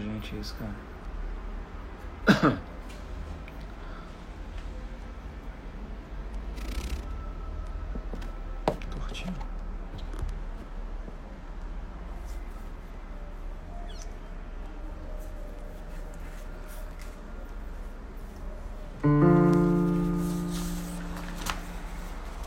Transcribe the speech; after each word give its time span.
pra 0.00 0.12
gente 0.12 0.38
isso, 0.38 0.54
cara. 0.58 0.74
Tortinho. 8.90 9.34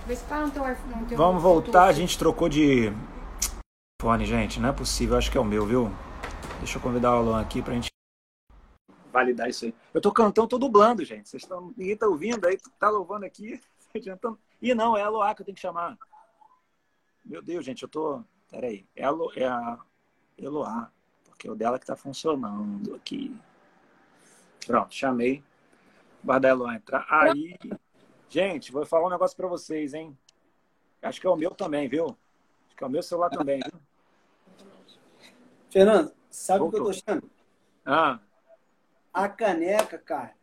Vê 0.05 0.15
se 0.15 0.23
tá 0.25 0.39
no 0.41 0.51
teu 0.51 0.63
iPhone. 0.69 0.95
no 1.01 1.05
teu- 1.05 1.17
Vamos 1.17 1.41
voltar, 1.41 1.85
a 1.85 1.91
gente 1.93 2.17
trocou 2.17 2.49
de 2.49 2.91
fone, 4.01 4.25
gente. 4.25 4.59
Não 4.59 4.69
é 4.69 4.71
possível, 4.71 5.17
acho 5.17 5.31
que 5.31 5.37
é 5.37 5.41
o 5.41 5.45
meu, 5.45 5.65
viu? 5.65 5.91
Deixa 6.63 6.77
eu 6.77 6.81
convidar 6.81 7.11
o 7.11 7.17
Alan 7.17 7.41
aqui 7.41 7.61
pra 7.61 7.73
gente 7.73 7.91
validar 9.11 9.49
isso 9.49 9.65
aí. 9.65 9.75
Eu 9.93 9.99
tô 9.99 10.13
cantando, 10.13 10.47
tô 10.47 10.57
dublando, 10.57 11.03
gente. 11.03 11.27
Vocês 11.27 11.43
estão. 11.43 11.73
Ninguém 11.75 11.97
tá 11.97 12.07
ouvindo 12.07 12.47
aí, 12.47 12.57
tá 12.79 12.89
louvando 12.89 13.25
aqui. 13.25 13.61
adiantando. 13.93 14.39
Ih, 14.61 14.73
não, 14.73 14.95
é 14.95 15.01
a 15.01 15.09
Loa 15.09 15.35
que 15.35 15.41
eu 15.41 15.45
tenho 15.45 15.55
que 15.55 15.61
chamar. 15.61 15.97
Meu 17.25 17.41
Deus, 17.41 17.65
gente, 17.65 17.83
eu 17.83 17.89
tô. 17.89 18.23
Peraí. 18.49 18.87
É 18.95 19.03
a, 19.03 19.09
Lo... 19.09 19.29
é 19.35 19.45
a 19.45 19.77
Eloá, 20.37 20.89
porque 21.25 21.49
é 21.49 21.51
o 21.51 21.55
dela 21.55 21.77
que 21.77 21.85
tá 21.85 21.97
funcionando 21.97 22.95
aqui. 22.95 23.35
Pronto, 24.65 24.95
chamei. 24.95 25.43
Guardar 26.23 26.51
a 26.51 26.53
Eloá 26.53 26.75
entrar. 26.75 27.05
Aí. 27.09 27.57
Gente, 28.29 28.71
vou 28.71 28.85
falar 28.85 29.07
um 29.07 29.11
negócio 29.11 29.35
pra 29.35 29.49
vocês, 29.49 29.93
hein? 29.93 30.17
Acho 31.01 31.19
que 31.19 31.27
é 31.27 31.29
o 31.29 31.35
meu 31.35 31.51
também, 31.51 31.89
viu? 31.89 32.17
Acho 32.67 32.77
que 32.77 32.83
é 32.85 32.87
o 32.87 32.89
meu 32.89 33.03
celular 33.03 33.29
também, 33.29 33.59
viu? 33.59 33.81
Fernando, 35.69 36.13
sabe 36.35 36.65
o 36.65 36.69
que 36.69 36.75
eu 36.75 36.81
tô 36.81 36.89
achando? 36.89 37.29
Ah, 37.85 38.19
A 39.13 39.29
caneca, 39.29 39.97
cara. 39.97 40.35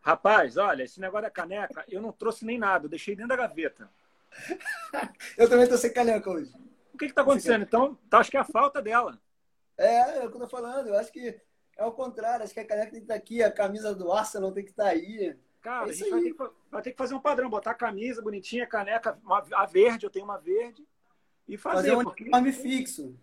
rapaz, 0.00 0.56
olha, 0.56 0.82
esse 0.84 1.00
negócio 1.00 1.22
da 1.24 1.30
caneca, 1.30 1.84
eu 1.88 2.00
não 2.00 2.12
trouxe 2.12 2.44
nem 2.44 2.58
nada, 2.58 2.86
eu 2.86 2.90
deixei 2.90 3.14
dentro 3.16 3.30
da 3.30 3.36
gaveta. 3.36 3.90
Eu 5.38 5.48
também 5.48 5.68
tô 5.68 5.76
sem 5.78 5.92
caneca 5.92 6.28
hoje. 6.28 6.52
O 6.92 6.98
que 6.98 7.06
que 7.06 7.14
tá 7.14 7.22
acontecendo? 7.22 7.62
Então, 7.62 7.96
tá, 8.10 8.18
acho 8.18 8.30
que 8.30 8.36
é 8.36 8.40
a 8.40 8.44
falta 8.44 8.82
dela. 8.82 9.20
É, 9.78 10.18
é 10.18 10.26
o 10.26 10.30
que 10.30 10.36
eu 10.36 10.40
tô 10.40 10.48
falando. 10.48 10.88
Eu 10.88 10.98
acho 10.98 11.12
que 11.12 11.40
é 11.76 11.84
o 11.84 11.92
contrário. 11.92 12.44
Acho 12.44 12.54
que 12.54 12.60
a 12.60 12.66
caneca 12.66 12.90
tem 12.90 13.00
que 13.00 13.04
estar 13.04 13.14
aqui, 13.14 13.42
a 13.42 13.50
camisa 13.52 13.94
do 13.94 14.12
Arsenal 14.12 14.52
tem 14.52 14.64
que 14.64 14.70
estar 14.70 14.86
aí. 14.88 15.36
Cara, 15.60 15.86
É 15.86 15.90
a 15.90 15.92
gente 15.92 16.10
vai 16.10 16.20
ter, 16.20 16.32
que, 16.34 16.50
vai 16.70 16.82
ter 16.82 16.90
que 16.92 16.96
fazer 16.98 17.14
um 17.14 17.20
padrão, 17.20 17.48
botar 17.48 17.70
a 17.70 17.74
camisa 17.74 18.20
bonitinha, 18.20 18.66
caneca, 18.66 19.18
uma, 19.24 19.44
a 19.54 19.66
verde, 19.66 20.04
eu 20.06 20.10
tenho 20.10 20.24
uma 20.24 20.38
verde, 20.38 20.86
e 21.48 21.56
fazer, 21.56 21.76
Fazer 21.76 21.96
um 21.96 22.04
porque, 22.04 22.24
fixo. 22.52 23.16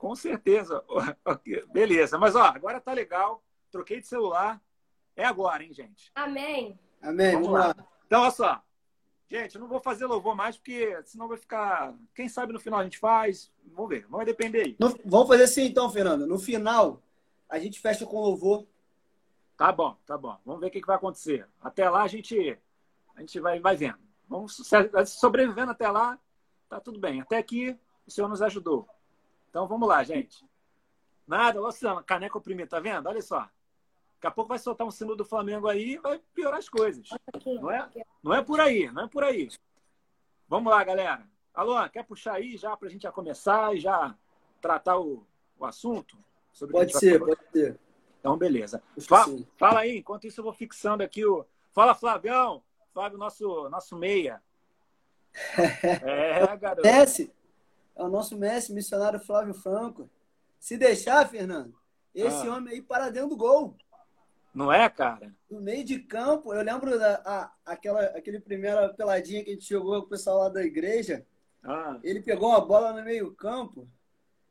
Com 0.00 0.16
certeza. 0.16 0.82
Beleza, 1.70 2.16
mas 2.18 2.34
ó, 2.34 2.42
agora 2.44 2.80
tá 2.80 2.92
legal, 2.94 3.42
troquei 3.70 4.00
de 4.00 4.06
celular, 4.06 4.58
é 5.14 5.24
agora, 5.26 5.62
hein, 5.62 5.74
gente? 5.74 6.10
Amém. 6.14 6.78
Amém? 7.02 7.32
Vamos 7.32 7.48
Vamos, 7.48 7.60
lá. 7.60 7.66
lá. 7.68 7.86
Então, 8.06 8.22
olha 8.22 8.30
só. 8.30 8.62
Gente, 9.30 9.54
eu 9.54 9.60
não 9.60 9.68
vou 9.68 9.78
fazer 9.78 10.06
louvor 10.06 10.34
mais, 10.34 10.56
porque 10.56 10.98
senão 11.04 11.28
vai 11.28 11.36
ficar. 11.36 11.94
Quem 12.14 12.28
sabe 12.28 12.52
no 12.52 12.58
final 12.58 12.80
a 12.80 12.84
gente 12.84 12.98
faz. 12.98 13.52
Vamos 13.74 13.90
ver, 13.90 14.06
vamos 14.08 14.24
depender 14.26 14.62
aí. 14.62 14.76
No- 14.80 14.98
vamos 15.04 15.28
fazer 15.28 15.44
assim 15.44 15.66
então, 15.66 15.88
Fernando. 15.90 16.26
No 16.26 16.38
final, 16.38 17.00
a 17.48 17.58
gente 17.58 17.78
fecha 17.78 18.04
com 18.06 18.18
louvor. 18.20 18.66
Tá 19.56 19.70
bom, 19.70 19.94
tá 20.06 20.16
bom. 20.16 20.36
Vamos 20.44 20.60
ver 20.62 20.68
o 20.68 20.70
que, 20.70 20.80
que 20.80 20.86
vai 20.86 20.96
acontecer. 20.96 21.46
Até 21.62 21.88
lá 21.88 22.02
a 22.02 22.08
gente, 22.08 22.58
a 23.14 23.20
gente 23.20 23.38
vai, 23.38 23.60
vai 23.60 23.76
vendo. 23.76 23.98
Vamos 24.26 24.56
so- 24.56 25.06
sobrevivendo 25.06 25.70
até 25.70 25.88
lá, 25.90 26.18
tá 26.68 26.80
tudo 26.80 26.98
bem. 26.98 27.20
Até 27.20 27.36
aqui 27.36 27.78
o 28.06 28.10
Senhor 28.10 28.28
nos 28.28 28.40
ajudou. 28.42 28.88
Então 29.50 29.66
vamos 29.66 29.88
lá, 29.88 30.02
gente. 30.02 30.44
Nada, 31.26 31.60
Luciano, 31.60 32.02
caneca 32.02 32.38
oprimida, 32.38 32.70
tá 32.70 32.80
vendo? 32.80 33.08
Olha 33.08 33.20
só. 33.20 33.40
Daqui 33.40 34.26
a 34.26 34.30
pouco 34.30 34.48
vai 34.48 34.58
soltar 34.58 34.86
um 34.86 34.90
símbolo 34.90 35.16
do 35.16 35.24
Flamengo 35.24 35.68
aí 35.68 35.94
e 35.94 35.98
vai 35.98 36.20
piorar 36.34 36.58
as 36.58 36.68
coisas. 36.68 37.08
Não 37.44 37.70
é? 37.70 37.88
Não 38.22 38.34
é 38.34 38.42
por 38.42 38.60
aí, 38.60 38.90
não 38.90 39.04
é 39.04 39.08
por 39.08 39.24
aí. 39.24 39.48
Vamos 40.48 40.70
lá, 40.70 40.82
galera. 40.84 41.26
Alô, 41.54 41.88
quer 41.88 42.04
puxar 42.04 42.34
aí 42.34 42.56
já 42.56 42.76
para 42.76 42.88
a 42.88 42.90
gente 42.90 43.02
já 43.02 43.12
começar 43.12 43.74
e 43.74 43.80
já 43.80 44.14
tratar 44.60 44.98
o, 44.98 45.26
o 45.58 45.64
assunto? 45.64 46.16
Pode 46.70 46.96
ser, 46.98 47.18
falar? 47.18 47.36
pode 47.36 47.50
ser. 47.50 47.78
Então, 48.18 48.36
beleza. 48.36 48.82
Acho 48.96 49.06
que 49.06 49.08
Fa- 49.08 49.24
sim. 49.24 49.46
fala 49.56 49.80
aí, 49.80 49.98
enquanto 49.98 50.26
isso 50.26 50.40
eu 50.40 50.44
vou 50.44 50.52
fixando 50.52 51.02
aqui 51.02 51.24
o. 51.24 51.46
Fala, 51.72 51.94
Flavião. 51.94 52.62
Flávio, 52.92 53.18
nosso, 53.18 53.68
nosso 53.68 53.96
meia. 53.96 54.42
É, 56.02 56.56
garoto. 56.56 56.86
Messi, 56.86 57.32
é 58.00 58.04
o 58.04 58.08
nosso 58.08 58.36
Messi, 58.36 58.72
missionário 58.72 59.20
Flávio 59.20 59.52
Franco. 59.54 60.10
Se 60.58 60.76
deixar, 60.76 61.28
Fernando, 61.28 61.74
esse 62.14 62.46
Ah. 62.48 62.56
homem 62.56 62.74
aí 62.74 62.82
para 62.82 63.10
dentro 63.10 63.30
do 63.30 63.36
gol. 63.36 63.76
Não 64.54 64.72
é, 64.72 64.88
cara? 64.88 65.32
No 65.50 65.60
meio 65.60 65.84
de 65.84 66.00
campo, 66.00 66.52
eu 66.52 66.62
lembro 66.62 66.98
da 66.98 67.22
a, 67.24 67.52
aquela 67.64 68.02
aquele 68.06 68.40
primeira 68.40 68.88
peladinha 68.94 69.44
que 69.44 69.50
a 69.50 69.52
gente 69.54 69.68
jogou 69.68 70.00
com 70.00 70.06
o 70.06 70.10
pessoal 70.10 70.38
lá 70.38 70.48
da 70.48 70.62
igreja. 70.64 71.24
Ah, 71.62 71.98
Ele 72.02 72.20
pegou 72.20 72.48
uma 72.48 72.60
bola 72.60 72.92
no 72.92 73.04
meio 73.04 73.32
campo. 73.34 73.86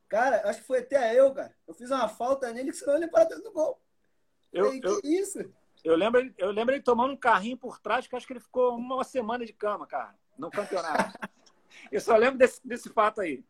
Cara, 0.07 0.47
acho 0.49 0.61
que 0.61 0.67
foi 0.67 0.79
até 0.79 1.19
eu, 1.19 1.33
cara. 1.33 1.53
Eu 1.67 1.73
fiz 1.73 1.89
uma 1.91 2.07
falta 2.07 2.51
nele 2.53 2.71
que 2.71 2.77
senão 2.77 2.95
ele 2.95 3.07
para 3.07 3.25
dentro 3.25 3.43
do 3.43 3.51
gol. 3.51 3.79
eu, 4.53 4.65
Falei, 4.65 4.81
eu, 4.83 5.01
que 5.01 5.07
isso? 5.07 5.39
eu, 5.83 5.95
lembro, 5.95 6.33
eu 6.37 6.51
lembro 6.51 6.73
ele 6.75 6.81
tomando 6.83 7.13
um 7.13 7.17
carrinho 7.17 7.57
por 7.57 7.79
trás, 7.79 8.07
que 8.07 8.15
acho 8.15 8.25
que 8.25 8.33
ele 8.33 8.39
ficou 8.39 8.75
uma 8.77 9.03
semana 9.03 9.45
de 9.45 9.53
cama, 9.53 9.85
cara, 9.85 10.15
no 10.37 10.49
campeonato. 10.49 11.17
eu 11.91 12.01
só 12.01 12.15
lembro 12.15 12.37
desse, 12.37 12.65
desse 12.65 12.89
fato 12.89 13.21
aí. 13.21 13.43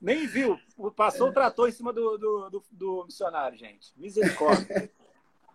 Nem 0.00 0.26
viu. 0.26 0.58
Passou 0.94 1.28
o 1.28 1.32
trator 1.32 1.68
em 1.68 1.72
cima 1.72 1.92
do, 1.92 2.18
do, 2.18 2.50
do, 2.50 2.64
do 2.70 3.04
missionário, 3.06 3.56
gente. 3.56 3.92
Misericórdia. 3.96 4.90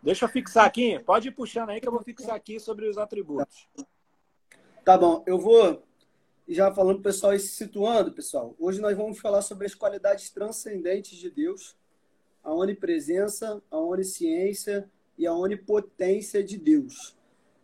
Deixa 0.02 0.26
eu 0.26 0.30
fixar 0.30 0.66
aqui. 0.66 0.98
Pode 1.00 1.28
ir 1.28 1.32
puxando 1.32 1.70
aí 1.70 1.80
que 1.80 1.88
eu 1.88 1.92
vou 1.92 2.02
fixar 2.02 2.36
aqui 2.36 2.60
sobre 2.60 2.88
os 2.88 2.98
atributos. 2.98 3.68
Tá 4.84 4.98
bom, 4.98 5.24
eu 5.28 5.38
vou 5.38 5.84
já 6.48 6.72
falando 6.74 7.02
pessoal 7.02 7.34
e 7.34 7.40
se 7.40 7.50
situando, 7.50 8.12
pessoal. 8.12 8.56
Hoje 8.60 8.82
nós 8.82 8.98
vamos 8.98 9.20
falar 9.20 9.42
sobre 9.42 9.68
as 9.68 9.76
qualidades 9.76 10.30
transcendentes 10.32 11.18
de 11.18 11.30
Deus, 11.30 11.78
a 12.44 12.52
onipresença, 12.52 13.62
a 13.70 13.78
onisciência 13.78 14.90
e 15.18 15.28
a 15.28 15.34
onipotência 15.34 16.44
de 16.44 16.58
Deus. 16.58 17.16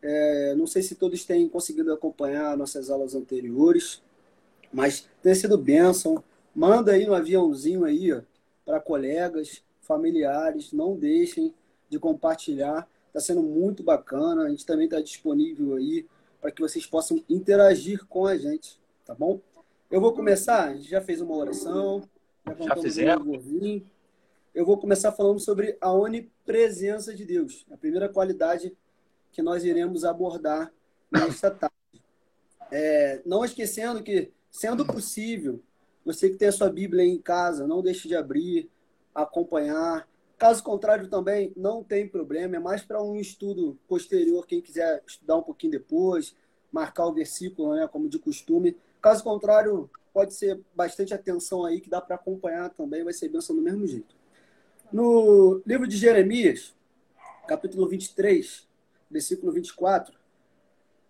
É, 0.01 0.53
não 0.55 0.67
sei 0.67 0.83
se 0.83 0.95
todos 0.95 1.25
têm 1.25 1.49
conseguido 1.49 1.91
acompanhar 1.91 2.55
nossas 2.55 2.89
aulas 2.89 3.15
anteriores, 3.15 4.01
mas 4.71 5.07
tem 5.21 5.33
sido 5.35 5.57
bênção. 5.57 6.23
Manda 6.53 6.93
aí 6.93 7.05
no 7.05 7.13
aviãozinho 7.13 7.83
aí, 7.85 8.09
para 8.65 8.79
colegas, 8.79 9.63
familiares, 9.81 10.73
não 10.73 10.95
deixem 10.95 11.53
de 11.89 11.99
compartilhar. 11.99 12.87
Está 13.07 13.19
sendo 13.19 13.43
muito 13.43 13.83
bacana. 13.83 14.43
A 14.43 14.49
gente 14.49 14.65
também 14.65 14.85
está 14.85 14.99
disponível 14.99 15.75
aí 15.75 16.05
para 16.41 16.51
que 16.51 16.61
vocês 16.61 16.85
possam 16.85 17.23
interagir 17.29 18.05
com 18.05 18.25
a 18.25 18.37
gente, 18.37 18.79
tá 19.05 19.13
bom? 19.13 19.39
Eu 19.89 19.99
vou 19.99 20.13
começar, 20.13 20.69
a 20.69 20.75
gente 20.75 20.89
já 20.89 21.01
fez 21.01 21.21
uma 21.21 21.35
oração, 21.35 22.03
já, 22.45 22.75
um 22.77 22.81
fizemos. 22.81 23.25
louvorzinho. 23.25 23.85
Eu 24.53 24.65
vou 24.65 24.77
começar 24.77 25.11
falando 25.11 25.39
sobre 25.39 25.77
a 25.79 25.91
onipresença 25.91 27.13
de 27.13 27.25
Deus, 27.25 27.65
a 27.71 27.77
primeira 27.77 28.09
qualidade 28.09 28.75
que 29.31 29.41
nós 29.41 29.63
iremos 29.63 30.03
abordar 30.03 30.71
nesta 31.11 31.49
tarde. 31.51 31.75
É, 32.71 33.21
não 33.25 33.45
esquecendo 33.45 34.03
que, 34.03 34.31
sendo 34.57 34.83
possível, 34.83 35.61
você 36.03 36.31
que 36.31 36.35
tem 36.35 36.47
a 36.47 36.51
sua 36.51 36.67
Bíblia 36.67 37.03
aí 37.03 37.09
em 37.09 37.21
casa, 37.21 37.67
não 37.67 37.83
deixe 37.83 38.07
de 38.07 38.15
abrir, 38.15 38.69
acompanhar. 39.13 40.07
Caso 40.35 40.63
contrário, 40.63 41.07
também 41.07 41.53
não 41.55 41.83
tem 41.83 42.07
problema, 42.07 42.55
é 42.55 42.59
mais 42.59 42.81
para 42.81 43.01
um 43.01 43.15
estudo 43.15 43.77
posterior, 43.87 44.47
quem 44.47 44.59
quiser 44.59 45.03
estudar 45.05 45.37
um 45.37 45.43
pouquinho 45.43 45.73
depois, 45.73 46.35
marcar 46.71 47.05
o 47.05 47.13
versículo, 47.13 47.75
né, 47.75 47.87
como 47.87 48.09
de 48.09 48.17
costume. 48.17 48.75
Caso 48.99 49.23
contrário, 49.23 49.89
pode 50.11 50.33
ser 50.33 50.59
bastante 50.75 51.13
atenção 51.13 51.63
aí, 51.63 51.79
que 51.79 51.89
dá 51.89 52.01
para 52.01 52.15
acompanhar 52.15 52.71
também, 52.71 53.03
vai 53.03 53.13
ser 53.13 53.29
bênção 53.29 53.55
do 53.55 53.61
mesmo 53.61 53.85
jeito. 53.85 54.15
No 54.91 55.61
livro 55.67 55.87
de 55.87 55.97
Jeremias, 55.97 56.73
capítulo 57.47 57.87
23, 57.87 58.67
versículo 59.09 59.51
24, 59.51 60.17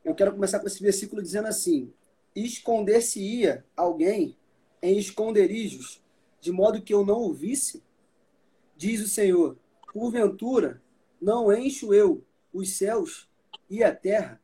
eu 0.03 0.13
quero 0.13 0.33
começar 0.33 0.59
com 0.59 0.67
esse 0.67 0.81
versículo 0.81 1.21
dizendo 1.21 1.47
assim: 1.47 1.94
Esconder-se-ia 2.37 3.65
alguém 3.75 4.37
em 4.79 4.99
esconderijos, 4.99 6.03
de 6.39 6.51
modo 6.51 6.83
que 6.83 6.93
eu 6.93 7.03
não 7.03 7.23
o 7.23 7.33
visse? 7.33 7.83
Diz 8.75 9.01
o 9.01 9.07
Senhor: 9.07 9.57
Porventura, 9.91 10.79
não 11.19 11.51
encho 11.51 11.95
eu 11.95 12.23
os 12.53 12.77
céus 12.77 13.27
e 13.67 13.83
a 13.83 13.91
terra? 13.91 14.39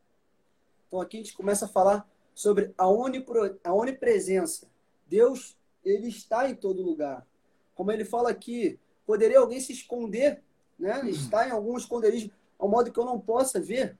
Então 0.87 0.99
aqui 0.99 1.17
a 1.17 1.19
gente 1.19 1.37
começa 1.37 1.65
a 1.65 1.67
falar 1.67 2.09
sobre 2.33 2.73
a, 2.75 2.89
onipro, 2.89 3.59
a 3.63 3.71
onipresença. 3.71 4.67
Deus, 5.05 5.55
ele 5.85 6.07
está 6.07 6.49
em 6.49 6.55
todo 6.55 6.81
lugar. 6.81 7.27
Como 7.75 7.91
ele 7.91 8.03
fala 8.03 8.31
aqui, 8.31 8.79
poderia 9.05 9.37
alguém 9.37 9.59
se 9.59 9.71
esconder, 9.71 10.41
né? 10.79 11.07
Está 11.11 11.47
em 11.47 11.51
algum 11.51 11.77
esconderijo, 11.77 12.31
ao 12.57 12.67
modo 12.67 12.91
que 12.91 12.99
eu 12.99 13.05
não 13.05 13.19
possa 13.19 13.61
ver. 13.61 13.95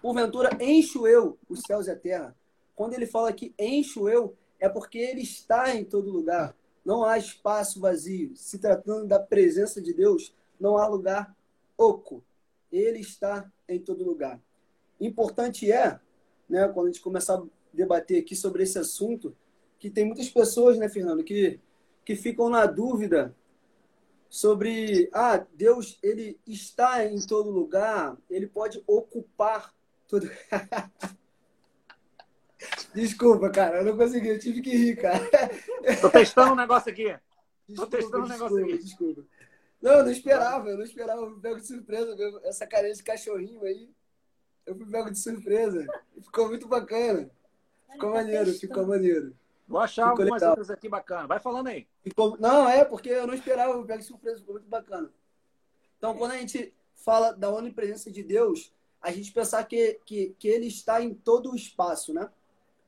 Porventura, 0.00 0.56
encho 0.62 1.06
eu 1.06 1.38
os 1.46 1.60
céus 1.60 1.86
e 1.88 1.90
a 1.90 1.96
terra. 1.96 2.34
Quando 2.74 2.94
ele 2.94 3.06
fala 3.06 3.32
que 3.32 3.54
encho 3.58 4.08
eu, 4.08 4.36
é 4.58 4.68
porque 4.68 4.98
ele 4.98 5.22
está 5.22 5.74
em 5.74 5.84
todo 5.84 6.10
lugar. 6.10 6.56
não 6.84 7.04
há 7.04 7.16
espaço 7.16 7.80
vazio. 7.80 8.34
Se 8.36 8.58
tratando 8.58 9.06
da 9.06 9.18
presença 9.18 9.80
de 9.80 9.92
Deus, 9.92 10.34
não 10.58 10.76
há 10.76 10.86
lugar 10.86 11.36
oco. 11.76 12.24
Ele 12.70 13.00
está 13.00 13.50
em 13.68 13.78
todo 13.78 14.04
lugar. 14.04 14.40
Importante 15.00 15.70
é, 15.70 15.98
né, 16.48 16.68
quando 16.68 16.86
a 16.86 16.90
gente 16.90 17.02
começar 17.02 17.36
a 17.36 17.44
debater 17.72 18.20
aqui 18.20 18.34
sobre 18.34 18.62
esse 18.62 18.78
assunto, 18.78 19.36
que 19.78 19.90
tem 19.90 20.04
muitas 20.04 20.28
pessoas, 20.28 20.78
né, 20.78 20.88
Fernando, 20.88 21.24
que, 21.24 21.58
que 22.04 22.14
ficam 22.14 22.48
na 22.48 22.66
dúvida 22.66 23.34
sobre, 24.28 25.10
ah, 25.12 25.44
Deus, 25.54 25.98
ele 26.02 26.38
está 26.46 27.04
em 27.04 27.20
todo 27.20 27.50
lugar, 27.50 28.16
ele 28.30 28.46
pode 28.46 28.82
ocupar 28.86 29.74
todo. 30.08 30.30
Desculpa, 32.94 33.50
cara, 33.50 33.78
eu 33.78 33.84
não 33.84 33.96
consegui, 33.96 34.28
eu 34.28 34.38
tive 34.38 34.60
que 34.60 34.76
rir, 34.76 34.96
cara. 34.96 35.18
Tô 36.00 36.10
testando 36.10 36.52
um 36.52 36.56
negócio 36.56 36.90
aqui. 36.90 37.14
Desculpa, 37.68 37.90
Tô 37.90 37.96
testando 37.96 38.24
um 38.24 38.28
negócio 38.28 38.56
desculpa, 38.56 38.74
aqui. 38.74 38.84
Desculpa. 38.84 39.24
Não, 39.80 39.92
eu 39.92 40.04
não 40.04 40.10
esperava, 40.12 40.68
eu 40.68 40.76
não 40.76 40.84
esperava, 40.84 41.22
eu 41.22 41.30
fui 41.30 41.40
pego 41.40 41.60
de 41.60 41.66
surpresa, 41.66 42.16
essa 42.44 42.66
carinha 42.66 42.94
de 42.94 43.02
cachorrinho 43.02 43.64
aí. 43.64 43.90
Eu 44.64 44.76
fui 44.76 44.86
pego 44.86 45.10
de 45.10 45.18
surpresa. 45.18 45.86
Ficou 46.22 46.48
muito 46.48 46.68
bacana. 46.68 47.30
Ficou 47.90 48.12
tá 48.12 48.18
maneiro, 48.18 48.52
ficou 48.52 48.86
maneiro. 48.86 49.34
Vou 49.66 49.80
achar 49.80 50.02
ficou 50.02 50.22
algumas 50.22 50.40
legal. 50.40 50.50
outras 50.50 50.70
aqui 50.70 50.88
bacana. 50.88 51.26
Vai 51.26 51.40
falando 51.40 51.66
aí. 51.68 51.86
Ficou... 52.02 52.36
Não, 52.38 52.68
é, 52.68 52.84
porque 52.84 53.08
eu 53.08 53.26
não 53.26 53.34
esperava, 53.34 53.72
eu 53.72 53.84
pego 53.84 54.00
de 54.00 54.06
surpresa, 54.06 54.38
ficou 54.38 54.54
muito 54.54 54.68
bacana. 54.68 55.10
Então, 55.98 56.14
quando 56.16 56.32
a 56.32 56.38
gente 56.38 56.74
fala 56.94 57.32
da 57.32 57.50
onipresença 57.50 58.10
de 58.10 58.22
Deus, 58.22 58.72
a 59.00 59.10
gente 59.10 59.32
pensar 59.32 59.64
que, 59.64 59.98
que, 60.04 60.36
que 60.38 60.48
ele 60.48 60.66
está 60.66 61.02
em 61.02 61.12
todo 61.12 61.50
o 61.50 61.56
espaço, 61.56 62.14
né? 62.14 62.30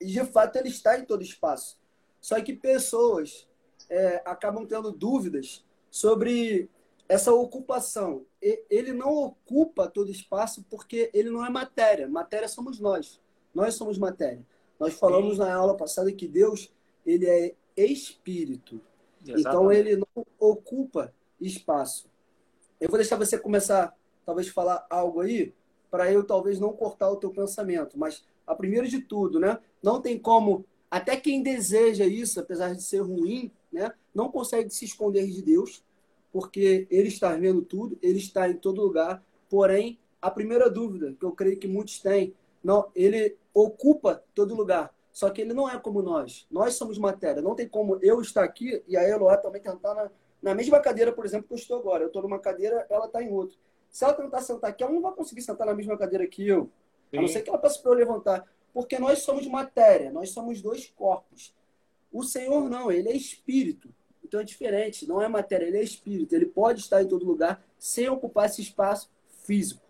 E 0.00 0.06
de 0.06 0.24
fato 0.24 0.56
ele 0.56 0.68
está 0.68 0.98
em 0.98 1.04
todo 1.04 1.22
espaço. 1.22 1.78
Só 2.20 2.40
que 2.40 2.54
pessoas 2.54 3.46
é, 3.88 4.22
acabam 4.24 4.66
tendo 4.66 4.90
dúvidas 4.90 5.64
sobre 5.90 6.68
essa 7.08 7.32
ocupação. 7.32 8.24
Ele 8.40 8.92
não 8.92 9.12
ocupa 9.12 9.88
todo 9.88 10.10
espaço 10.10 10.64
porque 10.68 11.10
ele 11.12 11.30
não 11.30 11.44
é 11.44 11.50
matéria. 11.50 12.08
Matéria 12.08 12.48
somos 12.48 12.80
nós. 12.80 13.20
Nós 13.54 13.74
somos 13.74 13.98
matéria. 13.98 14.44
Nós 14.78 14.94
falamos 14.94 15.34
Sim. 15.34 15.40
na 15.40 15.54
aula 15.54 15.76
passada 15.76 16.10
que 16.12 16.26
Deus 16.26 16.72
ele 17.06 17.26
é 17.26 17.54
espírito. 17.76 18.80
Exatamente. 19.22 19.40
Então 19.40 19.72
ele 19.72 19.96
não 19.96 20.26
ocupa 20.38 21.12
espaço. 21.40 22.08
Eu 22.80 22.88
vou 22.88 22.98
deixar 22.98 23.16
você 23.16 23.38
começar, 23.38 23.96
talvez 24.26 24.48
falar 24.48 24.86
algo 24.90 25.20
aí, 25.20 25.54
para 25.90 26.10
eu 26.10 26.24
talvez 26.24 26.58
não 26.58 26.72
cortar 26.72 27.10
o 27.10 27.16
teu 27.16 27.30
pensamento, 27.30 27.98
mas 27.98 28.24
a 28.46 28.54
primeiro 28.54 28.88
de 28.88 29.00
tudo, 29.00 29.38
né? 29.38 29.58
Não 29.82 30.00
tem 30.00 30.18
como 30.18 30.64
até 30.94 31.16
quem 31.16 31.42
deseja 31.42 32.04
isso, 32.04 32.38
apesar 32.38 32.72
de 32.72 32.80
ser 32.80 33.00
ruim, 33.00 33.50
né, 33.72 33.92
não 34.14 34.30
consegue 34.30 34.70
se 34.70 34.84
esconder 34.84 35.26
de 35.26 35.42
Deus, 35.42 35.82
porque 36.32 36.86
ele 36.88 37.08
está 37.08 37.34
vendo 37.34 37.62
tudo, 37.62 37.98
ele 38.00 38.18
está 38.18 38.48
em 38.48 38.56
todo 38.56 38.80
lugar. 38.80 39.20
Porém, 39.50 39.98
a 40.22 40.30
primeira 40.30 40.70
dúvida 40.70 41.12
que 41.18 41.24
eu 41.24 41.32
creio 41.32 41.58
que 41.58 41.66
muitos 41.66 42.00
têm, 42.00 42.32
não, 42.62 42.92
ele 42.94 43.36
ocupa 43.52 44.22
todo 44.36 44.54
lugar. 44.54 44.94
Só 45.12 45.30
que 45.30 45.40
ele 45.40 45.52
não 45.52 45.68
é 45.68 45.76
como 45.80 46.00
nós. 46.00 46.46
Nós 46.48 46.74
somos 46.74 46.96
matéria. 46.96 47.42
Não 47.42 47.56
tem 47.56 47.68
como 47.68 47.98
eu 48.00 48.20
estar 48.20 48.44
aqui 48.44 48.80
e 48.86 48.96
a 48.96 49.02
Eloá 49.02 49.36
também 49.36 49.60
tentar 49.60 49.94
na, 49.94 50.10
na 50.40 50.54
mesma 50.54 50.78
cadeira, 50.78 51.12
por 51.12 51.24
exemplo, 51.24 51.48
que 51.48 51.54
eu 51.54 51.58
estou 51.58 51.76
agora. 51.76 52.04
Eu 52.04 52.08
estou 52.08 52.22
numa 52.22 52.38
cadeira, 52.38 52.86
ela 52.88 53.06
está 53.06 53.20
em 53.20 53.32
outra. 53.32 53.56
Se 53.90 54.04
ela 54.04 54.14
tentar 54.14 54.40
sentar 54.42 54.70
aqui, 54.70 54.84
ela 54.84 54.92
não 54.92 55.02
vai 55.02 55.12
conseguir 55.12 55.42
sentar 55.42 55.66
na 55.66 55.74
mesma 55.74 55.98
cadeira 55.98 56.24
que 56.26 56.46
eu. 56.46 56.70
Sim. 57.14 57.18
A 57.18 57.20
não 57.22 57.28
ser 57.28 57.42
que 57.42 57.48
ela 57.48 57.58
peça 57.58 57.80
para 57.80 57.92
eu 57.92 57.94
levantar. 57.94 58.44
Porque 58.72 58.98
nós 58.98 59.20
somos 59.20 59.46
matéria, 59.46 60.10
nós 60.10 60.30
somos 60.30 60.60
dois 60.60 60.92
corpos. 60.96 61.54
O 62.12 62.24
Senhor 62.24 62.68
não, 62.68 62.90
ele 62.90 63.08
é 63.08 63.16
espírito. 63.16 63.88
Então 64.24 64.40
é 64.40 64.44
diferente, 64.44 65.06
não 65.06 65.22
é 65.22 65.28
matéria, 65.28 65.66
ele 65.66 65.76
é 65.76 65.82
espírito. 65.82 66.34
Ele 66.34 66.46
pode 66.46 66.80
estar 66.80 67.02
em 67.02 67.06
todo 67.06 67.24
lugar 67.24 67.64
sem 67.78 68.08
ocupar 68.08 68.46
esse 68.46 68.60
espaço 68.60 69.10
físico. 69.44 69.82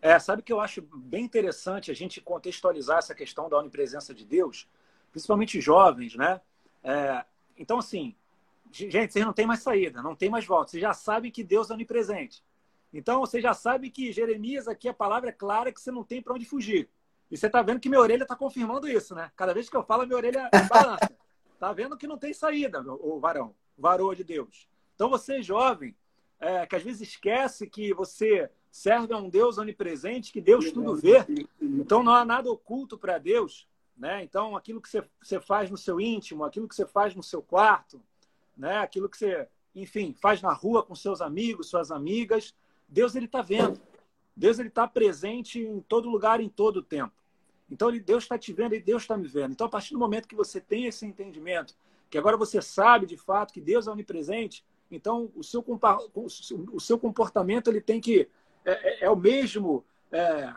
É, 0.00 0.18
sabe 0.18 0.42
que 0.42 0.52
eu 0.52 0.60
acho 0.60 0.82
bem 0.82 1.24
interessante 1.24 1.90
a 1.90 1.94
gente 1.94 2.20
contextualizar 2.20 2.98
essa 2.98 3.14
questão 3.14 3.48
da 3.48 3.56
onipresença 3.56 4.12
de 4.12 4.24
Deus, 4.24 4.68
principalmente 5.12 5.60
jovens, 5.60 6.16
né? 6.16 6.40
É, 6.82 7.24
então, 7.56 7.78
assim, 7.78 8.14
gente, 8.70 9.12
vocês 9.12 9.24
não 9.24 9.32
tem 9.32 9.46
mais 9.46 9.60
saída, 9.60 10.02
não 10.02 10.16
tem 10.16 10.28
mais 10.28 10.44
volta. 10.44 10.72
Vocês 10.72 10.82
já 10.82 10.92
sabem 10.92 11.30
que 11.30 11.44
Deus 11.44 11.70
é 11.70 11.74
onipresente. 11.74 12.42
Então, 12.92 13.20
você 13.20 13.40
já 13.40 13.54
sabe 13.54 13.90
que 13.90 14.12
Jeremias 14.12 14.68
aqui, 14.68 14.88
a 14.88 14.94
palavra 14.94 15.30
é 15.30 15.32
clara 15.32 15.72
que 15.72 15.80
você 15.80 15.90
não 15.90 16.04
tem 16.04 16.20
para 16.20 16.34
onde 16.34 16.44
fugir. 16.44 16.88
E 17.30 17.36
você 17.36 17.46
está 17.46 17.62
vendo 17.62 17.80
que 17.80 17.88
minha 17.88 18.00
orelha 18.00 18.24
está 18.24 18.36
confirmando 18.36 18.86
isso, 18.86 19.14
né? 19.14 19.32
Cada 19.34 19.54
vez 19.54 19.70
que 19.70 19.76
eu 19.76 19.82
falo, 19.82 20.06
minha 20.06 20.16
orelha 20.16 20.50
balança. 20.68 21.10
Tá 21.58 21.72
vendo 21.72 21.96
que 21.96 22.06
não 22.06 22.18
tem 22.18 22.34
saída, 22.34 22.82
o 22.82 23.18
varão, 23.18 23.54
varô 23.78 24.14
de 24.14 24.22
Deus. 24.22 24.68
Então 24.94 25.08
você, 25.08 25.42
jovem, 25.42 25.96
é, 26.38 26.66
que 26.66 26.76
às 26.76 26.82
vezes 26.82 27.08
esquece 27.08 27.66
que 27.68 27.94
você 27.94 28.50
serve 28.70 29.14
a 29.14 29.16
um 29.16 29.30
Deus 29.30 29.58
onipresente, 29.58 30.32
que 30.32 30.40
Deus 30.40 30.72
tudo 30.72 30.96
vê. 30.96 31.24
Então 31.60 32.02
não 32.02 32.12
há 32.12 32.24
nada 32.24 32.50
oculto 32.50 32.98
para 32.98 33.16
Deus. 33.16 33.68
Né? 33.96 34.24
Então 34.24 34.56
aquilo 34.56 34.80
que 34.80 34.88
você, 34.88 35.04
você 35.22 35.40
faz 35.40 35.70
no 35.70 35.76
seu 35.78 36.00
íntimo, 36.00 36.44
aquilo 36.44 36.66
que 36.66 36.74
você 36.74 36.86
faz 36.86 37.14
no 37.14 37.22
seu 37.22 37.40
quarto, 37.40 38.02
né? 38.56 38.78
aquilo 38.78 39.08
que 39.08 39.16
você, 39.16 39.46
enfim, 39.74 40.14
faz 40.20 40.42
na 40.42 40.52
rua 40.52 40.82
com 40.82 40.94
seus 40.94 41.20
amigos, 41.20 41.68
suas 41.68 41.90
amigas, 41.90 42.54
Deus 42.92 43.16
ele 43.16 43.24
está 43.24 43.40
vendo. 43.40 43.80
Deus 44.36 44.58
ele 44.58 44.68
está 44.68 44.86
presente 44.86 45.60
em 45.60 45.80
todo 45.80 46.10
lugar, 46.10 46.40
em 46.40 46.48
todo 46.48 46.82
tempo. 46.82 47.12
Então, 47.70 47.90
Deus 47.90 48.24
está 48.24 48.38
te 48.38 48.52
vendo 48.52 48.74
e 48.74 48.80
Deus 48.80 49.02
está 49.02 49.16
me 49.16 49.26
vendo. 49.26 49.52
Então, 49.52 49.66
a 49.66 49.70
partir 49.70 49.94
do 49.94 49.98
momento 49.98 50.28
que 50.28 50.36
você 50.36 50.60
tem 50.60 50.84
esse 50.84 51.06
entendimento, 51.06 51.74
que 52.10 52.18
agora 52.18 52.36
você 52.36 52.60
sabe 52.60 53.06
de 53.06 53.16
fato 53.16 53.52
que 53.52 53.60
Deus 53.60 53.86
é 53.86 53.90
onipresente, 53.90 54.62
então 54.90 55.32
o 55.34 55.42
seu, 55.42 55.64
o 56.70 56.78
seu 56.78 56.98
comportamento 56.98 57.68
ele 57.68 57.80
tem 57.80 57.98
que 57.98 58.28
é, 58.64 58.72
é, 58.72 59.04
é 59.06 59.10
o 59.10 59.16
mesmo 59.16 59.82
é, 60.10 60.54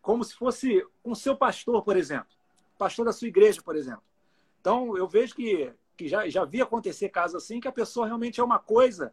como 0.00 0.22
se 0.22 0.32
fosse 0.32 0.86
com 1.02 1.10
um 1.10 1.14
seu 1.14 1.36
pastor, 1.36 1.82
por 1.82 1.96
exemplo, 1.96 2.28
pastor 2.78 3.04
da 3.04 3.12
sua 3.12 3.26
igreja, 3.26 3.60
por 3.60 3.74
exemplo. 3.74 4.04
Então 4.60 4.96
eu 4.96 5.08
vejo 5.08 5.34
que, 5.34 5.72
que 5.96 6.06
já, 6.06 6.28
já 6.28 6.44
vi 6.44 6.62
acontecer 6.62 7.08
casos 7.08 7.42
assim 7.42 7.58
que 7.58 7.66
a 7.66 7.72
pessoa 7.72 8.06
realmente 8.06 8.38
é 8.38 8.44
uma 8.44 8.60
coisa 8.60 9.12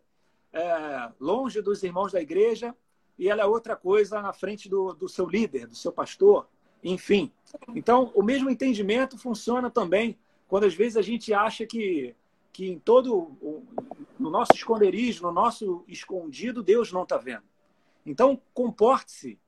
é, 0.53 1.11
longe 1.19 1.61
dos 1.61 1.83
irmãos 1.83 2.11
da 2.11 2.21
igreja 2.21 2.75
e 3.17 3.29
ela 3.29 3.43
é 3.43 3.45
outra 3.45 3.75
coisa 3.75 4.21
na 4.21 4.33
frente 4.33 4.67
do, 4.69 4.93
do 4.93 5.07
seu 5.07 5.27
líder, 5.27 5.67
do 5.67 5.75
seu 5.75 5.91
pastor 5.91 6.47
enfim. 6.83 7.31
Então, 7.75 8.11
o 8.15 8.23
mesmo 8.23 8.49
entendimento 8.49 9.17
funciona 9.17 9.69
também 9.69 10.17
quando 10.47 10.65
às 10.65 10.73
vezes 10.73 10.97
a 10.97 11.01
gente 11.01 11.33
acha 11.33 11.65
que, 11.65 12.15
que 12.51 12.69
em 12.69 12.79
todo 12.79 13.31
no 14.19 14.29
nosso 14.29 14.51
esconderijo, 14.53 15.23
no 15.23 15.31
nosso 15.31 15.83
escondido, 15.87 16.63
Deus 16.63 16.91
não 16.91 17.03
está 17.03 17.17
vendo. 17.17 17.43
Então, 18.05 18.41
comporte-se, 18.53 19.39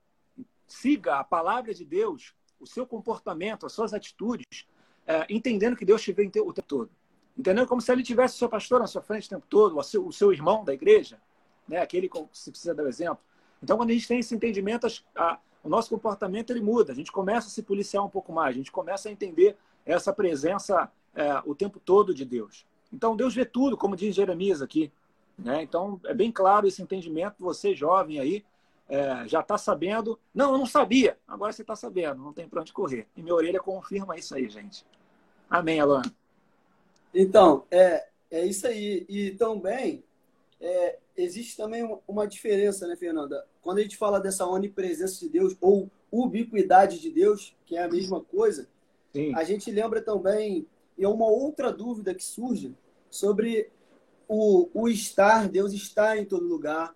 siga 0.66 1.18
a 1.18 1.24
palavra 1.24 1.74
de 1.74 1.84
Deus, 1.84 2.34
o 2.58 2.66
seu 2.66 2.86
comportamento, 2.86 3.66
as 3.66 3.72
suas 3.72 3.92
atitudes, 3.92 4.66
é, 5.06 5.26
entendendo 5.28 5.76
que 5.76 5.84
Deus 5.84 6.02
te 6.02 6.12
vê 6.12 6.26
o 6.26 6.52
tempo 6.52 6.62
todo. 6.62 6.90
Entendendo 7.36 7.66
como 7.66 7.80
se 7.80 7.90
ele 7.90 8.02
tivesse 8.02 8.36
o 8.36 8.38
seu 8.38 8.48
pastor 8.48 8.80
na 8.80 8.86
sua 8.86 9.02
frente 9.02 9.26
o 9.26 9.30
tempo 9.30 9.46
todo, 9.48 9.76
o 9.76 9.82
seu, 9.82 10.06
o 10.06 10.12
seu 10.12 10.32
irmão 10.32 10.64
da 10.64 10.72
igreja, 10.72 11.20
né? 11.66 11.78
aquele 11.78 12.08
que 12.08 12.18
se 12.32 12.50
precisa 12.50 12.74
dar 12.74 12.84
o 12.84 12.88
exemplo. 12.88 13.18
Então, 13.62 13.76
quando 13.76 13.90
a 13.90 13.92
gente 13.92 14.06
tem 14.06 14.20
esse 14.20 14.34
entendimento, 14.34 14.86
a, 15.16 15.38
o 15.62 15.68
nosso 15.68 15.88
comportamento 15.88 16.50
ele 16.50 16.60
muda. 16.60 16.92
A 16.92 16.94
gente 16.94 17.10
começa 17.10 17.48
a 17.48 17.50
se 17.50 17.62
policiar 17.62 18.04
um 18.04 18.08
pouco 18.08 18.32
mais, 18.32 18.54
a 18.54 18.58
gente 18.58 18.70
começa 18.70 19.08
a 19.08 19.12
entender 19.12 19.56
essa 19.84 20.12
presença 20.12 20.90
é, 21.14 21.42
o 21.44 21.54
tempo 21.54 21.80
todo 21.80 22.14
de 22.14 22.24
Deus. 22.24 22.66
Então, 22.92 23.16
Deus 23.16 23.34
vê 23.34 23.44
tudo, 23.44 23.76
como 23.76 23.96
diz 23.96 24.14
Jeremias 24.14 24.62
aqui. 24.62 24.92
Né? 25.36 25.62
Então, 25.62 26.00
é 26.04 26.14
bem 26.14 26.30
claro 26.30 26.66
esse 26.66 26.80
entendimento. 26.80 27.36
Você, 27.40 27.74
jovem 27.74 28.20
aí, 28.20 28.44
é, 28.88 29.26
já 29.26 29.40
está 29.40 29.58
sabendo. 29.58 30.18
Não, 30.34 30.52
eu 30.52 30.58
não 30.58 30.66
sabia. 30.66 31.18
Agora 31.26 31.52
você 31.52 31.62
está 31.62 31.74
sabendo, 31.74 32.22
não 32.22 32.32
tem 32.32 32.48
para 32.48 32.60
onde 32.60 32.72
correr. 32.72 33.08
E 33.16 33.22
minha 33.22 33.34
orelha 33.34 33.60
confirma 33.60 34.16
isso 34.16 34.34
aí, 34.34 34.48
gente. 34.48 34.86
Amém, 35.50 35.80
Alan. 35.80 36.02
Então, 37.14 37.64
é, 37.70 38.06
é 38.30 38.44
isso 38.44 38.66
aí. 38.66 39.06
E 39.08 39.30
também, 39.32 40.02
é, 40.60 40.98
existe 41.16 41.56
também 41.56 41.98
uma 42.06 42.26
diferença, 42.26 42.86
né, 42.86 42.96
Fernanda? 42.96 43.46
Quando 43.62 43.78
a 43.78 43.82
gente 43.82 43.96
fala 43.96 44.20
dessa 44.20 44.46
onipresença 44.46 45.20
de 45.20 45.28
Deus 45.28 45.56
ou 45.60 45.88
ubiquidade 46.10 47.00
de 47.00 47.10
Deus, 47.10 47.56
que 47.64 47.76
é 47.76 47.82
a 47.82 47.88
mesma 47.88 48.20
coisa, 48.20 48.68
Sim. 49.12 49.34
a 49.34 49.44
gente 49.44 49.70
lembra 49.70 50.02
também, 50.02 50.66
e 50.98 51.04
é 51.04 51.08
uma 51.08 51.26
outra 51.26 51.72
dúvida 51.72 52.14
que 52.14 52.24
surge 52.24 52.74
sobre 53.10 53.70
o, 54.28 54.68
o 54.74 54.88
estar, 54.88 55.48
Deus 55.48 55.72
está 55.72 56.16
em 56.16 56.24
todo 56.24 56.46
lugar 56.46 56.94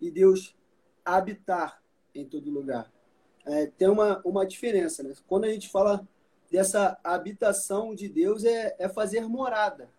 e 0.00 0.10
Deus 0.10 0.54
habitar 1.04 1.82
em 2.14 2.24
todo 2.24 2.50
lugar. 2.50 2.90
É, 3.44 3.66
tem 3.66 3.88
uma, 3.88 4.20
uma 4.24 4.44
diferença, 4.44 5.02
né? 5.02 5.12
Quando 5.26 5.44
a 5.44 5.50
gente 5.50 5.68
fala 5.68 6.06
dessa 6.56 6.98
habitação 7.04 7.94
de 7.94 8.08
Deus, 8.08 8.42
é, 8.42 8.74
é 8.78 8.88
fazer 8.88 9.28
morada. 9.28 9.90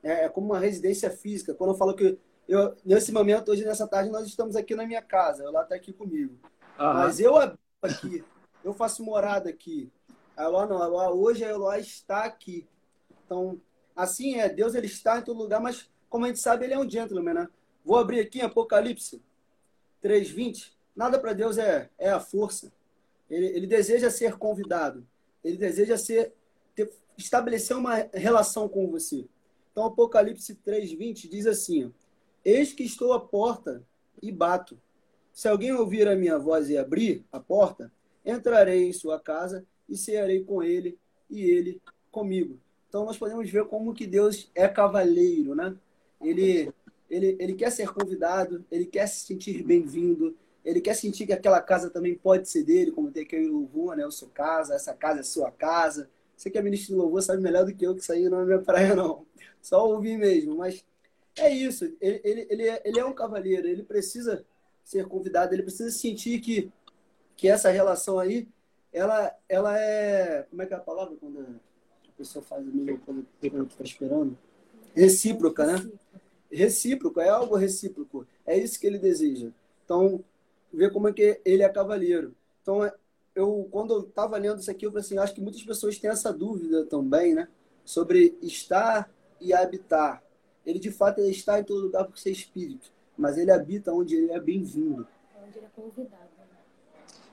É, 0.00 0.26
é 0.26 0.28
como 0.28 0.46
uma 0.46 0.58
residência 0.60 1.10
física. 1.10 1.52
Quando 1.52 1.70
eu 1.70 1.76
falo 1.76 1.92
que 1.92 2.16
eu, 2.46 2.76
nesse 2.84 3.10
momento, 3.10 3.50
hoje, 3.50 3.64
nessa 3.64 3.84
tarde, 3.84 4.08
nós 4.08 4.24
estamos 4.24 4.54
aqui 4.54 4.76
na 4.76 4.86
minha 4.86 5.02
casa. 5.02 5.42
Ela 5.42 5.62
está 5.62 5.74
aqui 5.74 5.92
comigo. 5.92 6.38
Uhum. 6.78 6.94
Mas 6.94 7.18
eu 7.18 7.36
habito 7.36 7.58
aqui. 7.82 8.24
Eu 8.62 8.72
faço 8.72 9.02
morada 9.02 9.50
aqui. 9.50 9.90
A 10.36 10.44
Eloá 10.44 10.66
não. 10.66 10.80
A 10.80 10.86
Eloá, 10.86 11.10
hoje 11.10 11.44
a 11.44 11.48
Eloá 11.48 11.80
está 11.80 12.22
aqui. 12.22 12.64
Então, 13.26 13.60
assim 13.96 14.38
é, 14.38 14.48
Deus 14.48 14.76
ele 14.76 14.86
está 14.86 15.18
em 15.18 15.22
todo 15.22 15.42
lugar, 15.42 15.60
mas 15.60 15.90
como 16.08 16.26
a 16.26 16.28
gente 16.28 16.38
sabe, 16.38 16.64
ele 16.64 16.74
é 16.74 16.78
um 16.78 16.88
gentleman, 16.88 17.34
né? 17.34 17.48
Vou 17.84 17.98
abrir 17.98 18.20
aqui 18.20 18.38
em 18.38 18.42
Apocalipse 18.42 19.20
3:20. 20.00 20.72
Nada 20.94 21.18
para 21.18 21.32
Deus 21.32 21.58
é, 21.58 21.90
é 21.98 22.08
a 22.08 22.20
força. 22.20 22.72
Ele, 23.28 23.46
ele 23.46 23.66
deseja 23.66 24.10
ser 24.10 24.38
convidado. 24.38 25.04
Ele 25.48 25.56
deseja 25.56 25.96
ser 25.96 26.34
ter, 26.74 26.90
estabelecer 27.16 27.76
uma 27.76 27.94
relação 28.12 28.68
com 28.68 28.86
você. 28.90 29.26
Então, 29.72 29.86
Apocalipse 29.86 30.54
3:20 30.54 31.28
diz 31.28 31.46
assim: 31.46 31.92
Eis 32.44 32.72
que 32.72 32.82
estou 32.82 33.12
à 33.14 33.20
porta 33.20 33.82
e 34.22 34.30
bato. 34.30 34.78
Se 35.32 35.48
alguém 35.48 35.72
ouvir 35.72 36.06
a 36.06 36.16
minha 36.16 36.38
voz 36.38 36.68
e 36.68 36.76
abrir 36.76 37.24
a 37.32 37.40
porta, 37.40 37.90
entrarei 38.24 38.88
em 38.88 38.92
sua 38.92 39.18
casa 39.18 39.64
e 39.88 39.96
cearei 39.96 40.44
com 40.44 40.62
ele 40.62 40.98
e 41.30 41.42
ele 41.42 41.80
comigo. 42.10 42.58
Então 42.88 43.04
nós 43.04 43.16
podemos 43.16 43.48
ver 43.48 43.64
como 43.66 43.94
que 43.94 44.06
Deus 44.06 44.50
é 44.54 44.68
cavaleiro, 44.68 45.54
né? 45.54 45.74
Ele 46.20 46.72
ele, 47.08 47.36
ele 47.38 47.54
quer 47.54 47.70
ser 47.70 47.88
convidado, 47.90 48.62
ele 48.70 48.84
quer 48.84 49.06
se 49.06 49.24
sentir 49.24 49.62
bem-vindo, 49.62 50.36
ele 50.64 50.80
quer 50.80 50.94
sentir 50.94 51.26
que 51.26 51.32
aquela 51.32 51.60
casa 51.60 51.90
também 51.90 52.14
pode 52.14 52.48
ser 52.48 52.62
dele, 52.62 52.90
como 52.90 53.10
tem 53.10 53.22
aquele 53.22 53.48
louvor, 53.48 53.96
né? 53.96 54.06
O 54.06 54.10
seu 54.10 54.28
casa, 54.28 54.74
essa 54.74 54.92
casa 54.94 55.20
é 55.20 55.22
sua 55.22 55.50
casa. 55.50 56.10
Você 56.36 56.50
que 56.50 56.58
é 56.58 56.62
ministro 56.62 56.94
de 56.94 57.00
louvor 57.00 57.22
sabe 57.22 57.42
melhor 57.42 57.64
do 57.64 57.74
que 57.74 57.86
eu 57.86 57.94
que 57.94 58.02
isso 58.02 58.12
aí 58.12 58.28
não 58.28 58.40
é 58.40 58.44
minha 58.44 58.60
praia, 58.60 58.94
não. 58.94 59.26
Só 59.62 59.88
ouvir 59.88 60.16
mesmo. 60.16 60.56
Mas 60.56 60.84
é 61.36 61.50
isso. 61.50 61.84
Ele, 62.00 62.20
ele, 62.22 62.46
ele, 62.50 62.68
é, 62.68 62.82
ele 62.84 63.00
é 63.00 63.04
um 63.04 63.12
cavaleiro, 63.12 63.66
ele 63.66 63.82
precisa 63.82 64.44
ser 64.84 65.06
convidado, 65.06 65.54
ele 65.54 65.62
precisa 65.62 65.90
sentir 65.90 66.40
que, 66.40 66.70
que 67.36 67.48
essa 67.48 67.70
relação 67.70 68.18
aí, 68.18 68.48
ela, 68.92 69.36
ela 69.48 69.78
é. 69.78 70.44
Como 70.50 70.62
é 70.62 70.66
que 70.66 70.74
é 70.74 70.76
a 70.76 70.80
palavra 70.80 71.16
quando 71.18 71.40
a 71.40 72.12
pessoa 72.16 72.42
faz 72.42 72.66
o 72.66 72.70
mesmo 72.70 73.00
quando 73.04 73.26
está 73.40 73.84
esperando? 73.84 74.36
Recíproca, 74.94 75.66
né? 75.66 75.90
Recíproco, 76.50 77.20
é 77.20 77.28
algo 77.28 77.56
recíproco. 77.56 78.26
É 78.46 78.56
isso 78.56 78.80
que 78.80 78.86
ele 78.86 78.98
deseja. 78.98 79.50
Então, 79.84 80.24
ver 80.72 80.92
como 80.92 81.08
é 81.08 81.12
que 81.12 81.40
ele 81.44 81.62
é 81.62 81.68
cavaleiro. 81.68 82.34
Então, 82.62 82.84
é, 82.84 82.92
eu 83.34 83.68
quando 83.70 83.94
eu 83.94 84.00
estava 84.00 84.36
lendo 84.36 84.60
isso 84.60 84.70
aqui, 84.70 84.86
eu 84.86 84.90
falei 84.90 85.04
assim, 85.04 85.18
acho 85.18 85.34
que 85.34 85.40
muitas 85.40 85.62
pessoas 85.62 85.98
têm 85.98 86.10
essa 86.10 86.32
dúvida 86.32 86.84
também, 86.86 87.34
né? 87.34 87.48
Sobre 87.84 88.36
estar 88.42 89.10
e 89.40 89.52
habitar. 89.52 90.22
Ele, 90.66 90.78
de 90.78 90.90
fato, 90.90 91.20
ele 91.20 91.30
está 91.30 91.58
em 91.58 91.64
todo 91.64 91.84
lugar 91.84 92.04
porque 92.04 92.20
ser 92.20 92.30
espírito. 92.30 92.92
Mas 93.16 93.38
ele 93.38 93.50
habita 93.50 93.92
onde 93.92 94.16
ele 94.16 94.32
é 94.32 94.40
bem-vindo. 94.40 95.06
Onde 95.42 95.58
ele 95.58 95.66
é 95.66 95.70
convidado. 95.74 96.22
Né? 96.38 96.46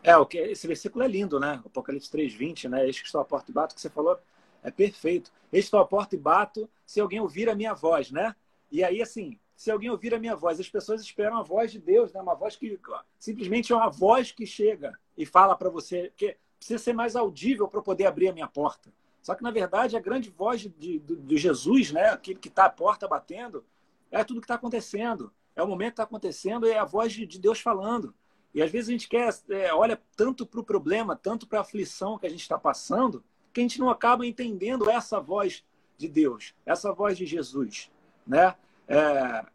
É, 0.04 0.16
o 0.16 0.26
que, 0.26 0.38
esse 0.38 0.66
versículo 0.68 1.04
é 1.04 1.08
lindo, 1.08 1.40
né? 1.40 1.62
Apocalipse 1.66 2.10
3,20, 2.10 2.70
né? 2.70 2.86
Eis 2.86 3.00
que 3.00 3.06
estou 3.06 3.20
à 3.20 3.26
porta 3.26 3.52
e 3.52 3.54
bato, 3.54 3.76
que 3.76 3.82
você 3.82 3.90
falou 3.90 4.18
é 4.64 4.72
perfeito. 4.72 5.32
Eis 5.52 5.64
que 5.64 5.68
estou 5.68 5.80
à 5.80 5.86
porta 5.86 6.16
e 6.16 6.18
bato, 6.18 6.70
se 6.86 7.00
alguém 7.00 7.20
ouvir 7.20 7.50
a 7.50 7.56
minha 7.56 7.74
voz, 7.74 8.10
né? 8.10 8.36
E 8.72 8.84
aí, 8.84 9.02
assim, 9.02 9.40
se 9.56 9.72
alguém 9.72 9.90
ouvir 9.90 10.14
a 10.14 10.20
minha 10.20 10.36
voz. 10.36 10.60
As 10.60 10.70
pessoas 10.70 11.02
esperam 11.02 11.38
a 11.38 11.44
voz 11.44 11.72
de 11.72 11.80
Deus, 11.80 12.12
né? 12.12 12.22
uma 12.22 12.36
voz 12.36 12.56
que 12.56 12.80
simplesmente 13.18 13.72
é 13.72 13.76
uma 13.76 13.90
voz 13.90 14.32
que 14.32 14.46
chega 14.46 14.98
e 15.18 15.26
fala 15.26 15.56
para 15.56 15.70
você 15.70 16.12
que 16.16 16.38
precisa 16.58 16.80
ser 16.80 16.94
mais 16.94 17.16
audível 17.16 17.68
para 17.68 17.82
poder 17.82 18.06
abrir 18.06 18.30
a 18.30 18.34
minha 18.34 18.48
porta. 18.48 18.92
Só 19.22 19.34
que, 19.34 19.44
na 19.44 19.52
verdade, 19.52 19.98
a 19.98 20.00
grande 20.00 20.30
voz 20.30 20.62
de, 20.62 20.70
de, 20.70 21.00
de 21.00 21.38
Jesus, 21.38 21.92
né? 21.92 22.10
aquele 22.10 22.38
que 22.38 22.48
está 22.48 22.66
à 22.66 22.70
porta 22.70 23.08
batendo, 23.08 23.66
é 24.12 24.24
tudo 24.24 24.40
que 24.40 24.46
está 24.46 24.56
acontecendo. 24.56 25.32
É 25.56 25.64
o 25.64 25.68
momento 25.68 25.90
que 25.90 25.94
está 25.94 26.04
acontecendo, 26.04 26.68
é 26.68 26.78
a 26.78 26.86
voz 26.86 27.14
de, 27.14 27.26
de, 27.26 27.40
Deus 27.40 27.60
falando. 27.60 28.14
E 28.54 28.62
às 28.62 28.70
vezes 28.70 28.90
a 28.90 28.92
gente 28.92 29.08
quer, 29.08 29.34
é, 29.50 29.74
olha 29.74 30.00
tanto 30.16 30.46
para 30.46 30.60
o 30.60 30.64
problema, 30.64 31.16
tanto 31.16 31.48
para 31.48 31.60
a 31.60 31.62
aflição 31.62 32.18
que 32.20 32.28
a 32.28 32.30
gente 32.30 32.42
está 32.42 32.58
passando, 32.58 33.24
que 33.54 33.62
a 33.62 33.64
gente 33.64 33.80
não 33.80 33.90
acaba 33.90 34.26
entendendo 34.26 34.90
essa 34.90 35.20
voz 35.20 35.64
de 35.98 36.08
Deus, 36.08 36.54
essa 36.66 36.92
voz 36.92 37.18
de 37.18 37.26
Jesus. 37.26 37.92
Né? 38.28 38.54
É... 38.88 39.46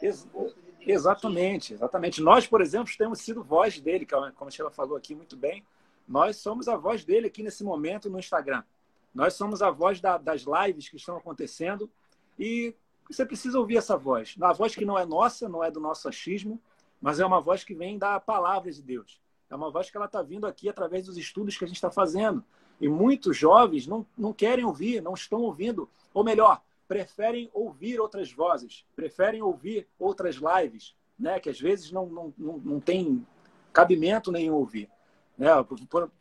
Ex 0.00 0.28
exatamente, 0.80 1.74
exatamente. 1.74 2.22
Nós, 2.22 2.46
por 2.46 2.60
exemplo, 2.60 2.92
temos 2.96 3.20
sido 3.20 3.42
voz 3.42 3.78
dele, 3.80 4.04
é 4.04 4.30
como 4.32 4.48
a 4.48 4.50
Sheila 4.50 4.70
falou 4.70 4.96
aqui 4.96 5.14
muito 5.14 5.36
bem. 5.36 5.64
Nós 6.06 6.36
somos 6.36 6.68
a 6.68 6.76
voz 6.76 7.04
dele 7.04 7.26
aqui 7.26 7.42
nesse 7.42 7.62
momento 7.62 8.08
no 8.08 8.18
Instagram. 8.18 8.62
Nós 9.14 9.34
somos 9.34 9.60
a 9.60 9.70
voz 9.70 10.00
da, 10.00 10.16
das 10.16 10.42
lives 10.42 10.88
que 10.88 10.96
estão 10.96 11.16
acontecendo 11.16 11.90
e 12.38 12.74
você 13.08 13.26
precisa 13.26 13.58
ouvir 13.58 13.76
essa 13.76 13.96
voz. 13.96 14.36
Uma 14.36 14.52
voz 14.52 14.74
que 14.74 14.84
não 14.84 14.98
é 14.98 15.04
nossa, 15.04 15.48
não 15.48 15.62
é 15.62 15.70
do 15.70 15.80
nosso 15.80 16.08
achismo, 16.08 16.60
mas 17.00 17.20
é 17.20 17.26
uma 17.26 17.40
voz 17.40 17.64
que 17.64 17.74
vem 17.74 17.98
da 17.98 18.18
palavra 18.20 18.70
de 18.70 18.82
Deus. 18.82 19.20
É 19.50 19.56
uma 19.56 19.70
voz 19.70 19.90
que 19.90 19.96
ela 19.96 20.06
está 20.06 20.22
vindo 20.22 20.46
aqui 20.46 20.68
através 20.68 21.06
dos 21.06 21.16
estudos 21.16 21.56
que 21.56 21.64
a 21.64 21.66
gente 21.66 21.76
está 21.76 21.90
fazendo. 21.90 22.44
E 22.80 22.88
muitos 22.88 23.36
jovens 23.36 23.86
não, 23.86 24.06
não 24.16 24.32
querem 24.32 24.64
ouvir, 24.64 25.02
não 25.02 25.14
estão 25.14 25.40
ouvindo. 25.40 25.88
Ou 26.12 26.22
melhor, 26.22 26.62
preferem 26.88 27.50
ouvir 27.52 28.00
outras 28.00 28.32
vozes, 28.32 28.84
preferem 28.96 29.42
ouvir 29.42 29.86
outras 29.98 30.36
lives, 30.36 30.96
né? 31.18 31.38
que 31.38 31.50
às 31.50 31.60
vezes 31.60 31.92
não, 31.92 32.06
não, 32.06 32.34
não, 32.36 32.58
não 32.58 32.80
tem 32.80 33.24
cabimento 33.72 34.32
nenhum 34.32 34.54
ouvir. 34.54 34.88
Né? 35.36 35.48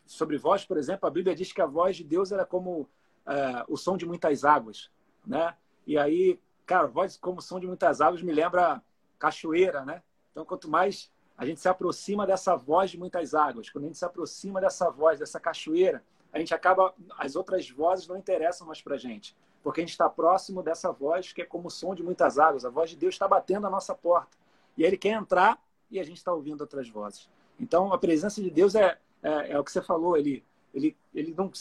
Sobre 0.05 0.37
voz, 0.37 0.65
por 0.65 0.77
exemplo, 0.77 1.07
a 1.07 1.11
Bíblia 1.11 1.33
diz 1.33 1.53
que 1.53 1.61
a 1.61 1.65
voz 1.65 1.95
de 1.95 2.03
Deus 2.03 2.33
era 2.33 2.45
como 2.45 2.87
é, 3.25 3.63
o 3.69 3.77
som 3.77 3.95
de 3.95 4.05
muitas 4.05 4.43
águas. 4.43 4.91
Né? 5.25 5.55
E 5.87 5.97
aí, 5.97 6.37
cara, 6.65 6.85
voz 6.85 7.15
como 7.15 7.39
o 7.39 7.41
som 7.41 7.59
de 7.59 7.65
muitas 7.65 8.01
águas 8.01 8.21
me 8.21 8.33
lembra 8.33 8.83
cachoeira, 9.17 9.83
né? 9.83 10.03
Então, 10.31 10.45
quanto 10.45 10.69
mais 10.69 11.11
a 11.35 11.45
gente 11.45 11.59
se 11.59 11.67
aproxima 11.67 12.27
dessa 12.27 12.55
voz 12.55 12.91
de 12.91 12.99
muitas 12.99 13.33
águas, 13.33 13.69
quando 13.69 13.85
a 13.85 13.87
gente 13.87 13.97
se 13.97 14.05
aproxima 14.05 14.61
dessa 14.61 14.91
voz, 14.91 15.17
dessa 15.17 15.39
cachoeira, 15.39 16.03
a 16.31 16.37
gente 16.37 16.53
acaba, 16.53 16.93
as 17.17 17.35
outras 17.35 17.67
vozes 17.69 18.07
não 18.07 18.17
interessam 18.17 18.67
mais 18.67 18.81
para 18.81 18.97
gente 18.97 19.35
porque 19.67 19.81
a 19.81 19.83
gente 19.83 19.91
está 19.91 20.07
próximo 20.07 20.63
dessa 20.63 20.93
voz 20.93 21.33
que 21.33 21.41
é 21.41 21.45
como 21.45 21.67
o 21.67 21.69
som 21.69 21.93
de 21.93 22.01
muitas 22.01 22.39
águas. 22.39 22.63
A 22.63 22.69
voz 22.69 22.89
de 22.89 22.95
Deus 22.95 23.15
está 23.15 23.27
batendo 23.27 23.67
a 23.67 23.69
nossa 23.69 23.93
porta. 23.93 24.37
E 24.77 24.83
ele 24.85 24.95
quer 24.95 25.09
entrar 25.09 25.61
e 25.91 25.99
a 25.99 26.03
gente 26.05 26.15
está 26.15 26.31
ouvindo 26.31 26.61
outras 26.61 26.87
vozes. 26.87 27.29
Então, 27.59 27.91
a 27.91 27.97
presença 27.97 28.41
de 28.41 28.49
Deus 28.49 28.75
é, 28.75 28.97
é, 29.21 29.51
é, 29.51 29.59
o 29.59 29.65
que 29.65 29.71
você 29.73 29.81
falou, 29.81 30.15
ele, 30.15 30.41
ele, 30.73 30.95
ele 31.13 31.35
não 31.37 31.51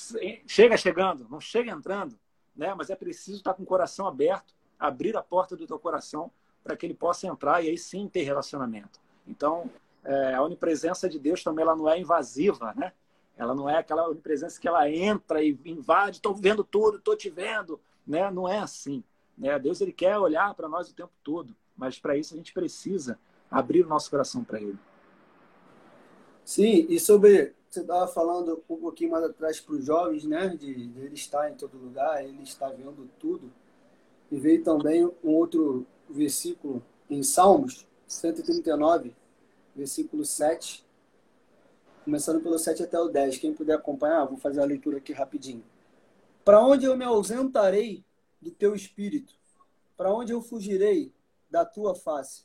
chega 0.47 0.77
chegando, 0.77 1.27
não 1.29 1.41
chega 1.41 1.73
entrando, 1.73 2.17
né? 2.55 2.73
mas 2.75 2.91
é 2.91 2.95
preciso 2.95 3.39
estar 3.39 3.55
com 3.55 3.65
o 3.65 3.67
coração 3.67 4.07
aberto, 4.07 4.55
abrir 4.79 5.17
a 5.17 5.23
porta 5.23 5.57
do 5.57 5.67
teu 5.67 5.77
coração 5.77 6.31
para 6.63 6.77
que 6.77 6.87
ele 6.87 6.95
possa 6.95 7.27
entrar 7.27 7.65
e 7.65 7.71
aí 7.71 7.77
sim 7.77 8.07
ter 8.07 8.23
relacionamento. 8.23 9.01
Então, 9.27 9.69
é, 10.05 10.33
a 10.33 10.43
onipresença 10.45 11.09
de 11.09 11.19
Deus 11.19 11.43
também 11.43 11.65
ela 11.65 11.75
não 11.75 11.89
é 11.89 11.99
invasiva, 11.99 12.73
né? 12.77 12.93
Ela 13.37 13.53
não 13.53 13.69
é 13.69 13.79
aquela 13.79 14.09
onipresença 14.09 14.61
que 14.61 14.69
ela 14.69 14.89
entra 14.89 15.43
e 15.43 15.59
invade, 15.65 16.19
estou 16.19 16.33
vendo 16.33 16.63
tudo, 16.63 16.99
estou 16.99 17.17
te 17.17 17.29
vendo, 17.29 17.81
né? 18.07 18.31
Não 18.31 18.49
é 18.49 18.59
assim. 18.59 19.03
Né? 19.37 19.59
Deus 19.59 19.81
ele 19.81 19.93
quer 19.93 20.19
olhar 20.19 20.55
para 20.55 20.69
nós 20.69 20.89
o 20.89 20.95
tempo 20.95 21.13
todo, 21.23 21.55
mas 21.77 21.99
para 21.99 22.17
isso 22.17 22.35
a 22.35 22.37
gente 22.37 22.53
precisa 22.53 23.19
abrir 23.51 23.85
o 23.85 23.89
nosso 23.89 24.11
coração 24.11 24.43
para 24.43 24.61
Ele. 24.61 24.79
Sim, 26.45 26.87
e 26.89 26.99
sobre 27.01 27.55
você 27.69 27.81
estava 27.81 28.07
falando 28.07 28.63
um 28.71 28.77
pouquinho 28.77 29.11
mais 29.11 29.25
atrás 29.25 29.61
para 29.61 29.75
os 29.75 29.85
jovens, 29.85 30.25
né? 30.25 30.49
De, 30.49 30.87
de, 30.87 31.01
ele 31.01 31.15
estar 31.15 31.51
em 31.51 31.55
todo 31.55 31.77
lugar, 31.77 32.25
ele 32.25 32.43
está 32.43 32.69
vendo 32.69 33.09
tudo. 33.19 33.53
E 34.31 34.39
veio 34.39 34.63
também 34.63 35.05
um 35.05 35.31
outro 35.31 35.87
versículo 36.09 36.83
em 37.11 37.23
Salmos 37.23 37.87
139, 38.07 39.13
versículo 39.75 40.25
7, 40.25 40.85
começando 42.05 42.41
pelo 42.41 42.59
7 42.59 42.85
até 42.85 42.99
o 42.99 43.09
10. 43.09 43.39
Quem 43.39 43.53
puder 43.53 43.75
acompanhar, 43.75 44.25
vou 44.25 44.39
fazer 44.39 44.61
a 44.61 44.65
leitura 44.65 44.99
aqui 44.99 45.13
rapidinho. 45.13 45.65
Para 46.47 46.65
onde 46.65 46.87
eu 46.87 46.97
me 46.97 47.05
ausentarei 47.05 48.05
do 48.41 48.53
teu 48.53 48.73
espírito? 48.73 49.35
Para 49.97 50.15
onde 50.15 50.33
eu 50.33 50.41
fugirei 50.41 51.13
da 51.51 51.65
tua 51.65 51.93
face? 51.93 52.45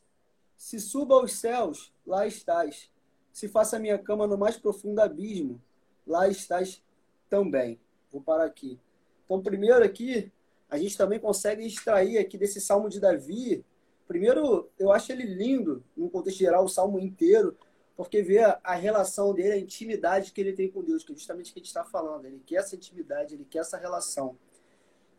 Se 0.58 0.79
suba 0.79 1.13
aos 1.13 1.34
céus, 1.34 1.93
lá 2.03 2.25
estás. 2.25 2.89
Se 3.31 3.48
faça 3.48 3.77
minha 3.77 4.00
cama 4.00 4.25
no 4.25 4.39
mais 4.39 4.58
profundo 4.58 4.98
abismo, 5.01 5.62
lá 6.08 6.27
estás 6.27 6.84
também. 7.29 7.79
Vou 8.12 8.24
parar 8.24 8.46
aqui. 8.46 8.79
Então, 9.24 9.39
primeiro 9.39 9.86
aqui, 9.86 10.31
a 10.67 10.79
gente 10.79 10.98
também 10.98 11.20
consegue 11.20 11.63
extrair 11.63 12.17
aqui 12.17 12.39
desse 12.39 12.60
Salmo 12.60 12.89
de 12.89 13.00
Davi. 13.00 13.63
Primeiro, 14.08 14.67
eu 14.79 14.91
acho 14.91 15.12
ele 15.12 15.25
lindo, 15.25 15.84
no 15.96 16.10
contexto 16.10 16.39
geral, 16.39 16.65
o 16.65 16.70
Salmo 16.70 17.00
inteiro, 17.00 17.55
porque 18.01 18.24
vê 18.24 18.39
a, 18.39 18.74
relação 18.74 19.31
dele, 19.31 19.51
a 19.51 19.60
intimidade 19.60 20.31
que 20.31 20.41
ele 20.41 20.53
tem 20.53 20.72
com 20.72 20.84
Deus, 20.84 21.03
que 21.03 21.12
é 21.12 21.15
justamente 21.15 21.51
o 21.51 21.53
que 21.53 21.60
a 21.60 21.62
gente 21.62 21.67
está 21.67 21.84
falando. 21.84 22.25
Ele 22.25 22.41
quer 22.43 22.55
essa 22.55 22.75
intimidade, 22.75 23.36
ele 23.36 23.46
quer 23.46 23.60
essa 23.60 23.77
relação. 23.77 24.36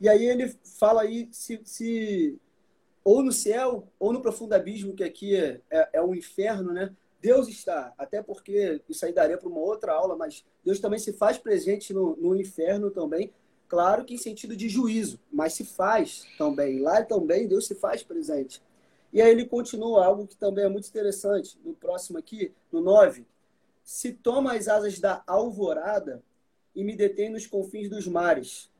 E 0.01 0.09
aí 0.09 0.25
ele 0.25 0.53
fala 0.81 1.03
aí 1.03 1.29
se, 1.31 1.61
se 1.65 2.37
ou 3.05 3.23
no 3.23 3.31
céu 3.31 3.87
ou 4.01 4.13
no 4.13 4.21
profundo 4.21 4.55
abismo, 4.55 4.97
que 4.97 5.05
aqui 5.05 5.37
é, 5.37 5.61
é, 5.71 5.91
é 5.93 6.03
o 6.03 6.13
inferno, 6.13 6.73
né? 6.73 6.93
Deus 7.21 7.47
está, 7.47 7.95
até 7.97 8.21
porque 8.21 8.83
isso 8.89 9.07
aí 9.07 9.13
daria 9.13 9.39
para 9.39 9.49
uma 9.49 9.61
outra 9.61 9.93
aula, 9.93 10.17
mas 10.17 10.45
Deus 10.65 10.81
também 10.81 10.99
se 10.99 11.13
faz 11.13 11.39
presente 11.39 11.95
no, 11.95 12.17
no 12.17 12.35
inferno 12.35 12.91
também, 12.91 13.33
claro 13.69 14.05
que 14.05 14.15
em 14.15 14.19
sentido 14.19 14.57
de 14.57 14.69
juízo, 14.69 15.21
mas 15.33 15.53
se 15.55 15.65
faz 15.65 16.27
também. 16.37 16.81
Lá 16.81 17.01
também 17.05 17.47
Deus 17.47 17.69
se 17.69 17.77
faz 17.77 18.03
presente. 18.03 18.61
E 19.13 19.21
aí 19.21 19.31
ele 19.31 19.45
continua, 19.45 20.05
algo 20.05 20.27
que 20.27 20.37
também 20.37 20.65
é 20.65 20.69
muito 20.69 20.89
interessante, 20.89 21.59
no 21.65 21.75
próximo 21.75 22.19
aqui, 22.19 22.53
no 22.71 22.81
9. 22.81 23.27
Se 23.85 24.13
toma 24.13 24.55
as 24.55 24.69
asas 24.69 24.99
da 24.99 25.23
alvorada 25.27 26.23
e 26.75 26.83
me 26.83 26.97
detém 26.97 27.29
nos 27.29 27.47
confins 27.47 27.91
dos 27.91 28.07
mares. 28.07 28.71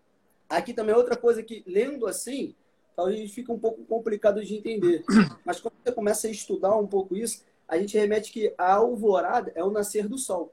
aqui 0.49 0.73
também 0.73 0.95
é 0.95 0.99
outra 0.99 1.17
coisa 1.17 1.43
que, 1.43 1.63
lendo 1.67 2.07
assim, 2.07 2.55
talvez 2.97 3.31
fica 3.33 3.53
um 3.53 3.59
pouco 3.59 3.85
complicado 3.85 4.43
de 4.43 4.55
entender. 4.55 5.05
Mas 5.45 5.61
quando 5.61 5.75
você 5.83 5.93
começa 5.93 6.27
a 6.27 6.31
estudar 6.31 6.77
um 6.77 6.87
pouco 6.87 7.15
isso, 7.17 7.45
a 7.69 7.79
gente 7.79 7.97
remete 7.97 8.33
que 8.33 8.55
a 8.57 8.75
alvorada 8.75 9.53
é 9.55 9.63
o 9.63 9.71
nascer 9.71 10.09
do 10.09 10.17
sol. 10.17 10.53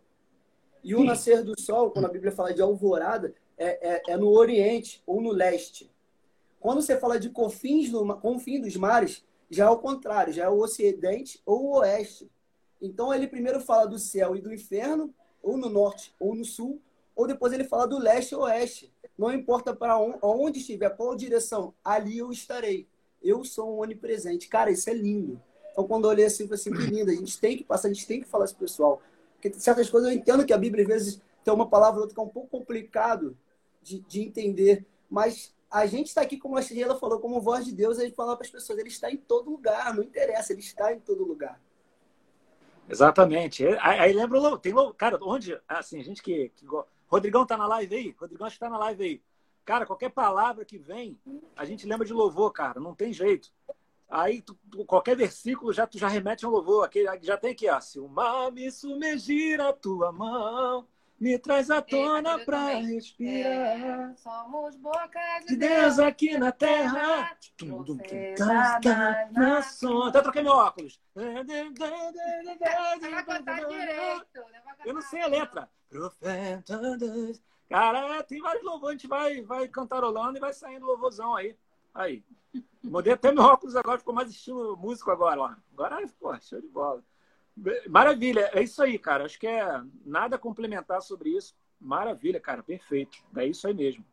E 0.84 0.96
o 0.96 1.00
Sim. 1.00 1.06
nascer 1.06 1.44
do 1.44 1.60
sol, 1.60 1.92
quando 1.92 2.06
a 2.06 2.10
Bíblia 2.10 2.32
fala 2.32 2.54
de 2.54 2.62
alvorada, 2.62 3.34
é, 3.58 3.96
é, 3.96 4.02
é, 4.10 4.18
no 4.18 4.30
Oriente 4.30 5.04
ou 5.06 5.22
no 5.22 5.32
Leste. 5.32 5.92
Quando 6.60 6.82
você 6.82 6.98
fala 6.98 7.20
de 7.20 7.30
confins, 7.30 7.90
do, 7.90 8.06
confim 8.18 8.62
dos 8.62 8.76
mares, 8.76 9.24
já 9.50 9.65
é 9.65 9.70
o 9.70 9.77
contrário, 9.77 10.34
já 10.34 10.46
é 10.46 10.50
o 10.50 10.60
Ocidente 10.60 11.41
ou 11.46 11.65
o 11.65 11.77
Oeste. 11.79 12.29
Então 12.82 13.13
ele 13.13 13.27
primeiro 13.27 13.60
fala 13.60 13.86
do 13.86 14.00
céu 14.00 14.36
e 14.36 14.41
do 14.41 14.53
inferno, 14.53 15.13
ou 15.41 15.58
no 15.58 15.70
Norte 15.70 16.13
ou 16.20 16.36
no 16.36 16.46
Sul, 16.46 16.82
ou 17.15 17.27
depois 17.27 17.51
ele 17.51 17.63
fala 17.63 17.88
do 17.88 18.00
Leste 18.00 18.36
ou 18.36 18.44
Oeste. 18.44 18.94
Não 19.18 19.34
importa 19.34 19.75
para 19.75 20.00
onde 20.00 20.60
estiver, 20.60 20.89
qual 20.96 21.15
direção, 21.15 21.74
ali 21.84 22.18
eu 22.18 22.32
estarei. 22.32 22.88
Eu 23.22 23.44
sou 23.44 23.75
um 23.75 23.82
onipresente. 23.82 24.48
Cara, 24.48 24.72
isso 24.72 24.89
é 24.89 24.94
lindo. 24.94 25.41
Então, 25.72 25.86
quando 25.86 26.06
eu 26.06 26.12
olhei 26.12 26.25
assim, 26.25 26.44
eu 26.44 26.50
falei 26.50 26.62
assim, 26.62 26.72
que 26.72 26.96
lindo. 26.96 27.12
A 27.12 27.15
gente 27.15 27.38
tem 27.38 27.58
que 27.58 27.63
passar, 27.65 27.89
a 27.89 27.94
gente 27.94 28.08
tem 28.08 28.22
que 28.22 28.27
falar 28.27 28.46
isso 28.46 28.56
pessoal. 28.56 29.01
Porque 29.34 29.51
certas 29.60 29.89
coisas 29.89 30.10
eu 30.10 30.15
entendo 30.15 30.46
que 30.46 30.53
a 30.53 30.58
Bíblia, 30.58 30.84
às 30.84 30.88
vezes, 30.88 31.22
tem 31.44 31.53
uma 31.53 31.70
palavra 31.70 31.98
ou 31.98 32.01
outra 32.03 32.15
que 32.15 32.20
é 32.22 32.24
um 32.24 32.29
pouco 32.29 32.48
complicado 32.48 33.38
de, 33.82 34.00
de 34.00 34.22
entender. 34.22 34.86
Mas 35.10 35.53
a 35.72 35.86
gente 35.86 36.08
está 36.08 36.22
aqui, 36.22 36.38
como 36.38 36.58
a 36.58 36.62
Sheila 36.62 36.96
falou, 36.96 37.20
como 37.20 37.40
voz 37.42 37.66
de 37.66 37.72
Deus, 37.72 38.00
a 38.00 38.04
gente 38.04 38.16
fala 38.16 38.36
para 38.36 38.46
as 38.46 38.52
pessoas, 38.52 38.80
ele 38.80 38.90
está 38.90 39.12
em 39.12 39.18
todo 39.18 39.52
lugar, 39.52 39.94
não 39.94 40.04
interessa, 40.04 40.52
ele 40.54 40.62
está 40.62 40.92
em 40.92 41.00
todo 41.00 41.24
lugar. 41.24 41.62
Exatamente. 42.90 43.66
Aí, 43.80 44.12
lembra, 44.12 44.58
tem, 44.58 44.74
cara, 44.98 45.20
onde, 45.22 45.60
assim, 45.68 46.00
a 46.00 46.04
gente 46.04 46.24
que, 46.24 46.50
que 46.56 46.66
Rodrigão 47.08 47.46
tá 47.46 47.56
na 47.56 47.68
live 47.68 47.96
aí? 47.96 48.16
Rodrigão 48.20 48.48
acho 48.48 48.56
que 48.56 48.60
tá 48.60 48.70
na 48.70 48.80
live 48.80 49.04
aí. 49.04 49.22
Cara, 49.64 49.86
qualquer 49.86 50.10
palavra 50.10 50.66
que 50.66 50.80
vem, 50.80 51.20
a 51.56 51.64
gente 51.66 51.86
lembra 51.86 52.06
de 52.06 52.14
louvor, 52.14 52.52
cara. 52.52 52.80
Não 52.80 52.96
tem 52.96 53.14
jeito. 53.14 53.52
Aí, 54.10 54.42
tu, 54.42 54.58
qualquer 54.88 55.16
versículo 55.16 55.72
já, 55.72 55.86
tu 55.86 56.00
já 56.00 56.08
remete 56.08 56.44
a 56.44 56.48
um 56.48 56.52
louvor. 56.52 56.84
Aqui, 56.84 57.06
já 57.22 57.38
tem 57.38 57.52
aqui, 57.52 57.70
ó. 57.70 57.80
Se 57.80 58.00
o 58.00 58.08
mar 58.08 58.52
me 58.52 58.72
sumergir 58.72 59.62
a 59.62 59.72
tua 59.72 60.12
mão, 60.12 60.88
me 61.20 61.38
traz 61.38 61.70
à 61.70 61.82
tona 61.82 62.40
é, 62.40 62.46
para 62.46 62.80
respirar. 62.80 63.52
É, 63.52 64.16
somos 64.16 64.76
boca 64.78 65.20
de 65.48 65.58
Deus 65.58 66.00
aqui 66.00 66.38
na 66.38 66.52
terra. 66.52 67.38
Na 69.32 69.62
som. 69.62 70.04
Até 70.04 70.22
troquei 70.22 70.42
meu 70.42 70.54
óculos. 70.54 71.00
Eu 74.86 74.94
não 74.94 75.02
sei 75.02 75.22
a 75.22 75.28
letra. 75.28 75.70
Profeta. 75.90 76.80
Cara, 77.68 78.24
tem 78.24 78.42
vários 78.42 78.64
louvores. 78.64 78.90
A 78.90 78.98
gente 78.98 79.08
vai, 79.08 79.42
vai 79.42 79.68
cantarolando 79.68 80.38
e 80.38 80.42
vai 80.42 80.54
saindo 80.54 80.86
louvorzão 80.86 81.36
aí. 81.36 81.56
Aí. 81.94 82.24
Mudei 82.82 83.14
até 83.14 83.32
meu 83.32 83.44
óculos 83.44 83.76
agora, 83.76 84.00
ficou 84.00 84.14
mais 84.14 84.30
estilo 84.30 84.78
músico 84.78 85.12
agora. 85.12 85.42
Ó. 85.42 85.52
Agora, 85.74 86.08
pô, 86.20 86.34
show 86.40 86.62
de 86.62 86.68
bola. 86.68 87.04
Maravilha, 87.89 88.50
é 88.54 88.63
isso 88.63 88.82
aí, 88.82 88.98
cara. 88.98 89.25
Acho 89.25 89.39
que 89.39 89.48
é 89.48 89.82
nada 90.06 90.36
a 90.36 90.39
complementar 90.39 91.01
sobre 91.01 91.30
isso. 91.30 91.56
Maravilha, 91.80 92.39
cara, 92.39 92.62
perfeito. 92.63 93.18
É 93.36 93.46
isso 93.46 93.68
aí 93.68 93.74
mesmo. 93.74 94.04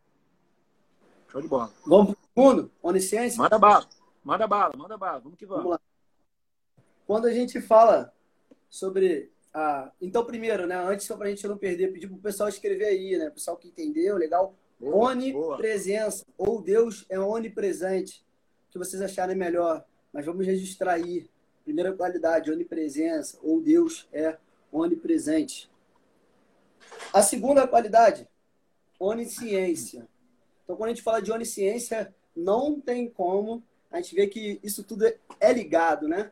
Show 1.29 1.41
de 1.41 1.49
bola. 1.49 1.73
Vamos 1.87 2.15
pro 2.15 2.29
segundo? 2.35 2.73
Onisciência? 2.83 3.39
Manda 3.39 3.59
bala, 3.59 3.87
manda 4.23 4.47
bala, 4.47 4.73
manda 4.77 4.97
bala. 4.97 5.21
Vamos 5.21 5.39
que 5.39 5.47
vamos. 5.47 5.65
vamos 5.65 5.79
lá. 5.79 5.81
Quando 7.07 7.27
a 7.27 7.33
gente 7.33 7.61
fala 7.61 8.13
sobre 8.69 9.31
a. 9.53 9.91
Então, 10.01 10.25
primeiro, 10.25 10.67
né? 10.67 10.77
Antes, 10.77 11.07
só 11.07 11.17
pra 11.17 11.29
gente 11.29 11.47
não 11.47 11.59
perder, 11.59 11.93
pedir 11.93 12.09
pro 12.09 12.17
pessoal 12.19 12.49
escrever 12.49 12.87
aí, 12.87 13.17
né? 13.17 13.29
O 13.29 13.33
pessoal 13.33 13.57
que 13.57 13.69
entendeu, 13.69 14.17
legal. 14.17 14.55
Boa, 14.79 15.13
Onipresença, 15.13 16.25
boa. 16.37 16.51
ou 16.51 16.63
Deus 16.63 17.07
é 17.09 17.19
onipresente. 17.19 18.25
O 18.69 18.73
que 18.73 18.79
vocês 18.79 19.01
acharem 19.01 19.37
melhor. 19.37 19.85
Mas 20.13 20.27
vamos 20.27 20.47
registrar 20.47 20.95
aí. 20.95 21.29
Primeira 21.67 21.93
qualidade, 21.93 22.49
onipresença, 22.49 23.41
ou 23.43 23.61
Deus 23.61 24.07
é 24.13 24.37
onipresente. 24.71 25.69
A 27.13 27.21
segunda 27.23 27.67
qualidade, 27.67 28.29
onisciência. 29.01 30.07
Então, 30.63 30.77
quando 30.77 30.91
a 30.91 30.95
gente 30.95 31.03
fala 31.03 31.21
de 31.21 31.33
onisciência, 31.33 32.15
não 32.37 32.81
tem 32.81 33.11
como 33.11 33.65
a 33.91 33.97
gente 34.01 34.15
ver 34.15 34.29
que 34.29 34.61
isso 34.63 34.85
tudo 34.85 35.13
é 35.41 35.53
ligado, 35.53 36.07
né? 36.07 36.31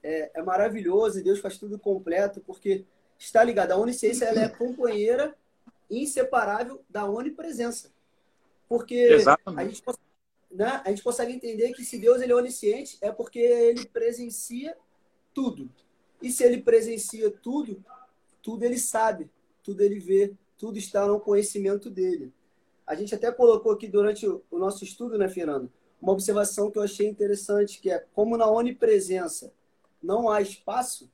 É, 0.00 0.30
é 0.34 0.42
maravilhoso 0.42 1.18
e 1.18 1.24
Deus 1.24 1.40
faz 1.40 1.58
tudo 1.58 1.76
completo, 1.76 2.40
porque 2.46 2.84
está 3.18 3.42
ligado. 3.42 3.72
A 3.72 3.76
onisciência 3.76 4.26
ela 4.26 4.42
é 4.42 4.48
companheira 4.48 5.36
inseparável 5.90 6.84
da 6.88 7.04
onipresença. 7.04 7.90
Porque 8.68 8.94
Exatamente. 8.94 9.60
a 9.60 9.68
gente 9.68 9.82
né, 10.50 10.82
a 10.84 10.88
gente 10.90 11.02
consegue 11.02 11.32
entender 11.32 11.72
que 11.72 11.84
se 11.84 11.98
Deus 11.98 12.20
ele 12.20 12.32
é 12.32 12.34
onisciente, 12.34 12.98
é 13.00 13.12
porque 13.12 13.38
ele 13.38 13.84
presencia 13.86 14.76
tudo. 15.34 15.70
E 16.22 16.30
se 16.30 16.42
ele 16.42 16.62
presencia 16.62 17.30
tudo, 17.30 17.84
tudo 18.42 18.64
ele 18.64 18.78
sabe, 18.78 19.30
tudo 19.62 19.82
ele 19.82 19.98
vê, 19.98 20.32
tudo 20.56 20.78
está 20.78 21.06
no 21.06 21.20
conhecimento 21.20 21.90
dele. 21.90 22.32
A 22.86 22.94
gente 22.94 23.14
até 23.14 23.30
colocou 23.30 23.72
aqui 23.72 23.86
durante 23.86 24.26
o 24.26 24.42
nosso 24.52 24.82
estudo, 24.82 25.18
né, 25.18 25.28
Fernando, 25.28 25.70
uma 26.00 26.12
observação 26.12 26.70
que 26.70 26.78
eu 26.78 26.82
achei 26.82 27.06
interessante, 27.06 27.80
que 27.80 27.90
é 27.90 28.04
como 28.14 28.36
na 28.36 28.50
onipresença 28.50 29.52
não 30.02 30.30
há 30.30 30.40
espaço, 30.40 31.10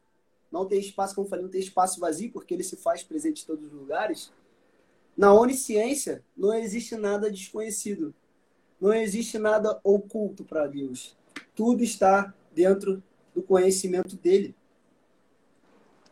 não 0.53 0.67
tem 0.67 0.79
espaço, 0.79 1.15
como 1.15 1.27
eu 1.27 1.31
falei, 1.31 1.45
não 1.45 1.51
tem 1.51 1.61
espaço 1.61 1.99
vazio, 1.99 2.31
porque 2.31 2.55
ele 2.55 2.63
se 2.63 2.77
faz 2.77 3.03
presente 3.03 3.43
em 3.43 3.47
todos 3.47 3.65
os 3.65 3.73
lugares. 3.73 4.33
Na 5.17 5.33
onisciência 5.35 6.25
não 6.37 6.55
existe 6.55 6.95
nada 6.97 7.31
desconhecido. 7.31 8.15
Não 8.85 8.93
existe 8.93 9.39
nada 9.39 9.81
oculto 9.83 10.45
para 10.45 10.67
Deus. 10.67 11.17
Tudo 11.57 11.83
está 11.83 12.35
dentro 12.53 13.03
do 13.35 13.43
conhecimento 13.43 14.15
dele. 14.15 14.55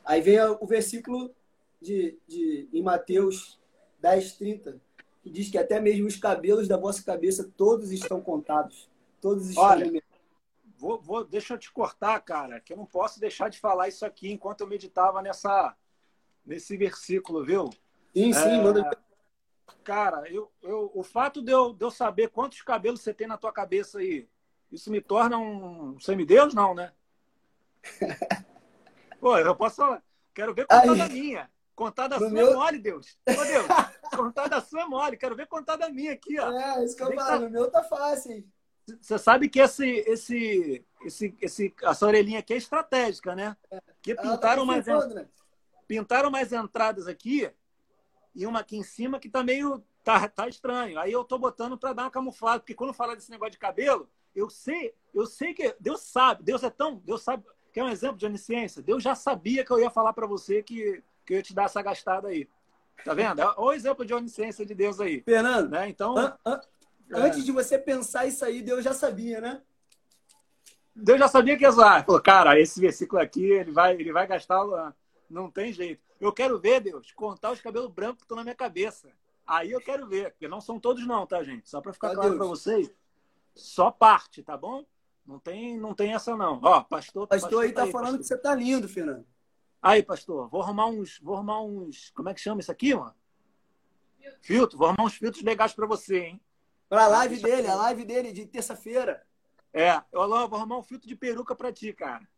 Aí 0.02 0.22
vem 0.22 0.40
o 0.40 0.66
versículo 0.66 1.34
de, 1.82 2.16
de, 2.26 2.70
em 2.72 2.82
Mateus 2.82 3.60
10, 4.00 4.38
30, 4.38 4.80
que 5.22 5.28
diz 5.28 5.50
que 5.50 5.58
até 5.58 5.78
mesmo 5.78 6.06
os 6.06 6.16
cabelos 6.16 6.66
da 6.66 6.78
vossa 6.78 7.02
cabeça 7.02 7.52
todos 7.58 7.92
estão 7.92 8.22
contados. 8.22 8.88
Todos 9.20 9.50
estão 9.50 9.64
Olha, 9.64 10.02
vou, 10.78 10.98
vou, 10.98 11.26
deixa 11.26 11.52
eu 11.52 11.58
te 11.58 11.70
cortar, 11.70 12.18
cara, 12.20 12.58
que 12.58 12.72
eu 12.72 12.78
não 12.78 12.86
posso 12.86 13.20
deixar 13.20 13.50
de 13.50 13.60
falar 13.60 13.88
isso 13.88 14.06
aqui 14.06 14.32
enquanto 14.32 14.62
eu 14.62 14.66
meditava 14.66 15.20
nessa, 15.20 15.76
nesse 16.42 16.74
versículo, 16.78 17.44
viu? 17.44 17.68
Sim, 18.16 18.32
sim, 18.32 18.48
é, 18.48 18.62
manda 18.62 18.98
Cara, 19.84 20.28
eu, 20.30 20.50
eu, 20.62 20.90
o 20.94 21.02
fato 21.02 21.42
de 21.42 21.52
eu, 21.52 21.72
de 21.72 21.84
eu 21.84 21.90
saber 21.90 22.28
quantos 22.28 22.62
cabelos 22.62 23.00
você 23.00 23.12
tem 23.12 23.26
na 23.26 23.36
tua 23.36 23.52
cabeça 23.52 23.98
aí, 23.98 24.28
isso 24.70 24.90
me 24.90 25.00
torna 25.00 25.38
um 25.38 25.98
semideus, 26.00 26.54
não, 26.54 26.74
né? 26.74 26.92
Pô, 29.20 29.36
eu 29.38 29.54
posso 29.54 29.76
falar. 29.76 30.02
Quero 30.34 30.54
ver 30.54 30.66
contar 30.66 30.94
da 30.94 31.08
minha. 31.08 31.50
Contar 31.74 32.08
da 32.08 32.18
sua 32.18 32.30
meu... 32.30 32.50
é 32.50 32.54
mole, 32.54 32.78
Deus. 32.78 33.18
Ô, 33.28 33.44
Deus, 33.44 33.66
contar 34.16 34.48
da 34.48 34.60
sua 34.60 34.82
é 34.82 34.86
mole. 34.86 35.16
Quero 35.16 35.36
ver 35.36 35.46
contar 35.46 35.76
da 35.76 35.88
minha 35.88 36.12
aqui, 36.12 36.38
ó. 36.38 36.50
É, 36.52 36.84
isso 36.84 36.96
que 36.96 37.02
eu 37.02 37.14
falo. 37.14 37.46
O 37.46 37.50
meu 37.50 37.70
tá 37.70 37.82
fácil. 37.84 38.44
Você 39.00 39.18
sabe 39.18 39.48
que 39.48 39.60
esse, 39.60 39.88
esse, 40.06 40.84
esse, 41.04 41.36
esse, 41.40 41.74
essa 41.82 42.06
orelhinha 42.06 42.40
aqui 42.40 42.54
é 42.54 42.56
estratégica, 42.56 43.34
né? 43.34 43.56
Porque 43.94 44.14
tá 44.14 44.22
pintaram, 44.22 44.62
tá 44.62 44.66
mais, 44.66 44.86
né? 44.86 45.28
pintaram 45.86 46.30
mais 46.30 46.52
entradas 46.52 47.06
aqui 47.06 47.50
e 48.34 48.46
uma 48.46 48.60
aqui 48.60 48.76
em 48.76 48.82
cima 48.82 49.18
que 49.18 49.28
tá 49.28 49.42
meio. 49.42 49.82
Tá, 50.04 50.28
tá 50.28 50.48
estranho. 50.48 50.98
Aí 50.98 51.12
eu 51.12 51.22
tô 51.22 51.38
botando 51.38 51.78
para 51.78 51.92
dar 51.92 52.02
uma 52.04 52.10
camuflada, 52.10 52.58
porque 52.58 52.74
quando 52.74 52.92
fala 52.92 53.14
desse 53.14 53.30
negócio 53.30 53.52
de 53.52 53.58
cabelo, 53.58 54.08
eu 54.34 54.50
sei, 54.50 54.92
eu 55.14 55.26
sei 55.26 55.54
que 55.54 55.76
Deus 55.78 56.00
sabe, 56.00 56.42
Deus 56.42 56.64
é 56.64 56.70
tão, 56.70 56.96
Deus 56.96 57.22
sabe, 57.22 57.44
quer 57.72 57.84
um 57.84 57.88
exemplo 57.88 58.16
de 58.16 58.26
onisciência? 58.26 58.82
Deus 58.82 59.02
já 59.02 59.14
sabia 59.14 59.64
que 59.64 59.70
eu 59.70 59.78
ia 59.78 59.90
falar 59.90 60.12
para 60.12 60.26
você 60.26 60.62
que, 60.62 61.02
que 61.24 61.34
eu 61.34 61.36
ia 61.36 61.42
te 61.42 61.54
dar 61.54 61.64
essa 61.64 61.80
gastada 61.82 62.28
aí. 62.28 62.48
Tá 63.04 63.14
vendo? 63.14 63.40
Olha 63.40 63.54
o 63.58 63.72
exemplo 63.72 64.04
de 64.04 64.14
onisciência 64.14 64.66
de 64.66 64.74
Deus 64.74 65.00
aí. 65.00 65.22
Fernando, 65.22 65.70
né? 65.70 65.88
Então, 65.88 66.16
an 66.16 66.36
an 66.44 66.60
é. 67.10 67.20
antes 67.20 67.44
de 67.44 67.52
você 67.52 67.78
pensar 67.78 68.26
isso 68.26 68.44
aí, 68.44 68.62
Deus 68.62 68.84
já 68.84 68.92
sabia, 68.92 69.40
né? 69.40 69.60
Deus 70.94 71.18
já 71.18 71.28
sabia 71.28 71.56
que 71.56 71.64
ia 71.64 71.70
usar. 71.70 72.04
Falou, 72.04 72.20
cara, 72.20 72.58
esse 72.60 72.80
versículo 72.80 73.20
aqui, 73.20 73.44
ele 73.44 73.70
vai, 73.70 73.94
ele 73.94 74.12
vai 74.12 74.26
gastar, 74.26 74.62
não 75.32 75.50
tem 75.50 75.72
jeito. 75.72 76.02
Eu 76.20 76.32
quero 76.32 76.58
ver, 76.58 76.80
Deus, 76.80 77.10
contar 77.12 77.52
os 77.52 77.60
cabelos 77.60 77.90
brancos 77.90 78.18
que 78.18 78.24
estão 78.24 78.36
na 78.36 78.44
minha 78.44 78.54
cabeça. 78.54 79.10
Aí 79.46 79.70
eu 79.72 79.80
quero 79.80 80.06
ver, 80.06 80.30
porque 80.32 80.46
não 80.46 80.60
são 80.60 80.78
todos 80.78 81.06
não, 81.06 81.26
tá, 81.26 81.42
gente? 81.42 81.68
Só 81.68 81.80
para 81.80 81.92
ficar 81.92 82.10
tá, 82.10 82.14
claro 82.14 82.36
para 82.36 82.46
vocês, 82.46 82.90
só 83.54 83.90
parte, 83.90 84.42
tá 84.42 84.56
bom? 84.56 84.84
Não 85.26 85.38
tem, 85.38 85.76
não 85.78 85.94
tem 85.94 86.14
essa 86.14 86.36
não. 86.36 86.60
Ó, 86.62 86.82
pastor, 86.82 87.26
pastor, 87.26 87.28
pastor 87.28 87.64
aí 87.64 87.72
tá, 87.72 87.84
aí, 87.84 87.90
falando 87.90 88.18
pastor. 88.18 88.20
que 88.20 88.26
você 88.26 88.38
tá 88.38 88.54
lindo, 88.54 88.88
Fernando. 88.88 89.26
Aí, 89.80 90.02
pastor, 90.02 90.48
vou 90.48 90.62
arrumar 90.62 90.86
uns, 90.86 91.18
vou 91.20 91.34
arrumar 91.34 91.60
uns, 91.62 92.10
como 92.10 92.28
é 92.28 92.34
que 92.34 92.40
chama 92.40 92.60
isso 92.60 92.70
aqui, 92.70 92.94
mano? 92.94 93.14
Filtro, 94.40 94.78
vou 94.78 94.88
arrumar 94.88 95.04
uns 95.04 95.14
filtros 95.14 95.42
legais 95.42 95.72
para 95.72 95.86
você, 95.86 96.18
hein? 96.18 96.40
Pra 96.88 97.08
live 97.08 97.40
Deixa 97.40 97.56
dele, 97.56 97.68
a 97.68 97.74
live 97.74 98.04
dele 98.04 98.32
de 98.32 98.46
terça-feira. 98.46 99.26
É, 99.72 100.00
eu 100.12 100.28
vou 100.28 100.58
arrumar 100.58 100.78
um 100.78 100.82
filtro 100.82 101.08
de 101.08 101.16
peruca 101.16 101.54
para 101.54 101.72
ti, 101.72 101.92
cara. 101.92 102.28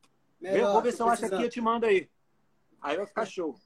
Melhor, 0.41 0.73
vou 0.73 0.83
ver 0.83 0.93
se 0.93 1.03
eu 1.03 1.09
acho 1.09 1.27
aqui, 1.27 1.43
eu 1.43 1.49
te 1.49 1.61
mando 1.61 1.87
aí. 1.87 2.09
Aí 2.85 2.99
vai 2.99 3.07
ficar 3.07 3.25
show. 3.25 3.59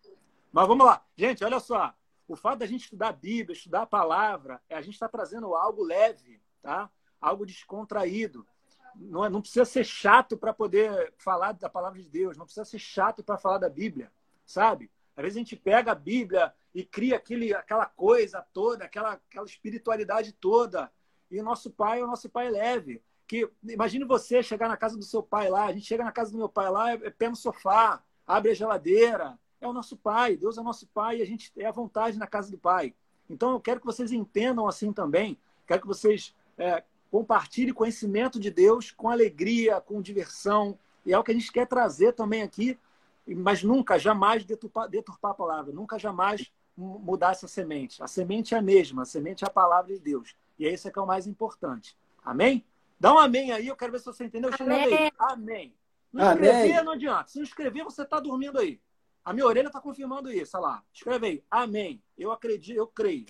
Mas 0.52 0.68
vamos 0.68 0.86
lá. 0.86 1.04
Gente, 1.16 1.44
olha 1.44 1.58
só. 1.58 1.92
o 2.28 2.36
fato 2.36 2.60
da 2.60 2.66
gente 2.66 2.84
estudar 2.84 3.08
a 3.08 3.12
Bíblia, 3.12 3.52
estudar 3.52 3.82
a 3.82 3.86
palavra, 3.86 4.62
é 4.68 4.76
a 4.76 4.80
gente 4.80 4.94
está 4.94 5.08
trazendo 5.08 5.56
algo 5.56 5.82
leve, 5.82 6.40
tá? 6.62 6.88
Algo 7.20 7.44
descontraído. 7.44 8.46
Não, 8.94 9.24
é, 9.24 9.28
não 9.28 9.40
precisa 9.40 9.64
ser 9.64 9.82
chato 9.82 10.36
para 10.36 10.54
poder 10.54 11.12
falar 11.18 11.50
da 11.50 11.68
palavra 11.68 12.00
de 12.00 12.08
Deus, 12.08 12.36
não 12.36 12.44
precisa 12.44 12.64
ser 12.64 12.78
chato 12.78 13.24
para 13.24 13.36
falar 13.36 13.58
da 13.58 13.68
Bíblia, 13.68 14.12
sabe? 14.46 14.88
Às 15.16 15.22
vezes 15.22 15.36
a 15.36 15.40
gente 15.40 15.56
pega 15.56 15.90
a 15.90 15.96
Bíblia 15.96 16.54
e 16.72 16.84
cria 16.84 17.16
aquele, 17.16 17.52
aquela 17.52 17.86
coisa 17.86 18.40
toda, 18.52 18.84
aquela, 18.84 19.14
aquela 19.14 19.46
espiritualidade 19.46 20.32
toda. 20.32 20.92
E 21.28 21.40
o 21.40 21.44
nosso 21.44 21.72
pai, 21.72 22.00
o 22.00 22.06
nosso 22.06 22.30
pai 22.30 22.50
leve. 22.50 23.02
Que 23.26 23.50
imagine 23.64 24.04
você 24.04 24.44
chegar 24.44 24.68
na 24.68 24.76
casa 24.76 24.96
do 24.96 25.04
seu 25.04 25.24
pai 25.24 25.48
lá, 25.48 25.66
a 25.66 25.72
gente 25.72 25.86
chega 25.86 26.04
na 26.04 26.12
casa 26.12 26.30
do 26.30 26.38
meu 26.38 26.48
pai 26.48 26.70
lá, 26.70 26.92
é, 26.92 26.94
é 26.94 27.10
pé 27.10 27.28
no 27.28 27.36
sofá, 27.36 28.02
abre 28.28 28.50
a 28.50 28.54
geladeira, 28.54 29.38
é 29.60 29.66
o 29.66 29.72
nosso 29.72 29.96
pai, 29.96 30.36
Deus 30.36 30.58
é 30.58 30.60
o 30.60 30.64
nosso 30.64 30.86
pai 30.88 31.18
e 31.18 31.22
a 31.22 31.26
gente 31.26 31.50
é 31.56 31.66
à 31.66 31.72
vontade 31.72 32.18
na 32.18 32.26
casa 32.26 32.50
do 32.50 32.58
pai. 32.58 32.94
Então 33.28 33.52
eu 33.52 33.60
quero 33.60 33.80
que 33.80 33.86
vocês 33.86 34.12
entendam 34.12 34.68
assim 34.68 34.92
também, 34.92 35.38
quero 35.66 35.80
que 35.80 35.86
vocês 35.86 36.34
é, 36.58 36.84
compartilhem 37.10 37.72
conhecimento 37.72 38.38
de 38.38 38.50
Deus 38.50 38.90
com 38.90 39.08
alegria, 39.08 39.80
com 39.80 40.00
diversão, 40.02 40.78
e 41.04 41.12
é 41.12 41.18
o 41.18 41.24
que 41.24 41.30
a 41.30 41.34
gente 41.34 41.50
quer 41.50 41.66
trazer 41.66 42.12
também 42.12 42.42
aqui, 42.42 42.78
mas 43.26 43.62
nunca, 43.62 43.98
jamais 43.98 44.44
deturpar, 44.44 44.88
deturpar 44.88 45.32
a 45.32 45.34
palavra, 45.34 45.72
nunca, 45.72 45.98
jamais 45.98 46.52
mudar 46.76 47.32
essa 47.32 47.48
semente. 47.48 48.02
A 48.02 48.06
semente 48.06 48.54
é 48.54 48.58
a 48.58 48.62
mesma, 48.62 49.02
a 49.02 49.06
semente 49.06 49.42
é 49.44 49.46
a 49.46 49.50
palavra 49.50 49.92
de 49.92 50.00
Deus. 50.00 50.36
E 50.58 50.66
é 50.66 50.72
isso 50.72 50.90
que 50.90 50.98
é 50.98 51.02
o 51.02 51.06
mais 51.06 51.26
importante. 51.26 51.96
Amém? 52.24 52.64
Dá 53.00 53.12
um 53.12 53.18
amém 53.18 53.52
aí, 53.52 53.66
eu 53.66 53.76
quero 53.76 53.92
ver 53.92 53.98
se 53.98 54.06
você 54.06 54.24
entendeu. 54.24 54.50
Amém. 54.58 55.12
Amém. 55.18 55.77
Não 56.12 56.32
escrever 56.32 56.72
amém. 56.72 56.84
não 56.84 56.92
adianta. 56.92 57.28
Se 57.28 57.38
não 57.38 57.44
escrever, 57.44 57.84
você 57.84 58.02
está 58.02 58.18
dormindo 58.18 58.58
aí. 58.58 58.80
A 59.24 59.32
minha 59.32 59.46
orelha 59.46 59.66
está 59.66 59.80
confirmando 59.80 60.32
isso. 60.32 60.56
Olha 60.56 60.66
lá. 60.66 60.82
Escreve 60.92 61.26
aí. 61.26 61.44
Amém. 61.50 62.02
Eu 62.16 62.32
acredito, 62.32 62.76
eu 62.76 62.86
creio. 62.86 63.26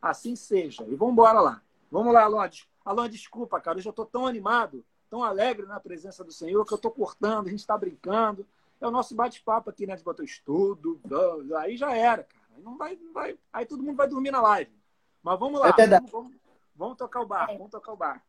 Assim 0.00 0.34
seja. 0.34 0.84
E 0.84 0.94
vamos 0.94 1.12
embora 1.12 1.40
lá. 1.40 1.62
Vamos 1.90 2.12
lá, 2.12 2.22
Alô. 2.24 2.38
Alô, 2.84 3.08
desculpa, 3.08 3.60
cara. 3.60 3.78
Hoje 3.78 3.88
eu 3.88 3.90
estou 3.90 4.04
tão 4.04 4.26
animado, 4.26 4.84
tão 5.08 5.22
alegre 5.22 5.66
na 5.66 5.80
presença 5.80 6.24
do 6.24 6.32
Senhor, 6.32 6.64
que 6.64 6.72
eu 6.72 6.76
estou 6.76 6.90
cortando, 6.90 7.46
a 7.46 7.50
gente 7.50 7.60
está 7.60 7.76
brincando. 7.78 8.46
É 8.80 8.86
o 8.86 8.90
nosso 8.90 9.14
bate-papo 9.14 9.70
aqui, 9.70 9.86
né? 9.86 9.94
A 9.94 9.96
gente 9.96 10.04
botou 10.04 10.24
estudo. 10.24 11.00
Aí 11.58 11.76
já 11.76 11.96
era, 11.96 12.24
cara. 12.24 12.44
Aí 12.56 12.62
não 12.62 12.76
vai, 12.76 12.96
não 12.96 13.12
vai. 13.12 13.38
Aí 13.52 13.64
todo 13.64 13.82
mundo 13.82 13.96
vai 13.96 14.08
dormir 14.08 14.30
na 14.30 14.42
live. 14.42 14.72
Mas 15.22 15.38
vamos 15.38 15.60
lá. 15.60 15.68
É 15.68 15.86
vamos, 15.86 16.10
vamos, 16.10 16.32
vamos, 16.76 16.96
tocar 16.98 17.20
o 17.20 17.26
bar. 17.26 17.46
Vamos 17.46 17.70
tocar 17.70 17.92
o 17.92 17.96
bar. 17.96 18.22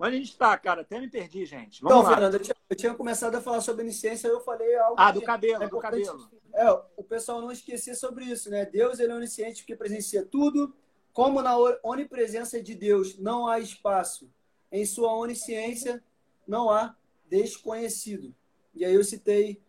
Onde 0.00 0.16
a 0.16 0.18
gente 0.18 0.30
está, 0.30 0.56
cara? 0.56 0.80
Até 0.80 0.98
me 0.98 1.08
perdi, 1.08 1.44
gente. 1.44 1.82
Vamos 1.82 1.98
então, 1.98 2.02
lá. 2.02 2.16
Fernando, 2.16 2.34
eu 2.34 2.40
tinha, 2.40 2.56
eu 2.70 2.76
tinha, 2.76 2.94
começado 2.94 3.34
a 3.34 3.40
falar 3.40 3.60
sobre 3.60 3.82
onisciência, 3.82 4.28
eu 4.28 4.40
falei 4.40 4.74
algo. 4.76 4.94
Ah, 4.98 5.12
do 5.12 5.20
cabelo, 5.20 5.62
é 5.62 5.68
do 5.68 5.78
cabelo. 5.78 6.30
É, 6.54 6.70
o 6.96 7.04
pessoal 7.04 7.42
não 7.42 7.52
esquecer 7.52 7.94
sobre 7.94 8.24
isso, 8.24 8.48
né? 8.48 8.64
Deus 8.64 8.98
ele 8.98 9.12
é 9.12 9.14
onisciente 9.14 9.62
porque 9.62 9.76
presencia 9.76 10.24
tudo. 10.24 10.74
Como 11.12 11.42
na 11.42 11.54
onipresença 11.82 12.62
de 12.62 12.74
Deus 12.74 13.18
não 13.18 13.46
há 13.46 13.58
espaço, 13.58 14.30
em 14.72 14.86
sua 14.86 15.12
onisciência 15.12 16.02
não 16.46 16.70
há 16.70 16.96
desconhecido. 17.28 18.34
E 18.74 18.84
aí 18.84 18.94
eu 18.94 19.04
citei 19.04 19.60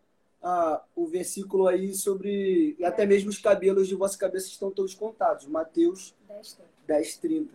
ah, 0.42 0.82
o 0.96 1.06
versículo 1.06 1.68
aí 1.68 1.92
sobre 1.94 2.78
até 2.82 3.04
mesmo 3.04 3.28
os 3.28 3.38
cabelos 3.38 3.86
de 3.86 3.94
vossa 3.94 4.16
cabeça 4.16 4.46
estão 4.46 4.70
todos 4.70 4.94
contados. 4.94 5.46
Mateus 5.46 6.14
10, 6.86 7.16
30. 7.18 7.54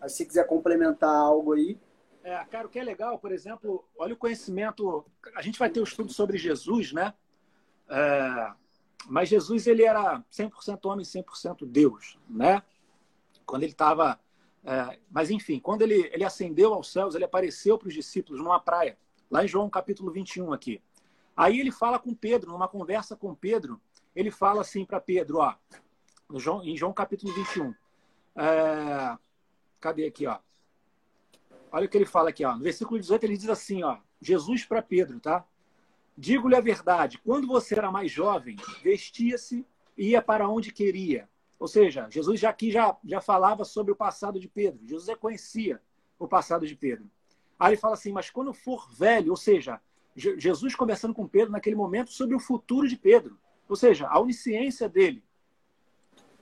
Aí, 0.00 0.08
se 0.08 0.24
quiser 0.24 0.46
complementar 0.46 1.14
algo 1.14 1.54
aí. 1.54 1.76
É, 2.24 2.44
cara, 2.44 2.66
o 2.66 2.70
que 2.70 2.78
é 2.78 2.84
legal, 2.84 3.18
por 3.18 3.32
exemplo, 3.32 3.84
olha 3.96 4.14
o 4.14 4.16
conhecimento. 4.16 5.04
A 5.34 5.42
gente 5.42 5.58
vai 5.58 5.68
ter 5.68 5.80
o 5.80 5.82
um 5.82 5.84
estudo 5.84 6.12
sobre 6.12 6.38
Jesus, 6.38 6.92
né? 6.92 7.12
É, 7.88 8.52
mas 9.06 9.28
Jesus 9.28 9.66
ele 9.66 9.82
era 9.82 10.24
100% 10.30 10.88
homem, 10.88 11.04
100% 11.04 11.66
Deus, 11.66 12.18
né? 12.28 12.62
Quando 13.44 13.64
ele 13.64 13.72
estava, 13.72 14.20
é, 14.64 14.98
mas 15.10 15.30
enfim, 15.30 15.58
quando 15.58 15.82
ele 15.82 16.08
ele 16.12 16.24
ascendeu 16.24 16.72
aos 16.72 16.92
céus, 16.92 17.14
ele 17.14 17.24
apareceu 17.24 17.76
para 17.76 17.88
os 17.88 17.94
discípulos 17.94 18.40
numa 18.40 18.60
praia, 18.60 18.96
lá 19.28 19.44
em 19.44 19.48
João 19.48 19.68
capítulo 19.68 20.12
21 20.12 20.52
aqui. 20.52 20.80
Aí 21.36 21.58
ele 21.58 21.72
fala 21.72 21.98
com 21.98 22.14
Pedro, 22.14 22.52
numa 22.52 22.68
conversa 22.68 23.16
com 23.16 23.34
Pedro, 23.34 23.80
ele 24.14 24.30
fala 24.30 24.60
assim 24.60 24.84
para 24.84 25.00
Pedro, 25.00 25.38
ó, 25.38 25.54
João, 26.38 26.62
em 26.62 26.76
João 26.76 26.92
capítulo 26.92 27.32
21. 27.34 27.74
É, 28.36 29.18
cadê 29.80 30.06
aqui, 30.06 30.26
ó? 30.26 30.38
Olha 31.72 31.86
o 31.86 31.88
que 31.88 31.96
ele 31.96 32.04
fala 32.04 32.28
aqui, 32.28 32.44
ó. 32.44 32.54
No 32.54 32.62
versículo 32.62 33.00
18 33.00 33.24
ele 33.24 33.36
diz 33.36 33.48
assim, 33.48 33.82
ó, 33.82 33.96
Jesus 34.20 34.64
para 34.64 34.82
Pedro, 34.82 35.18
tá? 35.18 35.44
Digo-lhe 36.16 36.54
a 36.54 36.60
verdade, 36.60 37.18
quando 37.18 37.46
você 37.46 37.74
era 37.74 37.90
mais 37.90 38.12
jovem, 38.12 38.56
vestia-se 38.82 39.66
e 39.96 40.10
ia 40.10 40.20
para 40.20 40.46
onde 40.46 40.70
queria. 40.70 41.26
Ou 41.58 41.66
seja, 41.66 42.06
Jesus 42.10 42.38
já 42.38 42.50
aqui 42.50 42.70
já, 42.70 42.94
já 43.02 43.20
falava 43.22 43.64
sobre 43.64 43.90
o 43.90 43.96
passado 43.96 44.38
de 44.38 44.48
Pedro. 44.48 44.86
Jesus 44.86 45.06
já 45.06 45.16
conhecia 45.16 45.80
o 46.18 46.28
passado 46.28 46.66
de 46.66 46.76
Pedro. 46.76 47.10
Aí 47.58 47.70
ele 47.70 47.80
fala 47.80 47.94
assim, 47.94 48.12
mas 48.12 48.28
quando 48.28 48.52
for 48.52 48.92
velho, 48.92 49.30
ou 49.30 49.36
seja, 49.36 49.80
Jesus 50.14 50.74
conversando 50.74 51.14
com 51.14 51.26
Pedro 51.26 51.52
naquele 51.52 51.76
momento 51.76 52.10
sobre 52.10 52.34
o 52.34 52.40
futuro 52.40 52.86
de 52.86 52.96
Pedro. 52.96 53.38
Ou 53.66 53.76
seja, 53.76 54.06
a 54.08 54.20
onisciência 54.20 54.88
dele. 54.88 55.24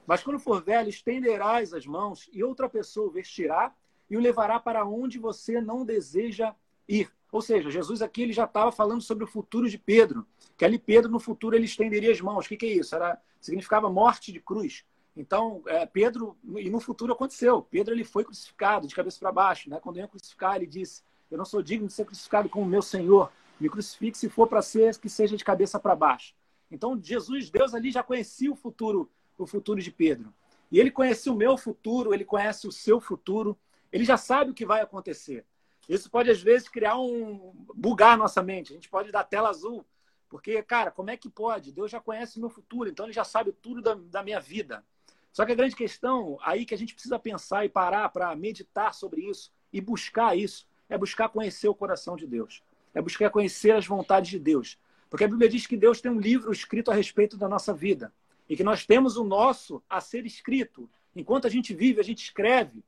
Mas 0.06 0.24
quando 0.24 0.40
for 0.40 0.60
velho, 0.60 0.88
estenderás 0.88 1.72
as 1.72 1.86
mãos 1.86 2.28
e 2.32 2.42
outra 2.42 2.68
pessoa 2.68 3.12
vestirá 3.12 3.72
e 4.10 4.16
o 4.16 4.20
levará 4.20 4.58
para 4.58 4.84
onde 4.84 5.18
você 5.18 5.60
não 5.60 5.84
deseja 5.84 6.54
ir. 6.88 7.10
Ou 7.30 7.40
seja, 7.40 7.70
Jesus 7.70 8.02
aqui 8.02 8.22
ele 8.22 8.32
já 8.32 8.44
estava 8.44 8.72
falando 8.72 9.00
sobre 9.00 9.22
o 9.22 9.26
futuro 9.26 9.68
de 9.68 9.78
Pedro, 9.78 10.26
que 10.58 10.64
ali 10.64 10.78
Pedro 10.78 11.10
no 11.10 11.20
futuro 11.20 11.54
ele 11.54 11.64
estenderia 11.64 12.10
as 12.10 12.20
mãos. 12.20 12.44
O 12.44 12.48
que, 12.48 12.56
que 12.56 12.66
é 12.66 12.72
isso? 12.72 12.94
Era 12.94 13.20
significava 13.40 13.88
morte 13.88 14.32
de 14.32 14.40
cruz. 14.40 14.84
Então, 15.16 15.62
é, 15.66 15.86
Pedro 15.86 16.36
e 16.56 16.68
no 16.68 16.80
futuro 16.80 17.12
aconteceu. 17.12 17.62
Pedro 17.62 17.94
ele 17.94 18.04
foi 18.04 18.24
crucificado 18.24 18.86
de 18.86 18.94
cabeça 18.94 19.18
para 19.20 19.32
baixo, 19.32 19.70
né? 19.70 19.78
Quando 19.80 19.98
ia 19.98 20.08
crucificar, 20.08 20.56
ele 20.56 20.66
disse: 20.66 21.02
"Eu 21.30 21.38
não 21.38 21.44
sou 21.44 21.62
digno 21.62 21.86
de 21.86 21.92
ser 21.92 22.04
crucificado 22.04 22.48
como 22.48 22.66
meu 22.66 22.82
Senhor. 22.82 23.30
Me 23.60 23.68
crucifique 23.68 24.18
se 24.18 24.28
for 24.28 24.46
para 24.48 24.62
ser 24.62 24.96
que 24.98 25.08
seja 25.08 25.36
de 25.36 25.44
cabeça 25.44 25.78
para 25.78 25.94
baixo." 25.94 26.34
Então, 26.70 26.98
Jesus, 27.00 27.50
Deus 27.50 27.74
ali 27.74 27.90
já 27.90 28.02
conhecia 28.02 28.50
o 28.50 28.56
futuro, 28.56 29.10
o 29.36 29.46
futuro 29.46 29.80
de 29.80 29.90
Pedro. 29.90 30.32
E 30.70 30.78
ele 30.78 30.90
conhece 30.90 31.28
o 31.28 31.34
meu 31.34 31.56
futuro, 31.56 32.14
ele 32.14 32.24
conhece 32.24 32.68
o 32.68 32.72
seu 32.72 33.00
futuro, 33.00 33.58
ele 33.92 34.04
já 34.04 34.16
sabe 34.16 34.50
o 34.50 34.54
que 34.54 34.66
vai 34.66 34.80
acontecer. 34.80 35.44
Isso 35.88 36.10
pode, 36.10 36.30
às 36.30 36.40
vezes, 36.40 36.68
criar 36.68 36.98
um. 36.98 37.52
bugar 37.74 38.16
nossa 38.16 38.42
mente. 38.42 38.72
A 38.72 38.74
gente 38.74 38.88
pode 38.88 39.10
dar 39.10 39.24
tela 39.24 39.48
azul. 39.48 39.84
Porque, 40.28 40.62
cara, 40.62 40.92
como 40.92 41.10
é 41.10 41.16
que 41.16 41.28
pode? 41.28 41.72
Deus 41.72 41.90
já 41.90 42.00
conhece 42.00 42.38
o 42.38 42.40
meu 42.40 42.48
futuro, 42.48 42.88
então 42.88 43.06
ele 43.06 43.12
já 43.12 43.24
sabe 43.24 43.50
tudo 43.50 43.82
da, 43.82 43.94
da 43.94 44.22
minha 44.22 44.38
vida. 44.38 44.84
Só 45.32 45.44
que 45.44 45.50
a 45.50 45.56
grande 45.56 45.74
questão 45.74 46.38
aí 46.42 46.64
que 46.64 46.74
a 46.74 46.78
gente 46.78 46.94
precisa 46.94 47.18
pensar 47.18 47.64
e 47.64 47.68
parar 47.68 48.08
para 48.10 48.34
meditar 48.36 48.94
sobre 48.94 49.28
isso 49.28 49.52
e 49.72 49.80
buscar 49.80 50.36
isso 50.36 50.68
é 50.88 50.96
buscar 50.96 51.28
conhecer 51.28 51.68
o 51.68 51.74
coração 51.74 52.14
de 52.16 52.28
Deus. 52.28 52.62
É 52.94 53.02
buscar 53.02 53.30
conhecer 53.30 53.72
as 53.72 53.86
vontades 53.86 54.30
de 54.30 54.38
Deus. 54.38 54.78
Porque 55.08 55.24
a 55.24 55.28
Bíblia 55.28 55.48
diz 55.48 55.66
que 55.66 55.76
Deus 55.76 56.00
tem 56.00 56.12
um 56.12 56.20
livro 56.20 56.52
escrito 56.52 56.92
a 56.92 56.94
respeito 56.94 57.36
da 57.36 57.48
nossa 57.48 57.74
vida. 57.74 58.12
E 58.48 58.56
que 58.56 58.62
nós 58.62 58.86
temos 58.86 59.16
o 59.16 59.24
nosso 59.24 59.82
a 59.90 60.00
ser 60.00 60.26
escrito. 60.26 60.88
Enquanto 61.14 61.46
a 61.46 61.50
gente 61.50 61.74
vive, 61.74 62.00
a 62.00 62.04
gente 62.04 62.22
escreve 62.22 62.84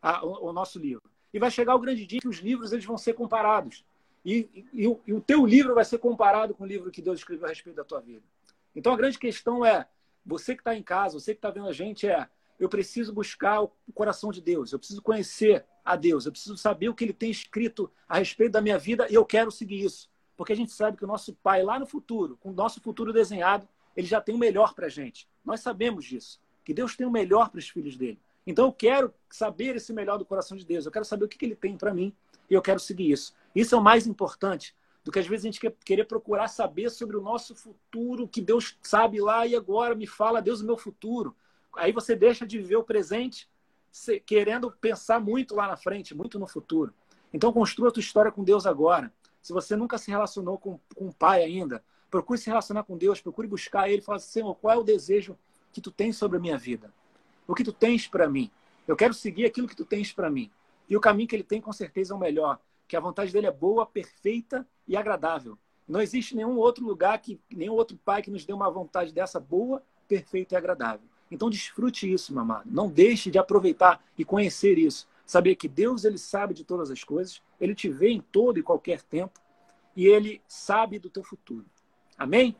a, 0.00 0.24
o, 0.24 0.48
o, 0.48 0.52
nosso 0.52 0.78
livro. 0.78 1.02
E 1.32 1.38
vai 1.38 1.50
chegar 1.50 1.74
o 1.74 1.78
grande 1.78 2.06
dia 2.06 2.20
que 2.20 2.28
os 2.28 2.38
livros 2.38 2.72
eles 2.72 2.84
vão 2.84 2.98
ser 2.98 3.14
comparados. 3.14 3.84
E, 4.24 4.48
e, 4.72 4.86
e, 4.86 4.98
e 5.06 5.12
o 5.12 5.20
teu 5.20 5.46
livro 5.46 5.74
vai 5.74 5.84
ser 5.84 5.98
comparado 5.98 6.54
com 6.54 6.64
o 6.64 6.66
livro 6.66 6.90
que 6.90 7.02
Deus 7.02 7.20
escreveu 7.20 7.46
a 7.46 7.48
respeito 7.48 7.76
da 7.76 7.84
tua 7.84 8.00
vida. 8.00 8.22
Então 8.74 8.92
a 8.92 8.96
grande 8.96 9.18
questão 9.18 9.64
é, 9.64 9.86
você 10.24 10.54
que 10.54 10.60
está 10.60 10.74
em 10.74 10.82
casa, 10.82 11.18
você 11.18 11.34
que 11.34 11.38
está 11.38 11.50
vendo 11.50 11.68
a 11.68 11.72
gente, 11.72 12.06
é 12.06 12.28
eu 12.58 12.68
preciso 12.68 13.12
buscar 13.12 13.62
o 13.62 13.72
coração 13.94 14.30
de 14.30 14.40
Deus, 14.42 14.72
eu 14.72 14.78
preciso 14.78 15.00
conhecer 15.00 15.64
a 15.82 15.96
Deus, 15.96 16.26
eu 16.26 16.32
preciso 16.32 16.58
saber 16.58 16.90
o 16.90 16.94
que 16.94 17.04
ele 17.04 17.14
tem 17.14 17.30
escrito 17.30 17.90
a 18.06 18.18
respeito 18.18 18.52
da 18.52 18.60
minha 18.60 18.78
vida 18.78 19.06
e 19.08 19.14
eu 19.14 19.24
quero 19.24 19.50
seguir 19.50 19.82
isso. 19.82 20.10
Porque 20.36 20.52
a 20.52 20.56
gente 20.56 20.72
sabe 20.72 20.96
que 20.96 21.04
o 21.04 21.08
nosso 21.08 21.34
Pai, 21.34 21.62
lá 21.62 21.78
no 21.78 21.86
futuro, 21.86 22.36
com 22.36 22.50
o 22.50 22.52
nosso 22.52 22.80
futuro 22.80 23.12
desenhado, 23.12 23.66
ele 23.96 24.06
já 24.06 24.20
tem 24.20 24.34
o 24.34 24.38
melhor 24.38 24.74
para 24.74 24.86
a 24.86 24.90
gente. 24.90 25.26
Nós 25.44 25.60
sabemos 25.60 26.04
disso, 26.04 26.40
que 26.64 26.74
Deus 26.74 26.94
tem 26.94 27.06
o 27.06 27.10
melhor 27.10 27.48
para 27.48 27.58
os 27.58 27.68
filhos 27.68 27.96
dele. 27.96 28.18
Então 28.46 28.66
eu 28.66 28.72
quero 28.72 29.14
saber 29.28 29.76
esse 29.76 29.92
melhor 29.92 30.18
do 30.18 30.24
coração 30.24 30.56
de 30.56 30.64
Deus. 30.64 30.86
Eu 30.86 30.92
quero 30.92 31.04
saber 31.04 31.24
o 31.24 31.28
que, 31.28 31.44
ele 31.44 31.54
tem 31.54 31.76
para 31.76 31.92
mim 31.92 32.14
e 32.48 32.54
eu 32.54 32.62
quero 32.62 32.80
seguir 32.80 33.10
isso. 33.10 33.34
Isso 33.54 33.74
é 33.74 33.78
o 33.78 33.82
mais 33.82 34.06
importante 34.06 34.74
do 35.04 35.10
que 35.10 35.18
às 35.18 35.26
vezes 35.26 35.44
a 35.44 35.48
gente 35.48 35.60
quer 35.60 35.74
querer 35.84 36.04
procurar 36.04 36.48
saber 36.48 36.90
sobre 36.90 37.16
o 37.16 37.22
nosso 37.22 37.54
futuro, 37.54 38.28
que 38.28 38.40
Deus 38.40 38.76
sabe 38.82 39.20
lá 39.20 39.46
e 39.46 39.56
agora 39.56 39.94
me 39.94 40.06
fala, 40.06 40.42
Deus, 40.42 40.60
o 40.60 40.66
meu 40.66 40.76
futuro. 40.76 41.34
Aí 41.76 41.92
você 41.92 42.14
deixa 42.14 42.46
de 42.46 42.58
viver 42.58 42.76
o 42.76 42.84
presente 42.84 43.48
querendo 44.26 44.70
pensar 44.70 45.20
muito 45.20 45.54
lá 45.54 45.66
na 45.66 45.76
frente, 45.76 46.14
muito 46.14 46.38
no 46.38 46.46
futuro. 46.46 46.92
Então 47.32 47.52
construa 47.52 47.88
a 47.88 47.92
tua 47.92 48.00
história 48.00 48.30
com 48.30 48.44
Deus 48.44 48.66
agora. 48.66 49.12
Se 49.40 49.52
você 49.52 49.74
nunca 49.74 49.96
se 49.96 50.10
relacionou 50.10 50.58
com, 50.58 50.78
com 50.94 51.08
o 51.08 51.14
Pai 51.14 51.42
ainda, 51.42 51.82
procure 52.10 52.38
se 52.38 52.46
relacionar 52.46 52.82
com 52.82 52.96
Deus, 52.96 53.20
procure 53.20 53.48
buscar 53.48 53.88
Ele 53.88 54.02
assim, 54.08 54.32
Senhor, 54.32 54.54
qual 54.56 54.74
é 54.74 54.78
o 54.78 54.82
desejo 54.82 55.38
que 55.72 55.80
tu 55.80 55.90
tens 55.90 56.16
sobre 56.16 56.36
a 56.36 56.40
minha 56.40 56.58
vida? 56.58 56.92
O 57.50 57.54
que 57.54 57.64
tu 57.64 57.72
tens 57.72 58.06
para 58.06 58.28
mim. 58.28 58.48
Eu 58.86 58.94
quero 58.94 59.12
seguir 59.12 59.44
aquilo 59.44 59.66
que 59.66 59.74
tu 59.74 59.84
tens 59.84 60.12
para 60.12 60.30
mim. 60.30 60.48
E 60.88 60.96
o 60.96 61.00
caminho 61.00 61.28
que 61.28 61.34
ele 61.34 61.42
tem, 61.42 61.60
com 61.60 61.72
certeza, 61.72 62.14
é 62.14 62.16
o 62.16 62.20
melhor. 62.20 62.60
Que 62.86 62.96
a 62.96 63.00
vontade 63.00 63.32
dele 63.32 63.48
é 63.48 63.50
boa, 63.50 63.84
perfeita 63.84 64.64
e 64.86 64.96
agradável. 64.96 65.58
Não 65.88 66.00
existe 66.00 66.36
nenhum 66.36 66.56
outro 66.56 66.86
lugar, 66.86 67.18
que 67.18 67.40
nenhum 67.50 67.72
outro 67.72 67.98
pai 68.04 68.22
que 68.22 68.30
nos 68.30 68.44
dê 68.44 68.52
uma 68.52 68.70
vontade 68.70 69.12
dessa 69.12 69.40
boa, 69.40 69.82
perfeita 70.06 70.54
e 70.54 70.56
agradável. 70.56 71.08
Então 71.28 71.50
desfrute 71.50 72.12
isso, 72.12 72.32
meu 72.32 72.42
amado. 72.42 72.70
Não 72.70 72.88
deixe 72.88 73.32
de 73.32 73.38
aproveitar 73.38 74.00
e 74.16 74.24
conhecer 74.24 74.78
isso. 74.78 75.08
Saber 75.26 75.56
que 75.56 75.66
Deus 75.66 76.04
ele 76.04 76.18
sabe 76.18 76.54
de 76.54 76.62
todas 76.62 76.88
as 76.88 77.02
coisas, 77.02 77.42
ele 77.60 77.74
te 77.74 77.88
vê 77.88 78.10
em 78.10 78.20
todo 78.20 78.60
e 78.60 78.62
qualquer 78.62 79.02
tempo 79.02 79.40
e 79.96 80.06
ele 80.06 80.40
sabe 80.46 81.00
do 81.00 81.10
teu 81.10 81.24
futuro. 81.24 81.66
Amém? 82.16 82.54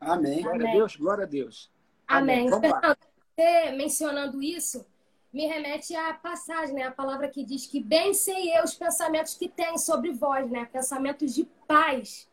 Amém. 0.00 0.40
Glória 0.40 0.60
Amém. 0.60 0.70
a 0.70 0.76
Deus, 0.76 0.96
glória 0.96 1.24
a 1.24 1.26
Deus. 1.26 1.70
Amém. 2.06 2.48
Vamos 2.48 2.70
lá. 2.70 2.80
Fernando, 2.80 3.13
você 3.34 3.72
mencionando 3.72 4.42
isso, 4.42 4.86
me 5.32 5.46
remete 5.46 5.94
à 5.96 6.14
passagem, 6.14 6.74
né? 6.74 6.84
A 6.84 6.92
palavra 6.92 7.28
que 7.28 7.44
diz 7.44 7.66
que 7.66 7.80
bem 7.80 8.14
sei 8.14 8.56
eu 8.56 8.62
os 8.62 8.74
pensamentos 8.74 9.34
que 9.34 9.48
tem 9.48 9.76
sobre 9.76 10.12
vós, 10.12 10.48
né? 10.48 10.64
Pensamentos 10.66 11.34
de 11.34 11.44
paz, 11.66 12.28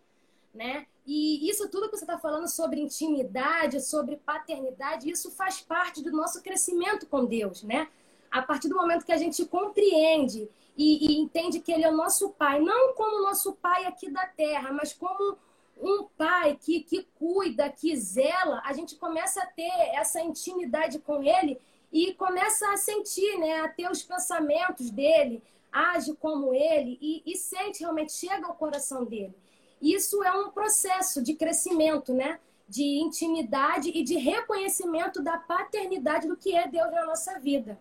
né? 0.53 0.85
E 1.05 1.49
isso 1.49 1.67
tudo 1.69 1.89
que 1.89 1.97
você 1.97 2.03
está 2.03 2.19
falando 2.19 2.47
sobre 2.47 2.79
intimidade, 2.79 3.81
sobre 3.81 4.17
paternidade, 4.17 5.09
isso 5.09 5.31
faz 5.31 5.59
parte 5.59 6.03
do 6.03 6.11
nosso 6.11 6.43
crescimento 6.43 7.07
com 7.07 7.25
Deus, 7.25 7.63
né? 7.63 7.87
A 8.29 8.41
partir 8.43 8.69
do 8.69 8.75
momento 8.75 9.05
que 9.05 9.11
a 9.11 9.17
gente 9.17 9.43
compreende 9.45 10.47
e, 10.77 11.07
e 11.11 11.19
entende 11.19 11.59
que 11.59 11.71
Ele 11.71 11.83
é 11.83 11.89
o 11.89 11.97
nosso 11.97 12.29
Pai, 12.29 12.59
não 12.59 12.93
como 12.93 13.17
o 13.17 13.23
nosso 13.23 13.53
Pai 13.53 13.85
aqui 13.85 14.11
da 14.11 14.27
Terra, 14.27 14.71
mas 14.71 14.93
como 14.93 15.37
um 15.81 16.07
pai 16.17 16.57
que, 16.61 16.81
que 16.81 17.03
cuida, 17.15 17.69
que 17.69 17.95
zela, 17.95 18.61
a 18.63 18.73
gente 18.73 18.95
começa 18.95 19.41
a 19.41 19.47
ter 19.47 19.71
essa 19.95 20.21
intimidade 20.21 20.99
com 20.99 21.23
ele 21.23 21.59
e 21.91 22.13
começa 22.13 22.71
a 22.71 22.77
sentir, 22.77 23.37
né, 23.39 23.61
a 23.61 23.67
ter 23.67 23.89
os 23.89 24.01
pensamentos 24.03 24.89
dele, 24.91 25.43
age 25.71 26.13
como 26.15 26.53
ele 26.53 26.97
e, 27.01 27.23
e 27.25 27.35
sente 27.35 27.81
realmente, 27.81 28.13
chega 28.13 28.45
ao 28.45 28.55
coração 28.55 29.03
dele. 29.03 29.35
Isso 29.81 30.23
é 30.23 30.31
um 30.31 30.51
processo 30.51 31.23
de 31.23 31.33
crescimento, 31.33 32.13
né? 32.13 32.39
De 32.67 32.83
intimidade 32.83 33.89
e 33.89 34.03
de 34.03 34.15
reconhecimento 34.15 35.21
da 35.21 35.37
paternidade 35.37 36.27
do 36.27 36.37
que 36.37 36.55
é 36.55 36.67
Deus 36.67 36.91
na 36.91 37.05
nossa 37.05 37.39
vida, 37.39 37.79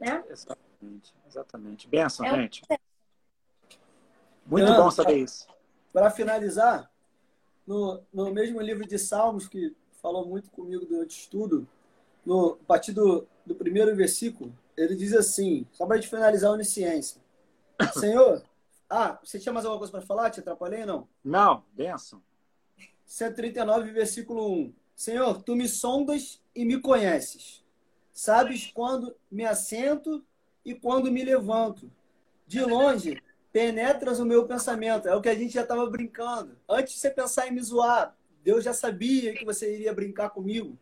né? 0.00 0.24
Exatamente, 0.28 1.14
exatamente. 1.28 1.88
Benção, 1.88 2.26
É 2.26 2.32
um 2.32 2.36
gente. 2.36 2.62
Muito 4.46 4.66
Fernando, 4.66 4.84
bom 4.84 4.90
saber 4.90 5.18
isso. 5.18 5.46
Para 5.92 6.10
finalizar, 6.10 6.90
no, 7.66 8.00
no 8.12 8.32
mesmo 8.32 8.60
livro 8.60 8.86
de 8.86 8.98
Salmos, 8.98 9.48
que 9.48 9.74
falou 10.00 10.26
muito 10.26 10.50
comigo 10.50 10.84
durante 10.84 11.16
o 11.16 11.18
estudo, 11.18 11.68
no, 12.24 12.58
a 12.62 12.64
partir 12.66 12.92
do, 12.92 13.26
do 13.44 13.54
primeiro 13.54 13.94
versículo, 13.94 14.52
ele 14.76 14.94
diz 14.96 15.12
assim, 15.12 15.66
só 15.72 15.86
para 15.86 15.96
a 15.96 16.00
gente 16.00 16.10
finalizar 16.10 16.50
a 16.50 16.54
onisciência. 16.54 17.20
Senhor, 17.98 18.42
ah, 18.88 19.18
você 19.22 19.38
tinha 19.38 19.52
mais 19.52 19.64
alguma 19.64 19.78
coisa 19.78 19.92
para 19.92 20.02
falar? 20.02 20.30
Te 20.30 20.40
atrapalhei 20.40 20.84
não? 20.84 21.08
Não, 21.24 21.64
benção. 21.72 22.22
139, 23.06 23.90
versículo 23.90 24.52
1. 24.52 24.74
Senhor, 24.94 25.42
tu 25.42 25.56
me 25.56 25.68
sondas 25.68 26.40
e 26.54 26.64
me 26.64 26.80
conheces. 26.80 27.62
Sabes 28.12 28.70
quando 28.72 29.14
me 29.30 29.44
assento 29.44 30.24
e 30.64 30.74
quando 30.74 31.10
me 31.10 31.24
levanto. 31.24 31.90
De 32.46 32.60
longe, 32.62 33.22
penetras 33.52 34.18
o 34.18 34.24
meu 34.24 34.46
pensamento. 34.46 35.08
É 35.08 35.14
o 35.14 35.20
que 35.20 35.28
a 35.28 35.34
gente 35.34 35.52
já 35.52 35.62
estava 35.62 35.86
brincando. 35.86 36.56
Antes 36.68 36.94
de 36.94 37.00
você 37.00 37.10
pensar 37.10 37.46
em 37.46 37.52
me 37.52 37.62
zoar, 37.62 38.16
Deus 38.42 38.64
já 38.64 38.72
sabia 38.72 39.34
que 39.34 39.44
você 39.44 39.74
iria 39.74 39.92
brincar 39.92 40.30
comigo. 40.30 40.78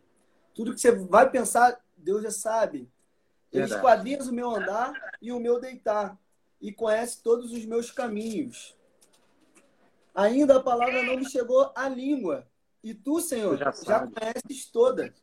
Tudo 0.53 0.73
que 0.73 0.79
você 0.79 0.91
vai 0.91 1.29
pensar, 1.29 1.79
Deus 1.97 2.23
já 2.23 2.31
sabe. 2.31 2.89
Ele 3.51 3.65
esquadrinha 3.65 4.19
o 4.23 4.31
meu 4.31 4.49
andar 4.49 4.93
e 5.21 5.31
o 5.31 5.39
meu 5.39 5.59
deitar. 5.59 6.17
E 6.61 6.71
conhece 6.71 7.21
todos 7.21 7.51
os 7.51 7.65
meus 7.65 7.91
caminhos. 7.91 8.77
Ainda 10.15 10.57
a 10.57 10.63
palavra 10.63 11.03
não 11.03 11.17
me 11.17 11.29
chegou 11.29 11.71
à 11.75 11.89
língua. 11.89 12.47
E 12.83 12.93
tu, 12.93 13.19
Senhor, 13.19 13.57
já 13.57 13.71
já, 13.71 14.07
conheces 14.07 14.65
toda. 14.67 15.13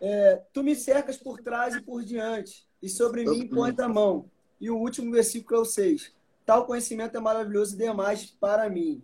É, 0.00 0.42
tu 0.52 0.62
me 0.62 0.74
cercas 0.74 1.16
por 1.16 1.40
trás 1.40 1.74
e 1.74 1.82
por 1.82 2.04
diante. 2.04 2.66
E 2.80 2.88
sobre 2.88 3.24
Sobre 3.24 3.38
mim 3.42 3.48
pões 3.48 3.78
a 3.78 3.88
mão. 3.88 4.30
E 4.60 4.70
o 4.70 4.76
último 4.76 5.12
versículo 5.12 5.58
é 5.58 5.62
o 5.62 5.64
6. 5.64 6.15
Tal 6.46 6.64
conhecimento 6.64 7.16
é 7.16 7.20
maravilhoso 7.20 7.76
demais 7.76 8.24
para 8.26 8.70
mim. 8.70 9.02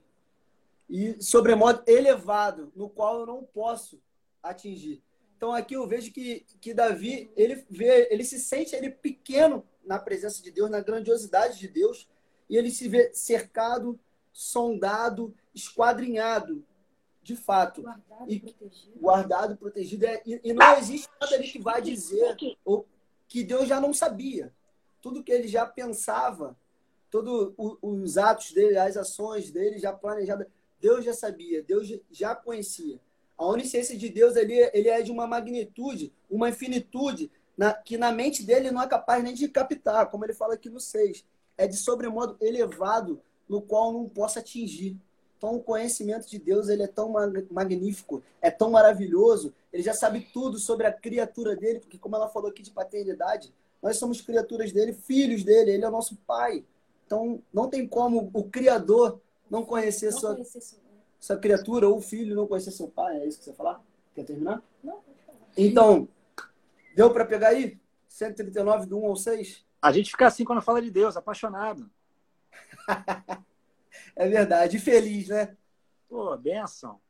E 0.88 1.20
sobremodo 1.22 1.82
elevado, 1.86 2.72
no 2.76 2.88
qual 2.88 3.20
eu 3.20 3.26
não 3.26 3.42
posso 3.42 4.00
atingir. 4.42 5.02
Então 5.36 5.52
aqui 5.52 5.74
eu 5.74 5.86
vejo 5.88 6.12
que, 6.12 6.46
que 6.60 6.72
Davi, 6.72 7.32
ele 7.36 7.66
vê, 7.68 8.06
ele 8.12 8.24
se 8.24 8.38
sente 8.38 8.76
ele 8.76 8.90
pequeno 8.90 9.66
na 9.84 9.98
presença 9.98 10.40
de 10.40 10.52
Deus, 10.52 10.70
na 10.70 10.80
grandiosidade 10.80 11.58
de 11.58 11.66
Deus, 11.66 12.08
e 12.48 12.56
ele 12.56 12.70
se 12.70 12.86
vê 12.88 13.12
cercado, 13.12 13.98
sondado, 14.32 15.34
esquadrinhado, 15.52 16.64
de 17.24 17.34
fato, 17.34 17.82
Guardado, 17.82 18.30
E- 18.32 18.40
protegido. 18.40 18.98
guardado, 19.00 19.56
protegido, 19.56 20.06
é- 20.06 20.22
e, 20.24 20.40
e 20.44 20.52
não 20.52 20.76
existe 20.76 21.08
nada 21.20 21.34
ali 21.34 21.48
que 21.50 21.58
vai 21.58 21.82
dizer 21.82 22.36
ou 22.64 22.86
que 23.26 23.42
Deus 23.42 23.66
já 23.66 23.80
não 23.80 23.92
sabia. 23.92 24.52
Tudo 25.00 25.22
que 25.24 25.32
ele 25.32 25.48
já 25.48 25.66
pensava, 25.66 26.56
todos 27.12 27.52
os 27.82 28.16
atos 28.16 28.52
dele, 28.52 28.78
as 28.78 28.96
ações 28.96 29.50
dele 29.50 29.78
já 29.78 29.92
planejadas, 29.92 30.46
Deus 30.80 31.04
já 31.04 31.12
sabia, 31.12 31.62
Deus 31.62 31.86
já 32.10 32.34
conhecia. 32.34 32.98
A 33.36 33.46
onisciência 33.46 33.96
de 33.96 34.08
Deus 34.08 34.34
ele, 34.34 34.54
ele 34.72 34.88
é 34.88 35.02
de 35.02 35.12
uma 35.12 35.26
magnitude, 35.26 36.10
uma 36.30 36.48
infinitude, 36.48 37.30
na- 37.56 37.74
que 37.74 37.98
na 37.98 38.10
mente 38.10 38.42
dele 38.42 38.70
não 38.70 38.82
é 38.82 38.88
capaz 38.88 39.22
nem 39.22 39.34
de 39.34 39.46
captar, 39.46 40.10
como 40.10 40.24
ele 40.24 40.32
fala 40.32 40.54
aqui 40.54 40.70
no 40.70 40.80
6. 40.80 41.22
É 41.58 41.66
de 41.66 41.76
sobremodo 41.76 42.36
elevado, 42.40 43.20
no 43.46 43.60
qual 43.60 43.92
não 43.92 44.08
possa 44.08 44.40
atingir. 44.40 44.96
Então, 45.36 45.56
o 45.56 45.62
conhecimento 45.62 46.26
de 46.28 46.38
Deus 46.38 46.68
ele 46.68 46.82
é 46.82 46.86
tão 46.86 47.10
mag- 47.10 47.46
magnífico, 47.50 48.22
é 48.40 48.50
tão 48.50 48.70
maravilhoso, 48.70 49.52
ele 49.70 49.82
já 49.82 49.92
sabe 49.92 50.20
tudo 50.32 50.58
sobre 50.58 50.86
a 50.86 50.92
criatura 50.92 51.54
dele, 51.54 51.80
porque, 51.80 51.98
como 51.98 52.16
ela 52.16 52.28
falou 52.28 52.48
aqui 52.48 52.62
de 52.62 52.70
paternidade, 52.70 53.52
nós 53.82 53.96
somos 53.98 54.20
criaturas 54.20 54.72
dele, 54.72 54.92
filhos 54.94 55.42
dele, 55.44 55.72
ele 55.72 55.84
é 55.84 55.88
o 55.88 55.90
nosso 55.90 56.16
pai. 56.26 56.64
Então, 57.06 57.42
não 57.52 57.68
tem 57.68 57.86
como 57.86 58.30
o 58.32 58.44
Criador 58.44 59.20
não 59.50 59.64
conhecer 59.64 60.10
Não 60.10 60.18
sua, 60.18 60.34
conhecer 60.34 60.60
seu 60.60 60.78
sua 61.20 61.36
criatura 61.36 61.88
ou 61.88 61.98
o 61.98 62.00
filho 62.00 62.34
não 62.34 62.48
conhecer 62.48 62.72
seu 62.72 62.88
pai. 62.88 63.18
É 63.18 63.26
isso 63.26 63.38
que 63.38 63.44
você 63.44 63.50
vai 63.50 63.56
falar? 63.56 63.80
Quer 64.14 64.24
terminar? 64.24 64.60
Não, 64.82 64.94
pode 65.00 65.22
falar. 65.24 65.38
Então, 65.56 66.08
deu 66.96 67.12
para 67.12 67.24
pegar 67.24 67.48
aí? 67.48 67.78
139 68.08 68.86
do 68.86 68.98
1 68.98 69.06
ao 69.06 69.16
6? 69.16 69.64
A 69.80 69.92
gente 69.92 70.10
fica 70.10 70.26
assim 70.26 70.44
quando 70.44 70.60
fala 70.60 70.82
de 70.82 70.90
Deus, 70.90 71.16
apaixonado. 71.16 71.90
É 74.14 74.28
verdade. 74.28 74.76
E 74.76 74.80
feliz, 74.80 75.28
né? 75.28 75.56
Pô, 76.08 76.36
benção. 76.36 77.00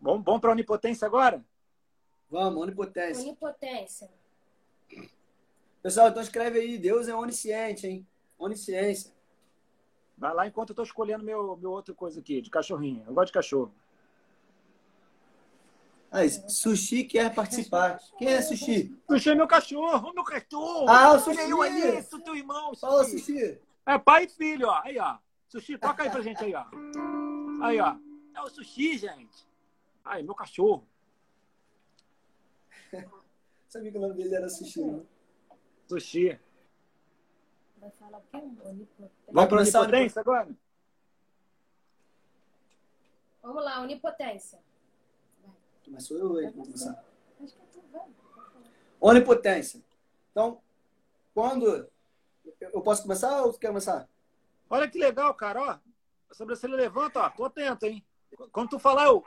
Bom, 0.00 0.20
bom 0.20 0.38
para 0.38 0.50
onipotência 0.50 1.06
agora? 1.06 1.44
Vamos, 2.30 2.60
onipotência. 2.60 3.22
Onipotência. 3.22 4.10
Pessoal, 5.82 6.08
então 6.08 6.22
escreve 6.22 6.58
aí. 6.58 6.78
Deus 6.78 7.08
é 7.08 7.14
onisciente, 7.14 7.86
hein? 7.86 8.06
Onisciência. 8.38 9.12
Vai 10.16 10.34
lá 10.34 10.46
enquanto 10.46 10.70
eu 10.70 10.76
tô 10.76 10.82
escolhendo 10.82 11.24
meu, 11.24 11.56
meu 11.56 11.72
outra 11.72 11.94
coisa 11.94 12.20
aqui, 12.20 12.40
de 12.40 12.50
cachorrinho. 12.50 13.04
Eu 13.06 13.12
gosto 13.14 13.26
de 13.28 13.32
cachorro. 13.32 13.72
Aí, 16.10 16.30
Sushi 16.30 17.04
quer 17.04 17.34
participar. 17.34 17.98
Quem 18.16 18.28
é 18.28 18.40
Sushi? 18.40 18.96
Sushi 19.10 19.30
é 19.30 19.34
meu 19.34 19.46
cachorro, 19.46 20.12
meu 20.14 20.24
cachorro. 20.24 20.88
Ah, 20.88 21.08
o 21.08 21.12
Olha 21.12 21.18
Sushi. 21.20 21.40
aí, 21.40 21.52
olha 21.52 21.98
isso, 21.98 22.20
teu 22.20 22.36
irmão. 22.36 22.74
Fala, 22.74 23.04
Sushi. 23.04 23.18
Sushi. 23.18 23.60
É 23.84 23.98
pai 23.98 24.24
e 24.24 24.28
filho, 24.28 24.68
ó. 24.68 24.80
Aí, 24.82 24.98
ó. 24.98 25.18
Sushi, 25.48 25.76
toca 25.78 26.02
aí 26.02 26.10
pra 26.10 26.22
gente 26.22 26.42
aí, 26.42 26.54
ó. 26.54 26.64
Aí, 27.62 27.80
ó. 27.80 27.96
É 28.34 28.40
o 28.42 28.48
sushi, 28.48 28.98
gente. 28.98 29.46
Aí, 30.04 30.22
meu 30.22 30.34
cachorro. 30.34 30.86
Sabia 33.68 33.90
que 33.90 33.98
o 33.98 34.00
nome 34.00 34.14
dele 34.14 34.34
era 34.34 34.48
Sushi, 34.48 34.80
não? 34.80 35.06
Sushi. 35.88 36.38
Vai 37.86 37.92
falar 38.00 38.18
o 38.18 38.22
quê? 38.22 38.36
Onipotência. 38.36 39.12
Vai 39.28 39.46
pra 39.46 39.58
começar 39.58 39.78
a 39.78 39.82
onipotência 39.82 40.20
agora? 40.20 40.48
Vamos 43.42 43.64
lá, 43.64 43.80
onipotência. 43.80 44.58
Mas 45.86 46.04
sou 46.04 46.18
eu 46.18 46.36
aí 46.38 46.48
que 46.50 46.56
vou 46.56 46.64
começar. 46.64 47.04
Acho 47.40 47.54
que 47.54 47.62
é 47.62 47.66
tu, 47.72 47.80
vai. 47.92 48.06
Onipotência. 49.00 49.80
Então, 50.32 50.60
quando. 51.32 51.88
Eu 52.60 52.80
posso 52.82 53.02
começar 53.02 53.42
ou 53.44 53.52
tu 53.52 53.58
quer 53.60 53.68
começar? 53.68 54.08
Olha 54.68 54.90
que 54.90 54.98
legal, 54.98 55.32
cara, 55.34 55.62
ó. 55.62 55.70
A 56.28 56.34
sobrancelha 56.34 56.74
levanta, 56.74 57.20
ó. 57.20 57.30
Tô 57.30 57.44
atento, 57.44 57.86
hein? 57.86 58.04
Quando 58.50 58.70
tu 58.70 58.78
falar, 58.80 59.04
eu... 59.06 59.24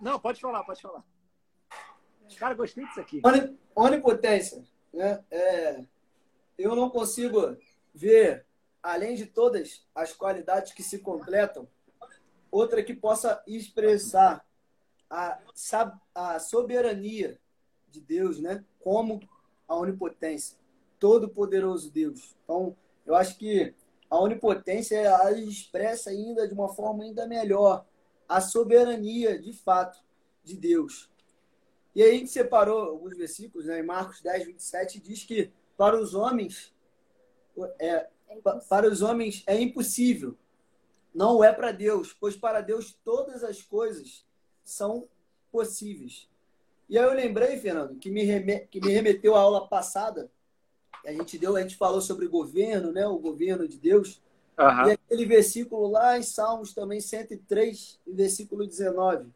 Não, 0.00 0.18
pode 0.18 0.40
falar, 0.40 0.64
pode 0.64 0.80
falar. 0.80 1.04
Cara, 2.38 2.54
gostei 2.54 2.86
disso 2.86 3.00
aqui. 3.00 3.20
Oni- 3.22 3.58
Onipotência. 3.76 4.64
Né? 4.94 5.22
É, 5.30 5.84
eu 6.62 6.76
não 6.76 6.90
consigo 6.90 7.56
ver, 7.94 8.46
além 8.82 9.14
de 9.14 9.26
todas 9.26 9.86
as 9.94 10.12
qualidades 10.12 10.72
que 10.72 10.82
se 10.82 10.98
completam, 10.98 11.68
outra 12.50 12.82
que 12.82 12.94
possa 12.94 13.42
expressar 13.46 14.44
a, 15.08 15.38
a 16.14 16.38
soberania 16.38 17.38
de 17.88 18.00
Deus, 18.00 18.40
né? 18.40 18.64
como 18.80 19.20
a 19.66 19.76
onipotência. 19.76 20.58
Todo-Poderoso 20.98 21.90
Deus. 21.90 22.36
Então, 22.44 22.76
eu 23.06 23.14
acho 23.14 23.38
que 23.38 23.74
a 24.08 24.18
onipotência 24.18 24.96
ela 24.96 25.32
expressa 25.32 26.10
ainda 26.10 26.46
de 26.46 26.54
uma 26.54 26.68
forma 26.68 27.04
ainda 27.04 27.26
melhor 27.26 27.86
a 28.28 28.40
soberania, 28.40 29.38
de 29.40 29.52
fato, 29.52 29.98
de 30.44 30.56
Deus. 30.56 31.10
E 31.94 32.02
aí 32.02 32.10
a 32.10 32.14
gente 32.14 32.30
separou 32.30 32.90
alguns 32.90 33.16
versículos, 33.16 33.66
né? 33.66 33.80
Em 33.80 33.84
Marcos 33.84 34.20
10, 34.20 34.46
27, 34.46 35.00
diz 35.00 35.24
que 35.24 35.50
para 35.80 35.98
os 35.98 36.14
homens 36.14 36.74
é, 37.78 38.06
é 38.28 38.36
para 38.68 38.86
os 38.86 39.00
homens 39.00 39.42
é 39.46 39.58
impossível. 39.58 40.36
Não 41.14 41.42
é 41.42 41.54
para 41.54 41.72
Deus, 41.72 42.12
pois 42.12 42.36
para 42.36 42.60
Deus 42.60 42.94
todas 43.02 43.42
as 43.42 43.62
coisas 43.62 44.26
são 44.62 45.08
possíveis. 45.50 46.28
E 46.86 46.98
aí 46.98 47.04
eu 47.04 47.14
lembrei, 47.14 47.56
Fernando, 47.56 47.98
que 47.98 48.10
me, 48.10 48.24
reme, 48.24 48.58
que 48.70 48.78
me 48.78 48.92
remeteu 48.92 49.34
à 49.34 49.40
aula 49.40 49.66
passada. 49.68 50.30
A 51.02 51.12
gente 51.12 51.38
deu, 51.38 51.56
a 51.56 51.62
gente 51.62 51.78
falou 51.78 52.02
sobre 52.02 52.28
governo, 52.28 52.92
né? 52.92 53.06
O 53.06 53.18
governo 53.18 53.66
de 53.66 53.78
Deus. 53.78 54.20
Uhum. 54.58 54.86
E 54.86 54.90
aquele 54.90 55.24
versículo 55.24 55.90
lá 55.90 56.18
em 56.18 56.22
Salmos 56.22 56.74
também, 56.74 57.00
103, 57.00 57.98
versículo 58.06 58.66
19. 58.66 59.30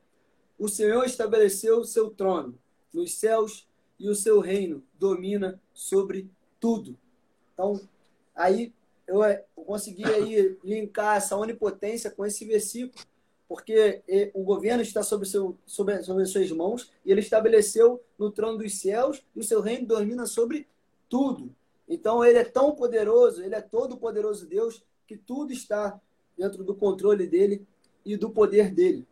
O 0.59 0.69
Senhor 0.69 1.07
estabeleceu 1.07 1.79
o 1.79 1.87
seu 1.87 2.11
trono 2.11 2.59
nos 2.93 3.15
céus 3.15 3.67
e 3.99 4.11
o 4.11 4.15
seu 4.15 4.41
reino 4.41 4.85
domina 4.99 5.59
sobre 5.73 6.31
tudo. 6.65 6.97
Então, 7.53 7.79
aí 8.35 8.73
eu 9.07 9.21
consegui 9.55 10.03
aí 10.07 10.57
linkar 10.65 11.19
essa 11.19 11.37
onipotência 11.37 12.11
com 12.11 12.25
esse 12.25 12.43
versículo, 12.47 13.05
porque 13.47 14.03
o 14.33 14.43
governo 14.43 14.81
está 14.81 15.03
sobre, 15.03 15.29
seu, 15.29 15.59
sobre, 15.67 16.03
sobre 16.03 16.23
as 16.23 16.31
suas 16.31 16.51
mãos 16.51 16.91
e 17.05 17.13
ele 17.13 17.21
estabeleceu 17.21 18.03
no 18.19 18.31
trono 18.31 18.57
dos 18.57 18.81
céus 18.81 19.23
e 19.37 19.41
o 19.41 19.45
seu 19.45 19.61
reino 19.61 19.87
domina 19.87 20.25
sobre 20.25 20.67
tudo. 21.07 21.55
Então, 21.87 22.25
ele 22.25 22.39
é 22.39 22.45
tão 22.45 22.75
poderoso, 22.75 23.43
ele 23.43 23.55
é 23.55 23.61
todo 23.61 23.99
poderoso 23.99 24.47
Deus, 24.47 24.83
que 25.07 25.19
tudo 25.19 25.53
está 25.53 26.01
dentro 26.35 26.65
do 26.65 26.75
controle 26.75 27.27
dele 27.27 27.67
e 28.07 28.17
do 28.17 28.31
poder 28.31 28.73
dele. 28.73 29.07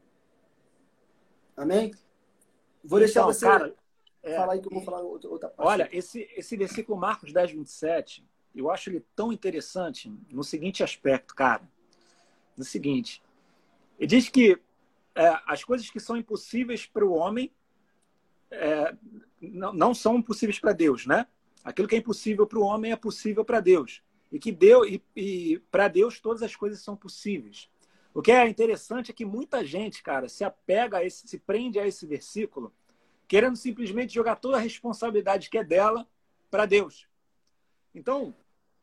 Amém? 1.54 1.92
Vou 2.82 2.98
deixar 2.98 3.20
então, 3.20 3.32
você 3.34 3.44
cara, 3.44 3.74
é, 4.22 4.36
falar 4.36 4.52
aí 4.54 4.60
que 4.60 4.68
eu 4.68 4.72
vou 4.72 4.82
falar 4.82 5.00
outra, 5.00 5.28
outra 5.28 5.48
parte. 5.48 5.68
Olha, 5.68 5.88
esse, 5.92 6.28
esse 6.36 6.56
versículo 6.56 6.98
Marcos 6.98 7.32
10, 7.32 7.52
27, 7.52 8.24
eu 8.54 8.70
acho 8.70 8.90
ele 8.90 9.04
tão 9.16 9.32
interessante 9.32 10.12
no 10.30 10.44
seguinte 10.44 10.82
aspecto, 10.82 11.34
cara. 11.34 11.62
No 12.56 12.64
seguinte, 12.64 13.22
ele 13.98 14.06
diz 14.06 14.28
que 14.28 14.60
é, 15.14 15.40
as 15.46 15.64
coisas 15.64 15.90
que 15.90 15.98
são 15.98 16.16
impossíveis 16.16 16.86
para 16.86 17.04
o 17.04 17.12
homem 17.12 17.50
é, 18.50 18.94
não, 19.40 19.72
não 19.72 19.94
são 19.94 20.16
impossíveis 20.16 20.58
para 20.58 20.72
Deus, 20.72 21.06
né? 21.06 21.26
Aquilo 21.64 21.88
que 21.88 21.94
é 21.94 21.98
impossível 21.98 22.46
para 22.46 22.58
o 22.58 22.62
homem 22.62 22.92
é 22.92 22.96
possível 22.96 23.44
para 23.44 23.60
Deus. 23.60 24.02
E 24.30 24.38
que 24.38 24.52
Deus 24.52 24.86
e, 24.88 25.02
e 25.16 25.58
para 25.70 25.88
Deus 25.88 26.20
todas 26.20 26.42
as 26.42 26.54
coisas 26.54 26.80
são 26.80 26.96
possíveis. 26.96 27.70
O 28.14 28.20
que 28.20 28.30
é 28.30 28.46
interessante 28.46 29.10
é 29.10 29.14
que 29.14 29.24
muita 29.24 29.64
gente, 29.64 30.02
cara, 30.02 30.28
se 30.28 30.44
apega 30.44 30.98
a 30.98 31.04
esse, 31.04 31.26
se 31.26 31.38
prende 31.38 31.78
a 31.78 31.86
esse 31.86 32.06
versículo, 32.06 32.72
querendo 33.28 33.56
simplesmente 33.56 34.14
jogar 34.14 34.36
toda 34.36 34.56
a 34.56 34.60
responsabilidade 34.60 35.48
que 35.48 35.58
é 35.58 35.64
dela 35.64 36.08
para 36.50 36.66
Deus. 36.66 37.08
Então, 37.94 38.34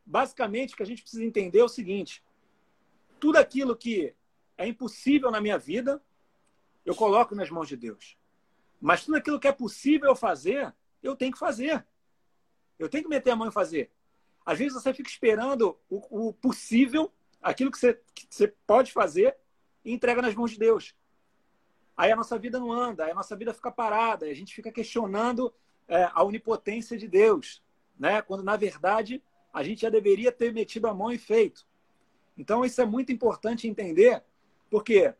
basicamente, 0.05 0.73
o 0.73 0.77
que 0.77 0.83
a 0.83 0.85
gente 0.85 1.01
precisa 1.01 1.23
entender 1.23 1.59
é 1.59 1.63
o 1.63 1.69
seguinte: 1.69 2.23
tudo 3.19 3.37
aquilo 3.37 3.75
que 3.75 4.15
é 4.57 4.67
impossível 4.67 5.31
na 5.31 5.39
minha 5.39 5.57
vida, 5.57 6.01
eu 6.85 6.95
coloco 6.95 7.35
nas 7.35 7.49
mãos 7.49 7.67
de 7.67 7.77
Deus. 7.77 8.17
Mas 8.81 9.05
tudo 9.05 9.17
aquilo 9.17 9.39
que 9.39 9.47
é 9.47 9.51
possível 9.51 10.15
fazer, 10.15 10.73
eu 11.03 11.15
tenho 11.15 11.31
que 11.31 11.39
fazer. 11.39 11.85
Eu 12.77 12.89
tenho 12.89 13.03
que 13.03 13.09
meter 13.09 13.31
a 13.31 13.35
mão 13.35 13.47
e 13.47 13.51
fazer. 13.51 13.91
Às 14.45 14.57
vezes 14.57 14.73
você 14.73 14.93
fica 14.93 15.09
esperando 15.09 15.77
o, 15.89 16.29
o 16.29 16.33
possível 16.33 17.11
aquilo 17.41 17.71
que 17.71 17.77
você, 17.77 18.01
que 18.13 18.27
você 18.29 18.47
pode 18.65 18.91
fazer 18.91 19.35
e 19.83 19.93
entrega 19.93 20.21
nas 20.21 20.33
mãos 20.33 20.51
de 20.51 20.59
Deus. 20.59 20.95
Aí 21.99 22.13
a 22.13 22.15
nossa 22.15 22.39
vida 22.39 22.57
não 22.57 22.71
anda, 22.71 23.03
aí 23.03 23.11
a 23.11 23.13
nossa 23.13 23.35
vida 23.35 23.53
fica 23.53 23.69
parada, 23.69 24.25
a 24.25 24.33
gente 24.33 24.55
fica 24.55 24.71
questionando 24.71 25.53
é, 25.85 26.09
a 26.13 26.23
onipotência 26.23 26.97
de 26.97 27.09
Deus, 27.09 27.61
né? 27.99 28.21
quando 28.21 28.41
na 28.41 28.55
verdade 28.55 29.21
a 29.53 29.61
gente 29.63 29.81
já 29.81 29.89
deveria 29.89 30.31
ter 30.31 30.53
metido 30.53 30.87
a 30.87 30.93
mão 30.93 31.11
e 31.11 31.17
feito. 31.17 31.67
Então 32.37 32.63
isso 32.63 32.81
é 32.81 32.85
muito 32.85 33.11
importante 33.11 33.67
entender, 33.67 34.23
porque 34.69 35.13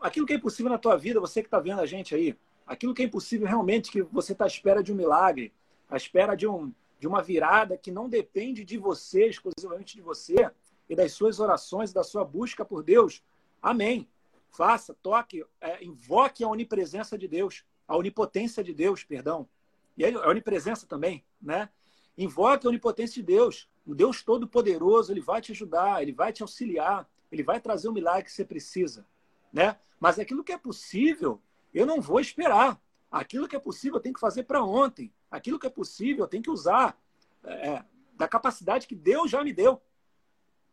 aquilo 0.00 0.26
que 0.26 0.32
é 0.32 0.36
impossível 0.36 0.72
na 0.72 0.78
tua 0.78 0.96
vida, 0.96 1.20
você 1.20 1.42
que 1.42 1.46
está 1.46 1.60
vendo 1.60 1.80
a 1.80 1.86
gente 1.86 2.12
aí, 2.12 2.36
aquilo 2.66 2.92
que 2.92 3.02
é 3.02 3.04
impossível 3.04 3.46
realmente 3.46 3.92
que 3.92 4.02
você 4.02 4.32
está 4.32 4.46
à 4.46 4.48
espera 4.48 4.82
de 4.82 4.92
um 4.92 4.96
milagre, 4.96 5.52
à 5.88 5.96
espera 5.96 6.34
de, 6.34 6.44
um, 6.44 6.72
de 6.98 7.06
uma 7.06 7.22
virada 7.22 7.78
que 7.78 7.92
não 7.92 8.08
depende 8.08 8.64
de 8.64 8.76
você, 8.76 9.28
exclusivamente 9.28 9.94
de 9.94 10.02
você, 10.02 10.50
e 10.88 10.96
das 10.96 11.12
suas 11.12 11.38
orações, 11.38 11.92
da 11.92 12.02
sua 12.02 12.24
busca 12.24 12.64
por 12.64 12.82
Deus. 12.82 13.22
Amém. 13.62 14.08
Faça, 14.54 14.94
toque, 15.02 15.44
é, 15.60 15.84
invoque 15.84 16.44
a 16.44 16.48
onipresença 16.48 17.18
de 17.18 17.26
Deus, 17.26 17.64
a 17.88 17.96
onipotência 17.96 18.62
de 18.62 18.72
Deus, 18.72 19.02
perdão. 19.02 19.48
E 19.96 20.04
a 20.04 20.28
onipresença 20.28 20.86
também, 20.86 21.24
né? 21.42 21.68
Invoque 22.16 22.66
a 22.66 22.70
onipotência 22.70 23.20
de 23.20 23.26
Deus. 23.26 23.68
O 23.84 23.94
Deus 23.94 24.22
Todo-Poderoso, 24.22 25.12
ele 25.12 25.20
vai 25.20 25.40
te 25.40 25.50
ajudar, 25.50 26.02
ele 26.02 26.12
vai 26.12 26.32
te 26.32 26.42
auxiliar, 26.42 27.08
ele 27.32 27.42
vai 27.42 27.60
trazer 27.60 27.88
o 27.88 27.92
milagre 27.92 28.24
que 28.24 28.32
você 28.32 28.44
precisa, 28.44 29.04
né? 29.52 29.76
Mas 29.98 30.18
aquilo 30.18 30.44
que 30.44 30.52
é 30.52 30.58
possível, 30.58 31.40
eu 31.72 31.84
não 31.84 32.00
vou 32.00 32.20
esperar. 32.20 32.80
Aquilo 33.10 33.48
que 33.48 33.56
é 33.56 33.60
possível, 33.60 33.96
eu 33.96 34.02
tenho 34.02 34.14
que 34.14 34.20
fazer 34.20 34.44
para 34.44 34.62
ontem. 34.62 35.12
Aquilo 35.30 35.58
que 35.58 35.66
é 35.66 35.70
possível, 35.70 36.24
eu 36.24 36.28
tenho 36.28 36.42
que 36.42 36.50
usar 36.50 36.96
é, 37.44 37.84
da 38.14 38.28
capacidade 38.28 38.86
que 38.86 38.94
Deus 38.94 39.30
já 39.30 39.42
me 39.42 39.52
deu. 39.52 39.82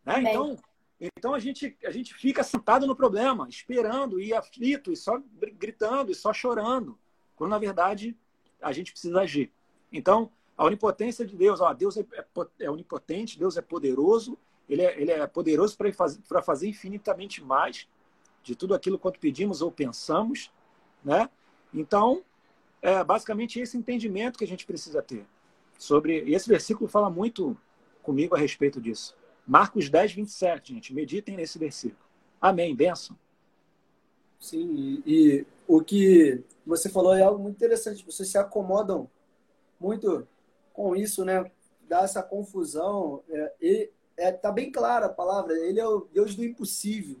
Né? 0.04 0.20
Então, 0.20 0.56
então 1.16 1.34
a 1.34 1.38
gente, 1.38 1.76
a 1.84 1.90
gente 1.90 2.14
fica 2.14 2.44
sentado 2.44 2.86
no 2.86 2.94
problema, 2.94 3.48
esperando 3.48 4.20
e 4.20 4.32
aflito, 4.32 4.92
e 4.92 4.96
só 4.96 5.20
gritando, 5.58 6.12
e 6.12 6.14
só 6.14 6.32
chorando, 6.32 6.98
quando 7.34 7.50
na 7.50 7.58
verdade 7.58 8.16
a 8.60 8.72
gente 8.72 8.92
precisa 8.92 9.20
agir. 9.20 9.52
Então, 9.90 10.30
a 10.56 10.64
onipotência 10.64 11.26
de 11.26 11.36
Deus, 11.36 11.60
ó, 11.60 11.72
Deus 11.72 11.96
é, 11.96 12.06
é, 12.12 12.24
é 12.60 12.70
onipotente, 12.70 13.38
Deus 13.38 13.56
é 13.56 13.62
poderoso, 13.62 14.38
ele 14.68 14.82
é, 14.82 15.00
ele 15.00 15.10
é 15.10 15.26
poderoso 15.26 15.76
para 15.76 15.92
fazer, 15.92 16.20
fazer 16.44 16.68
infinitamente 16.68 17.42
mais 17.42 17.88
de 18.42 18.54
tudo 18.54 18.74
aquilo 18.74 18.98
quanto 18.98 19.18
pedimos 19.18 19.60
ou 19.60 19.72
pensamos, 19.72 20.52
né? 21.04 21.28
Então, 21.74 22.22
é 22.80 23.02
basicamente 23.02 23.60
esse 23.60 23.76
entendimento 23.76 24.38
que 24.38 24.44
a 24.44 24.48
gente 24.48 24.66
precisa 24.66 25.02
ter 25.02 25.26
sobre. 25.78 26.22
E 26.24 26.34
esse 26.34 26.48
versículo 26.48 26.88
fala 26.88 27.10
muito 27.10 27.56
comigo 28.02 28.34
a 28.34 28.38
respeito 28.38 28.80
disso. 28.80 29.16
Marcos 29.46 29.88
10, 29.88 30.12
27, 30.12 30.74
gente. 30.74 30.94
Meditem 30.94 31.36
nesse 31.36 31.58
versículo. 31.58 32.02
Amém. 32.40 32.74
Benção. 32.74 33.16
Sim, 34.38 34.72
e, 34.74 35.02
e, 35.06 35.46
o 35.68 35.82
que 35.82 36.42
você 36.66 36.88
falou 36.88 37.14
é 37.14 37.22
algo 37.22 37.40
muito 37.42 37.56
interessante. 37.56 38.04
Vocês 38.04 38.28
se 38.28 38.38
acomodam 38.38 39.08
muito 39.78 40.26
com 40.72 40.96
isso, 40.96 41.24
né? 41.24 41.50
Dá 41.88 42.00
essa 42.00 42.22
confusão. 42.22 43.22
É, 43.28 43.52
e 43.60 43.90
é, 44.16 44.32
tá 44.32 44.50
bem 44.50 44.70
clara 44.70 45.06
a 45.06 45.12
palavra. 45.12 45.54
Ele 45.54 45.80
é 45.80 45.86
o 45.86 46.08
Deus 46.12 46.34
do 46.34 46.44
impossível. 46.44 47.20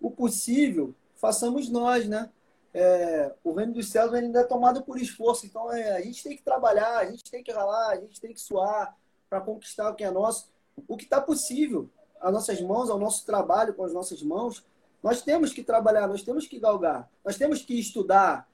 O 0.00 0.10
possível 0.10 0.94
façamos 1.16 1.68
nós, 1.68 2.08
né? 2.08 2.30
É, 2.74 3.34
o 3.44 3.52
reino 3.52 3.74
dos 3.74 3.90
céus 3.90 4.14
ainda 4.14 4.40
é 4.40 4.44
tomado 4.44 4.82
por 4.82 4.98
esforço. 4.98 5.46
Então 5.46 5.72
é, 5.72 5.96
a 5.96 6.00
gente 6.00 6.22
tem 6.22 6.36
que 6.36 6.42
trabalhar, 6.42 6.98
a 6.98 7.06
gente 7.06 7.30
tem 7.30 7.42
que 7.42 7.52
ralar, 7.52 7.90
a 7.90 7.96
gente 7.96 8.20
tem 8.20 8.32
que 8.32 8.40
suar 8.40 8.96
para 9.28 9.40
conquistar 9.40 9.90
o 9.90 9.94
que 9.94 10.04
é 10.04 10.10
nosso 10.10 10.50
o 10.88 10.96
que 10.96 11.04
está 11.04 11.20
possível 11.20 11.88
às 12.20 12.32
nossas 12.32 12.60
mãos, 12.60 12.90
ao 12.90 12.98
nosso 12.98 13.26
trabalho 13.26 13.74
com 13.74 13.84
as 13.84 13.92
nossas 13.92 14.22
mãos, 14.22 14.64
nós 15.02 15.22
temos 15.22 15.52
que 15.52 15.62
trabalhar, 15.62 16.06
nós 16.06 16.22
temos 16.22 16.46
que 16.46 16.58
galgar, 16.58 17.10
nós 17.24 17.36
temos 17.36 17.62
que 17.62 17.78
estudar. 17.78 18.48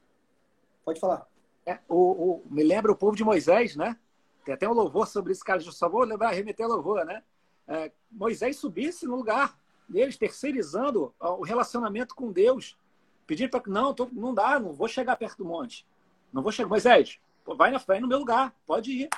Pode 0.85 0.98
falar. 0.98 1.26
É, 1.66 1.78
o, 1.87 1.96
o, 1.96 2.42
me 2.50 2.62
lembra 2.62 2.90
o 2.90 2.96
povo 2.96 3.14
de 3.14 3.22
Moisés, 3.22 3.76
né? 3.76 3.96
Tem 4.44 4.54
até 4.54 4.66
um 4.66 4.72
louvor 4.72 5.07
sobre 5.07 5.33
isso, 5.33 5.44
cara. 5.44 5.62
Eu 5.62 5.72
só 5.72 5.88
vou 5.88 6.02
lembrar, 6.04 6.31
remeter 6.31 6.64
a 6.64 6.68
louvor, 6.68 7.04
né? 7.04 7.22
É, 7.66 7.92
Moisés 8.11 8.57
subisse 8.57 9.04
no 9.07 9.16
lugar 9.16 9.59
deles, 9.87 10.16
terceirizando 10.16 11.14
o 11.20 11.42
relacionamento 11.42 12.14
com 12.14 12.33
Deus. 12.33 12.78
Pedindo 13.26 13.50
para 13.50 13.61
que, 13.61 13.68
não, 13.68 13.92
tô, 13.92 14.09
não 14.11 14.33
dá, 14.33 14.59
não 14.59 14.72
vou 14.72 14.88
chegar 14.88 15.16
perto 15.16 15.38
do 15.38 15.44
monte. 15.44 15.87
Não 16.33 16.42
vou 16.42 16.50
chegar. 16.50 16.70
Moisés, 16.70 17.20
vai 17.44 17.70
na 17.70 17.78
fé 17.78 18.00
no 18.00 18.08
meu 18.08 18.19
lugar, 18.19 18.54
pode 18.66 18.90
ir. 18.90 19.10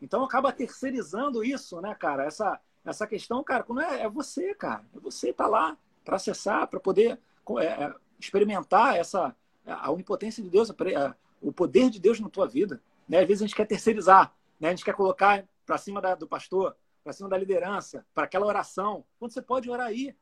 Então 0.00 0.24
acaba 0.24 0.52
terceirizando 0.52 1.44
isso, 1.44 1.80
né, 1.80 1.94
cara? 1.94 2.24
Essa, 2.24 2.60
essa 2.84 3.06
questão, 3.06 3.42
cara, 3.42 3.62
quando 3.62 3.80
é, 3.80 4.02
é 4.02 4.08
você, 4.08 4.54
cara. 4.54 4.84
É 4.94 5.00
você 5.00 5.32
tá 5.32 5.46
lá 5.46 5.76
para 6.04 6.16
acessar, 6.16 6.66
para 6.68 6.80
poder 6.80 7.18
é, 7.58 7.64
é, 7.64 7.94
experimentar 8.18 8.96
essa 8.96 9.34
a 9.66 9.90
onipotência 9.90 10.42
de 10.42 10.48
Deus, 10.48 10.70
a, 10.70 10.74
o 11.42 11.52
poder 11.52 11.90
de 11.90 12.00
Deus 12.00 12.18
na 12.20 12.28
tua 12.28 12.46
vida. 12.46 12.80
Né? 13.08 13.20
Às 13.20 13.26
vezes 13.26 13.42
a 13.42 13.46
gente 13.46 13.56
quer 13.56 13.66
terceirizar, 13.66 14.34
né? 14.58 14.68
a 14.68 14.70
gente 14.70 14.84
quer 14.84 14.94
colocar 14.94 15.44
para 15.66 15.76
cima 15.76 16.00
da, 16.00 16.14
do 16.14 16.26
pastor, 16.26 16.74
para 17.04 17.12
cima 17.12 17.28
da 17.28 17.36
liderança, 17.36 18.04
para 18.14 18.24
aquela 18.24 18.46
oração. 18.46 19.04
Quando 19.18 19.32
você 19.32 19.42
pode 19.42 19.70
orar 19.70 19.86
aí. 19.86 20.14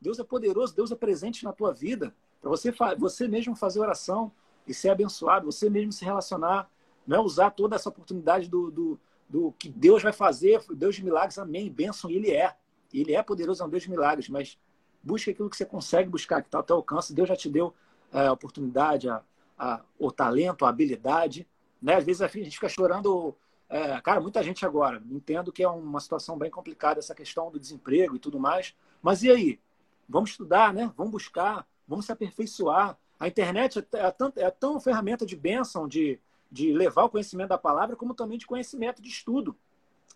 Deus 0.00 0.18
é 0.18 0.24
poderoso, 0.24 0.74
Deus 0.74 0.90
é 0.90 0.96
presente 0.96 1.44
na 1.44 1.52
tua 1.52 1.72
vida. 1.72 2.14
Para 2.40 2.50
você, 2.50 2.74
você 2.98 3.26
mesmo 3.26 3.56
fazer 3.56 3.80
oração 3.80 4.30
e 4.66 4.74
ser 4.74 4.90
abençoado, 4.90 5.50
você 5.50 5.70
mesmo 5.70 5.92
se 5.92 6.04
relacionar, 6.04 6.70
não 7.06 7.18
é 7.18 7.20
usar 7.20 7.50
toda 7.50 7.76
essa 7.76 7.88
oportunidade 7.88 8.48
do, 8.48 8.70
do 8.70 9.00
do 9.34 9.50
que 9.58 9.68
Deus 9.68 10.00
vai 10.00 10.12
fazer, 10.12 10.62
Deus 10.76 10.94
de 10.94 11.04
milagres, 11.04 11.38
amém, 11.38 11.68
bênção, 11.68 12.08
Ele 12.08 12.30
é. 12.30 12.54
Ele 12.92 13.16
é 13.16 13.20
poderoso, 13.20 13.64
é 13.64 13.66
um 13.66 13.68
Deus 13.68 13.82
de 13.82 13.90
milagres, 13.90 14.28
mas 14.28 14.56
busque 15.02 15.32
aquilo 15.32 15.50
que 15.50 15.56
você 15.56 15.66
consegue 15.66 16.08
buscar, 16.08 16.40
que 16.40 16.46
está 16.46 16.58
ao 16.58 16.62
teu 16.62 16.76
alcance. 16.76 17.12
Deus 17.12 17.28
já 17.28 17.34
te 17.34 17.50
deu 17.50 17.74
é, 18.12 18.28
a 18.28 18.32
oportunidade, 18.32 19.08
a, 19.08 19.24
a, 19.58 19.80
o 19.98 20.12
talento, 20.12 20.64
a 20.64 20.68
habilidade. 20.68 21.48
Né? 21.82 21.96
Às 21.96 22.04
vezes 22.04 22.22
a 22.22 22.28
gente 22.28 22.52
fica 22.52 22.68
chorando. 22.68 23.34
É, 23.68 24.00
cara, 24.02 24.20
muita 24.20 24.40
gente 24.40 24.64
agora, 24.64 25.02
entendo 25.10 25.50
que 25.50 25.64
é 25.64 25.68
uma 25.68 25.98
situação 25.98 26.38
bem 26.38 26.48
complicada 26.48 27.00
essa 27.00 27.12
questão 27.12 27.50
do 27.50 27.58
desemprego 27.58 28.14
e 28.14 28.20
tudo 28.20 28.38
mais. 28.38 28.72
Mas 29.02 29.24
e 29.24 29.32
aí? 29.32 29.60
Vamos 30.08 30.30
estudar, 30.30 30.72
né? 30.72 30.92
Vamos 30.96 31.10
buscar, 31.10 31.66
vamos 31.88 32.06
se 32.06 32.12
aperfeiçoar. 32.12 32.96
A 33.18 33.26
internet 33.26 33.80
é, 33.80 33.98
é, 33.98 34.10
tão, 34.12 34.32
é 34.36 34.50
tão 34.52 34.78
ferramenta 34.78 35.26
de 35.26 35.34
bênção, 35.34 35.88
de, 35.88 36.20
de 36.50 36.72
levar 36.72 37.04
o 37.04 37.10
conhecimento 37.10 37.48
da 37.48 37.58
palavra, 37.58 37.96
como 37.96 38.14
também 38.14 38.38
de 38.38 38.46
conhecimento 38.46 39.02
de 39.02 39.08
estudo. 39.08 39.56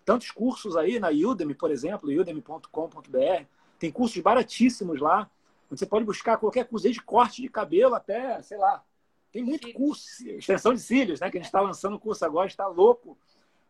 Tantos 0.04 0.30
cursos 0.30 0.76
aí 0.76 0.98
na 0.98 1.08
Udemy, 1.08 1.54
por 1.54 1.70
exemplo, 1.70 2.10
udemy.com.br, 2.10 3.44
tem 3.78 3.90
cursos 3.90 4.20
baratíssimos 4.22 5.00
lá, 5.00 5.30
onde 5.70 5.78
você 5.78 5.86
pode 5.86 6.04
buscar 6.04 6.38
qualquer 6.38 6.64
curso, 6.66 6.90
de 6.90 7.02
corte 7.02 7.42
de 7.42 7.48
cabelo 7.48 7.94
até, 7.94 8.40
sei 8.42 8.58
lá, 8.58 8.82
tem 9.30 9.42
muito 9.42 9.72
curso, 9.72 10.26
extensão 10.28 10.72
de 10.72 10.80
cílios, 10.80 11.20
né? 11.20 11.30
Que 11.30 11.36
a 11.36 11.40
gente 11.40 11.48
está 11.48 11.60
lançando 11.60 11.96
o 11.96 12.00
curso 12.00 12.24
agora, 12.24 12.46
está 12.46 12.66
louco, 12.66 13.18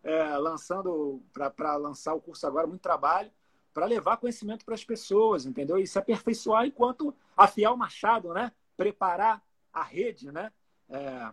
é, 0.05 0.37
lançando 0.37 1.21
para 1.33 1.77
lançar 1.77 2.15
o 2.15 2.21
curso 2.21 2.47
agora, 2.47 2.67
muito 2.67 2.81
trabalho 2.81 3.31
para 3.79 3.87
levar 3.87 4.17
conhecimento 4.17 4.65
para 4.65 4.75
as 4.75 4.85
pessoas, 4.85 5.47
entendeu? 5.47 5.79
E 5.79 5.87
se 5.87 5.97
aperfeiçoar 5.99 6.67
enquanto 6.67 7.15
afiar 7.37 7.73
o 7.73 7.77
machado, 7.77 8.35
né? 8.35 8.51
Preparar 8.77 9.41
a 9.73 9.85
rede, 9.85 10.33
né? 10.33 10.53
É... 10.89 11.31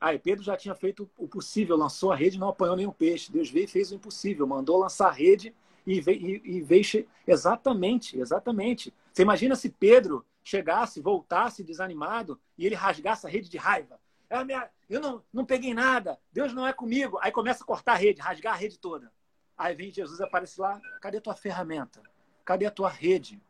Aí 0.00 0.18
Pedro 0.18 0.44
já 0.44 0.56
tinha 0.56 0.74
feito 0.74 1.10
o 1.18 1.26
possível, 1.26 1.76
lançou 1.76 2.12
a 2.12 2.16
rede, 2.16 2.38
não 2.38 2.48
apanhou 2.48 2.76
nenhum 2.76 2.92
peixe. 2.92 3.32
Deus 3.32 3.50
veio 3.50 3.64
e 3.64 3.68
fez 3.68 3.90
o 3.90 3.94
impossível, 3.94 4.46
mandou 4.46 4.78
lançar 4.78 5.08
a 5.08 5.12
rede 5.12 5.54
e 5.86 6.00
veio, 6.00 6.20
e, 6.20 6.56
e 6.56 6.60
veio 6.60 7.06
exatamente, 7.26 8.18
exatamente. 8.18 8.94
Você 9.12 9.22
imagina 9.22 9.56
se 9.56 9.68
Pedro 9.68 10.24
chegasse, 10.44 11.00
voltasse 11.00 11.64
desanimado 11.64 12.40
e 12.56 12.64
ele 12.64 12.74
rasgasse 12.74 13.26
a 13.26 13.30
rede 13.30 13.48
de 13.48 13.58
raiva. 13.58 14.00
É 14.30 14.42
minha... 14.44 14.70
Eu 14.88 15.00
não, 15.00 15.22
não 15.32 15.44
peguei 15.44 15.74
nada, 15.74 16.18
Deus 16.32 16.54
não 16.54 16.66
é 16.66 16.72
comigo. 16.72 17.18
Aí 17.20 17.30
começa 17.30 17.62
a 17.62 17.66
cortar 17.66 17.92
a 17.92 17.96
rede, 17.96 18.20
rasgar 18.20 18.54
a 18.54 18.56
rede 18.56 18.78
toda. 18.78 19.12
Aí 19.56 19.74
vem 19.74 19.90
Jesus 19.90 20.20
aparece 20.20 20.60
lá, 20.60 20.80
cadê 21.00 21.20
tua 21.20 21.34
ferramenta? 21.34 22.00
Cadê 22.44 22.64
a 22.64 22.70
tua 22.70 22.88
rede? 22.88 23.42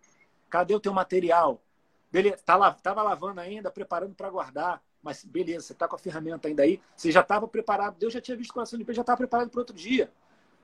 Cadê 0.48 0.74
o 0.74 0.80
teu 0.80 0.92
material? 0.92 1.62
Beleza, 2.10 2.38
tá, 2.38 2.72
tava 2.72 3.02
lavando 3.02 3.40
ainda, 3.40 3.70
preparando 3.70 4.14
para 4.14 4.30
guardar. 4.30 4.82
Mas 5.02 5.24
beleza, 5.24 5.66
você 5.66 5.72
está 5.72 5.86
com 5.86 5.96
a 5.96 5.98
ferramenta 5.98 6.48
ainda 6.48 6.62
aí, 6.62 6.80
você 6.94 7.10
já 7.10 7.20
estava 7.20 7.46
preparado. 7.46 7.96
Deus 7.98 8.12
já 8.12 8.20
tinha 8.20 8.36
visto 8.36 8.50
o 8.50 8.54
coração 8.54 8.78
de 8.78 8.84
Pedro, 8.84 8.96
já 8.96 9.02
estava 9.02 9.18
preparado 9.18 9.50
para 9.50 9.60
outro 9.60 9.76
dia. 9.76 10.10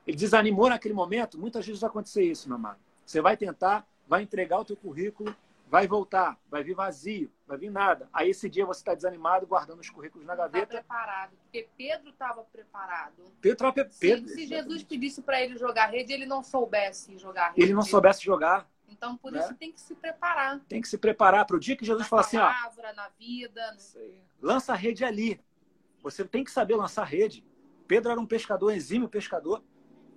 Ele 0.06 0.16
desanimou 0.16 0.68
naquele 0.68 0.94
momento. 0.94 1.38
Muitas 1.38 1.64
vezes 1.66 1.80
vai 1.80 1.88
acontecer 1.88 2.22
isso, 2.22 2.48
meu 2.48 2.56
amado. 2.56 2.78
Você 3.04 3.20
vai 3.20 3.36
tentar, 3.36 3.86
vai 4.06 4.22
entregar 4.22 4.58
o 4.58 4.64
teu 4.64 4.76
currículo, 4.76 5.34
vai 5.68 5.86
voltar, 5.86 6.38
vai 6.50 6.62
vir 6.62 6.74
vazio, 6.74 7.30
vai 7.46 7.58
vir 7.58 7.70
nada. 7.70 8.08
Aí 8.12 8.30
esse 8.30 8.48
dia 8.48 8.64
você 8.66 8.80
está 8.80 8.94
desanimado, 8.94 9.46
guardando 9.46 9.80
os 9.80 9.90
currículos 9.90 10.26
na 10.26 10.34
gaveta. 10.34 10.64
Está 10.64 10.78
preparado, 10.78 11.32
porque 11.42 11.68
Pedro 11.76 12.10
estava 12.10 12.44
preparado. 12.44 13.24
Pedro 13.40 13.72
preparado. 13.72 13.92
Se, 13.92 14.28
se 14.28 14.46
Jesus 14.46 14.82
pedisse 14.82 15.22
para 15.22 15.40
ele 15.40 15.56
jogar 15.56 15.86
rede, 15.86 16.12
ele 16.12 16.26
não 16.26 16.42
soubesse 16.42 17.18
jogar 17.18 17.48
rede. 17.48 17.62
Ele 17.62 17.74
não 17.74 17.82
soubesse 17.82 18.22
jogar. 18.22 18.68
Então, 18.96 19.16
por 19.16 19.32
né? 19.32 19.40
isso 19.40 19.54
tem 19.54 19.72
que 19.72 19.80
se 19.80 19.94
preparar. 19.94 20.60
Tem 20.68 20.80
que 20.80 20.88
se 20.88 20.98
preparar 20.98 21.44
para 21.44 21.56
o 21.56 21.60
dia 21.60 21.76
que 21.76 21.84
Jesus 21.84 22.06
falar 22.06 22.22
assim, 22.22 22.36
ó. 22.36 22.46
Na 22.46 22.54
palavra, 22.54 22.92
na 22.92 23.08
vida. 23.18 23.72
Né? 23.72 24.10
Lança 24.40 24.72
a 24.72 24.76
rede 24.76 25.04
ali. 25.04 25.40
Você 26.02 26.24
tem 26.24 26.44
que 26.44 26.50
saber 26.50 26.76
lançar 26.76 27.02
a 27.02 27.06
rede. 27.06 27.44
Pedro 27.86 28.10
era 28.10 28.20
um 28.20 28.26
pescador, 28.26 28.72
exímio 28.72 29.08
pescador, 29.08 29.62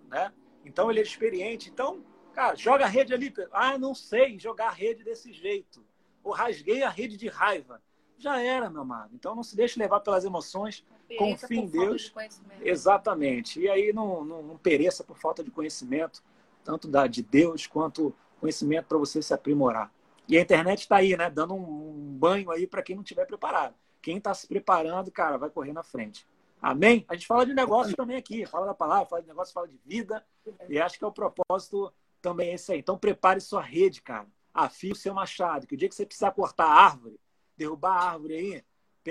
né? 0.07 0.33
Então 0.65 0.89
ele 0.89 0.99
era 0.99 1.07
experiente. 1.07 1.69
Então, 1.69 2.03
Cara, 2.37 2.55
joga 2.55 2.85
a 2.85 2.87
rede 2.87 3.15
ali. 3.15 3.33
Ah, 3.51 3.79
não 3.79 3.95
sei 3.95 4.37
jogar 4.37 4.67
a 4.67 4.71
rede 4.71 5.03
desse 5.03 5.33
jeito. 5.33 5.83
Ou 6.23 6.31
rasguei 6.31 6.83
a 6.83 6.89
rede 6.89 7.17
de 7.17 7.27
raiva. 7.27 7.81
Já 8.15 8.39
era, 8.39 8.69
meu 8.69 8.81
amado. 8.81 9.09
Então 9.15 9.33
não 9.33 9.41
se 9.41 9.55
deixe 9.55 9.79
levar 9.79 10.01
pelas 10.01 10.23
emoções. 10.23 10.85
Confie 11.17 11.57
em 11.57 11.65
Deus. 11.65 12.13
De 12.61 12.69
Exatamente. 12.69 13.59
E 13.59 13.67
aí 13.67 13.91
não, 13.91 14.23
não, 14.23 14.43
não, 14.43 14.55
pereça 14.55 15.03
por 15.03 15.17
falta 15.17 15.43
de 15.43 15.49
conhecimento, 15.49 16.23
tanto 16.63 16.87
da, 16.87 17.07
de 17.07 17.23
Deus 17.23 17.65
quanto 17.65 18.13
conhecimento 18.39 18.85
para 18.85 18.97
você 18.97 19.21
se 19.21 19.33
aprimorar. 19.33 19.91
E 20.27 20.37
a 20.37 20.41
internet 20.41 20.81
está 20.81 20.97
aí, 20.97 21.15
né? 21.15 21.29
Dando 21.29 21.53
um, 21.53 22.17
banho 22.17 22.51
aí 22.51 22.67
para 22.67 22.81
quem 22.81 22.95
não 22.95 23.03
estiver 23.03 23.25
preparado. 23.25 23.75
Quem 24.01 24.17
está 24.17 24.33
se 24.33 24.47
preparando, 24.47 25.11
cara, 25.11 25.37
vai 25.37 25.49
correr 25.49 25.73
na 25.73 25.83
frente. 25.83 26.27
Amém? 26.61 27.05
A 27.07 27.13
gente 27.13 27.27
fala 27.27 27.45
de 27.45 27.53
negócio 27.53 27.95
também 27.95 28.17
aqui. 28.17 28.45
Fala 28.45 28.65
da 28.65 28.73
palavra, 28.73 29.05
fala 29.05 29.21
de 29.21 29.27
negócio, 29.27 29.53
fala 29.53 29.67
de 29.67 29.79
vida. 29.85 30.25
E 30.67 30.79
acho 30.79 30.97
que 30.97 31.03
é 31.03 31.07
o 31.07 31.11
propósito 31.11 31.93
também 32.21 32.49
é 32.49 32.55
isso 32.55 32.71
aí. 32.71 32.79
Então 32.79 32.97
prepare 32.97 33.39
sua 33.39 33.61
rede, 33.61 34.01
cara. 34.01 34.27
Afie 34.53 34.91
o 34.91 34.95
seu 34.95 35.13
machado, 35.13 35.67
que 35.67 35.75
o 35.75 35.77
dia 35.77 35.87
que 35.87 35.95
você 35.95 36.05
precisar 36.05 36.31
cortar 36.31 36.65
árvore, 36.65 37.19
derrubar 37.55 37.91
a 37.91 38.09
árvore 38.11 38.33
aí, 38.35 38.63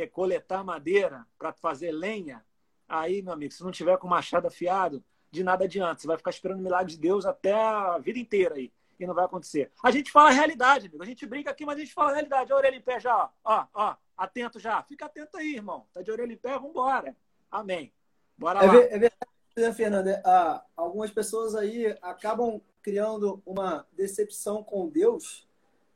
coletar 0.09 0.63
madeira 0.63 1.27
para 1.39 1.53
fazer 1.53 1.93
lenha, 1.93 2.45
aí, 2.87 3.23
meu 3.23 3.33
amigo, 3.33 3.53
se 3.53 3.65
não 3.65 3.71
tiver 3.71 3.97
com 3.97 4.07
o 4.07 4.11
machado 4.11 4.47
afiado, 4.47 5.03
de 5.31 5.43
nada 5.43 5.65
adianta. 5.65 6.01
Você 6.01 6.07
vai 6.07 6.17
ficar 6.17 6.31
esperando 6.31 6.59
o 6.59 6.63
milagre 6.63 6.93
de 6.93 6.99
Deus 6.99 7.25
até 7.25 7.55
a 7.55 7.97
vida 7.99 8.19
inteira 8.19 8.57
aí. 8.57 8.73
E 8.99 9.07
não 9.07 9.15
vai 9.15 9.25
acontecer. 9.25 9.71
A 9.83 9.91
gente 9.91 10.11
fala 10.11 10.31
a 10.31 10.33
realidade, 10.33 10.87
amigo. 10.87 11.03
A 11.03 11.07
gente 11.07 11.27
brinca 11.27 11.51
aqui, 11.51 11.67
mas 11.67 11.77
a 11.77 11.81
gente 11.81 11.93
fala 11.93 12.11
a 12.11 12.15
realidade. 12.15 12.53
A 12.53 12.57
orelha 12.57 12.77
em 12.77 12.81
pé 12.81 12.99
já, 12.99 13.31
ó. 13.45 13.67
Ó, 13.75 13.97
Atento 14.17 14.59
já. 14.59 14.83
Fica 14.83 15.05
atento 15.07 15.37
aí, 15.37 15.55
irmão. 15.55 15.87
Tá 15.93 16.01
de 16.01 16.11
orelha 16.11 16.33
em 16.33 16.39
pé, 16.39 16.59
vambora. 16.59 17.15
Amém. 17.51 17.93
Bora 18.37 18.65
é 18.65 18.67
lá. 18.67 18.75
É 18.75 18.99
verdade, 18.99 19.31
né, 19.57 19.73
Fernanda? 19.73 20.23
Ah, 20.25 20.65
algumas 20.75 21.11
pessoas 21.11 21.55
aí 21.55 21.97
acabam 22.01 22.61
criando 22.83 23.43
uma 23.45 23.87
decepção 23.93 24.63
com 24.63 24.89
Deus 24.89 25.47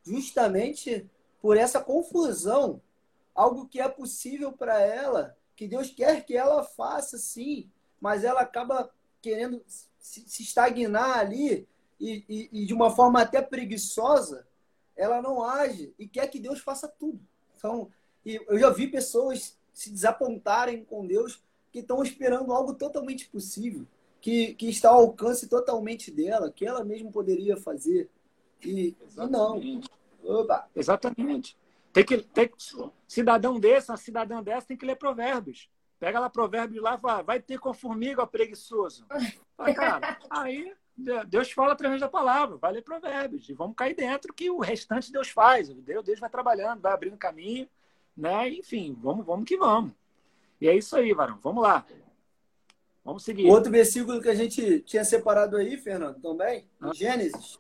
justamente 0.03 1.09
por 1.41 1.57
essa 1.57 1.81
confusão. 1.81 2.83
Algo 3.35 3.67
que 3.67 3.81
é 3.81 3.89
possível 3.89 4.53
para 4.53 4.81
ela, 4.81 5.37
que 5.57 5.67
Deus 5.67 5.91
quer 5.91 6.25
que 6.25 6.37
ela 6.37 6.63
faça, 6.63 7.17
sim, 7.17 7.71
mas 8.01 8.25
ela 8.25 8.41
acaba 8.41 8.93
querendo 9.23 9.63
se 9.99 10.43
estagnar 10.43 11.19
ali 11.19 11.67
e, 12.01 12.25
e, 12.29 12.63
e 12.63 12.67
de 12.67 12.73
uma 12.73 12.91
forma 12.91 13.21
até 13.21 13.43
preguiçosa, 13.43 14.47
ela 14.97 15.21
não 15.21 15.45
age 15.45 15.95
e 15.99 16.09
quer 16.09 16.27
que 16.29 16.41
Deus 16.41 16.61
faça 16.61 16.89
tudo. 16.89 17.21
Então, 17.57 17.91
eu 18.25 18.59
já 18.59 18.71
vi 18.71 18.89
pessoas 18.89 19.59
se 19.73 19.91
desapontarem 19.91 20.85
com 20.85 21.07
Deus 21.07 21.43
que 21.71 21.81
estão 21.81 22.03
esperando 22.03 22.53
algo 22.53 22.75
totalmente 22.75 23.29
possível 23.29 23.87
que, 24.21 24.55
que 24.55 24.69
está 24.69 24.91
ao 24.91 25.01
alcance 25.01 25.49
totalmente 25.49 26.11
dela, 26.11 26.51
que 26.51 26.67
ela 26.67 26.85
mesma 26.85 27.11
poderia 27.11 27.57
fazer. 27.57 28.11
E, 28.63 28.89
e 28.89 28.97
não. 29.31 29.61
Oba. 30.23 30.69
Exatamente. 30.77 31.57
Tem 31.93 32.05
que, 32.05 32.19
tem, 32.19 32.51
cidadão 33.09 33.59
desse, 33.59 33.91
uma 33.91 33.97
cidadã 33.97 34.43
dessa, 34.43 34.69
tem 34.69 34.77
que 34.77 34.87
ler 34.87 34.97
provérbios. 34.97 35.69
Pega 35.99 36.21
lá 36.21 36.31
provérbios 36.31 36.83
lá 36.83 36.97
fala, 36.99 37.23
vai 37.23 37.41
ter 37.41 37.59
com 37.59 37.75
formiga, 37.75 38.27
preguiçoso. 38.27 39.05
Fala, 39.57 39.75
cara, 39.75 40.19
aí 40.31 40.73
Deus 41.29 41.51
fala 41.53 41.73
através 41.73 42.01
da 42.01 42.09
palavra, 42.09 42.57
vai 42.57 42.73
ler 42.73 42.83
provérbios. 42.83 43.49
E 43.49 43.53
vamos 43.53 43.77
cair 43.77 43.95
dentro 43.95 44.33
que 44.33 44.51
o 44.51 44.61
restante 44.61 45.13
Deus 45.13 45.29
faz. 45.29 45.69
Deus, 45.69 46.05
Deus 46.05 46.21
vai 46.21 46.31
trabalhando, 46.31 46.81
vai 46.81 46.93
abrindo 46.93 47.17
caminho, 47.17 47.69
né? 48.17 48.49
Enfim, 48.49 48.97
vamos, 49.01 49.25
vamos 49.25 49.47
que 49.47 49.57
vamos. 49.57 49.93
E 50.61 50.69
é 50.69 50.77
isso 50.77 50.97
aí, 50.97 51.13
varão. 51.13 51.39
Vamos 51.43 51.63
lá. 51.63 51.87
Vamos 53.05 53.25
seguir. 53.25 53.49
Outro 53.49 53.73
versículo 53.73 54.21
que 54.21 54.29
a 54.29 54.35
gente 54.35 54.81
tinha 54.81 55.05
separado 55.05 55.57
aí, 55.57 55.77
Fernando, 55.77 56.21
também, 56.21 56.69
ah. 56.81 56.93
Gênesis 56.95 57.59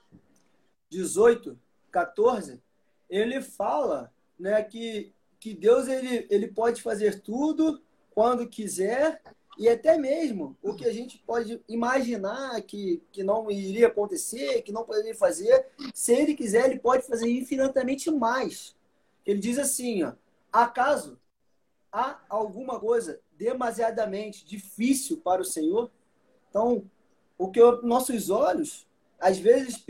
18, 0.90 1.58
14, 1.90 2.60
ele 3.08 3.40
fala 3.40 4.12
né, 4.38 4.62
que, 4.62 5.12
que 5.38 5.54
Deus 5.54 5.88
ele, 5.88 6.26
ele 6.30 6.48
pode 6.48 6.82
fazer 6.82 7.20
tudo 7.20 7.82
quando 8.10 8.48
quiser 8.48 9.22
e 9.58 9.68
até 9.68 9.98
mesmo 9.98 10.56
o 10.62 10.74
que 10.74 10.86
a 10.86 10.92
gente 10.92 11.18
pode 11.18 11.62
imaginar 11.68 12.60
que, 12.62 13.02
que 13.12 13.22
não 13.22 13.50
iria 13.50 13.88
acontecer, 13.88 14.62
que 14.62 14.72
não 14.72 14.84
poderia 14.84 15.14
fazer, 15.14 15.66
se 15.92 16.12
ele 16.12 16.34
quiser, 16.34 16.66
ele 16.66 16.78
pode 16.78 17.06
fazer 17.06 17.28
infinitamente 17.28 18.10
mais. 18.10 18.74
Ele 19.26 19.38
diz 19.38 19.58
assim, 19.58 20.02
ó, 20.02 20.12
acaso 20.52 21.18
há 21.92 22.20
alguma 22.28 22.78
coisa 22.78 23.20
demasiadamente 23.32 24.46
difícil 24.46 25.18
para 25.18 25.42
o 25.42 25.44
Senhor. 25.44 25.90
Então, 26.48 26.84
o 27.36 27.50
que 27.50 27.60
nossos 27.82 28.30
olhos, 28.30 28.86
às 29.18 29.38
vezes, 29.38 29.84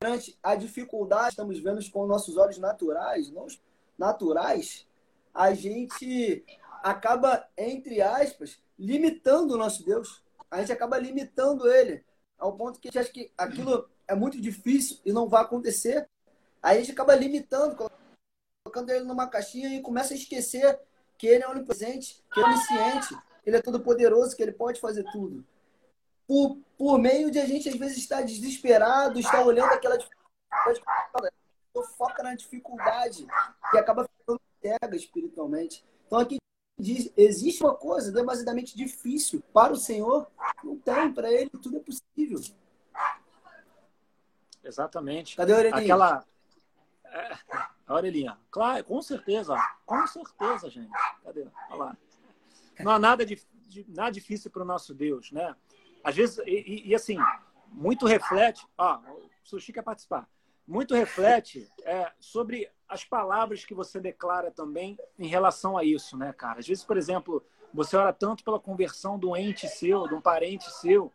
perante 0.00 0.38
a 0.42 0.54
dificuldade, 0.54 1.30
estamos 1.30 1.58
vendo 1.58 1.80
com 1.90 2.06
nossos 2.06 2.36
olhos 2.36 2.58
naturais, 2.58 3.30
não 3.30 3.46
naturais, 3.98 4.86
a 5.32 5.54
gente 5.54 6.44
acaba, 6.86 7.48
entre 7.58 8.00
aspas, 8.00 8.62
limitando 8.78 9.54
o 9.54 9.58
nosso 9.58 9.84
Deus. 9.84 10.22
A 10.48 10.60
gente 10.60 10.70
acaba 10.70 10.96
limitando 10.96 11.68
ele, 11.68 12.04
ao 12.38 12.56
ponto 12.56 12.78
que 12.78 12.86
a 12.86 12.90
gente 12.90 12.98
acha 13.00 13.12
que 13.12 13.32
aquilo 13.36 13.90
é 14.06 14.14
muito 14.14 14.40
difícil 14.40 14.98
e 15.04 15.12
não 15.12 15.28
vai 15.28 15.42
acontecer. 15.42 16.08
Aí 16.62 16.76
a 16.76 16.80
gente 16.80 16.92
acaba 16.92 17.16
limitando, 17.16 17.76
colocando 18.62 18.90
ele 18.90 19.04
numa 19.04 19.26
caixinha 19.26 19.68
e 19.76 19.82
começa 19.82 20.14
a 20.14 20.16
esquecer 20.16 20.78
que 21.18 21.26
ele 21.26 21.42
é 21.42 21.48
onipresente, 21.48 22.22
que 22.32 22.38
ele 22.38 22.46
é 22.46 22.50
onisciente, 22.50 23.18
ele 23.44 23.56
é 23.56 23.62
todo 23.62 23.80
poderoso, 23.80 24.36
que 24.36 24.42
ele 24.42 24.52
pode 24.52 24.80
fazer 24.80 25.02
tudo. 25.10 25.44
Por, 26.24 26.58
por 26.78 26.98
meio 27.00 27.32
de 27.32 27.40
a 27.40 27.46
gente, 27.46 27.68
às 27.68 27.76
vezes, 27.76 27.98
estar 27.98 28.22
desesperado, 28.22 29.18
estar 29.18 29.44
olhando 29.44 29.72
aquela 29.72 29.96
dificuldade, 29.96 30.82
foca 31.98 32.22
na 32.22 32.34
dificuldade 32.34 33.26
e 33.74 33.78
acaba 33.78 34.08
ficando 34.08 34.40
cega 34.62 34.96
espiritualmente. 34.96 35.84
Então 36.06 36.18
aqui 36.18 36.38
diz, 36.78 37.12
existe 37.16 37.62
uma 37.62 37.74
coisa 37.74 38.12
demasiadamente 38.12 38.76
difícil 38.76 39.42
para 39.52 39.72
o 39.72 39.76
Senhor? 39.76 40.26
Não 40.62 40.76
tem, 40.78 41.12
para 41.12 41.32
ele 41.32 41.50
tudo 41.50 41.76
é 41.76 41.80
possível. 41.80 42.40
Exatamente. 44.62 45.36
Cadê 45.36 45.52
a 45.52 45.56
orelhinha? 45.56 45.82
Aquela. 45.82 46.24
É, 47.04 47.38
a 47.86 47.94
orelhinha. 47.94 48.38
Claro, 48.50 48.84
com 48.84 49.00
certeza. 49.00 49.56
Com 49.84 50.06
certeza, 50.06 50.68
gente. 50.68 50.90
Cadê? 51.24 51.46
Olha 51.70 51.76
lá. 51.76 51.96
Não 52.80 52.92
há 52.92 52.98
nada, 52.98 53.24
de, 53.24 53.40
de 53.68 53.86
nada 53.88 54.10
difícil 54.10 54.50
para 54.50 54.62
o 54.62 54.66
nosso 54.66 54.92
Deus, 54.92 55.30
né? 55.32 55.54
Às 56.04 56.14
vezes, 56.14 56.38
e, 56.46 56.50
e, 56.50 56.88
e 56.88 56.94
assim, 56.94 57.16
muito 57.68 58.06
reflete. 58.06 58.66
Ó, 58.76 58.98
o 58.98 59.30
Sushi 59.42 59.72
quer 59.72 59.82
participar. 59.82 60.28
Muito 60.66 60.94
reflete 60.94 61.68
é, 61.84 62.10
sobre 62.18 62.68
as 62.88 63.04
palavras 63.04 63.64
que 63.64 63.74
você 63.74 64.00
declara 64.00 64.50
também 64.50 64.98
em 65.18 65.26
relação 65.26 65.76
a 65.76 65.84
isso, 65.84 66.16
né, 66.16 66.32
cara? 66.32 66.58
Às 66.58 66.66
vezes, 66.66 66.84
por 66.84 66.96
exemplo, 66.96 67.44
você 67.72 67.96
ora 67.96 68.12
tanto 68.12 68.42
pela 68.42 68.58
conversão 68.58 69.18
do 69.18 69.36
ente 69.36 69.68
seu, 69.68 70.08
de 70.08 70.14
um 70.14 70.20
parente 70.20 70.70
seu, 70.70 71.12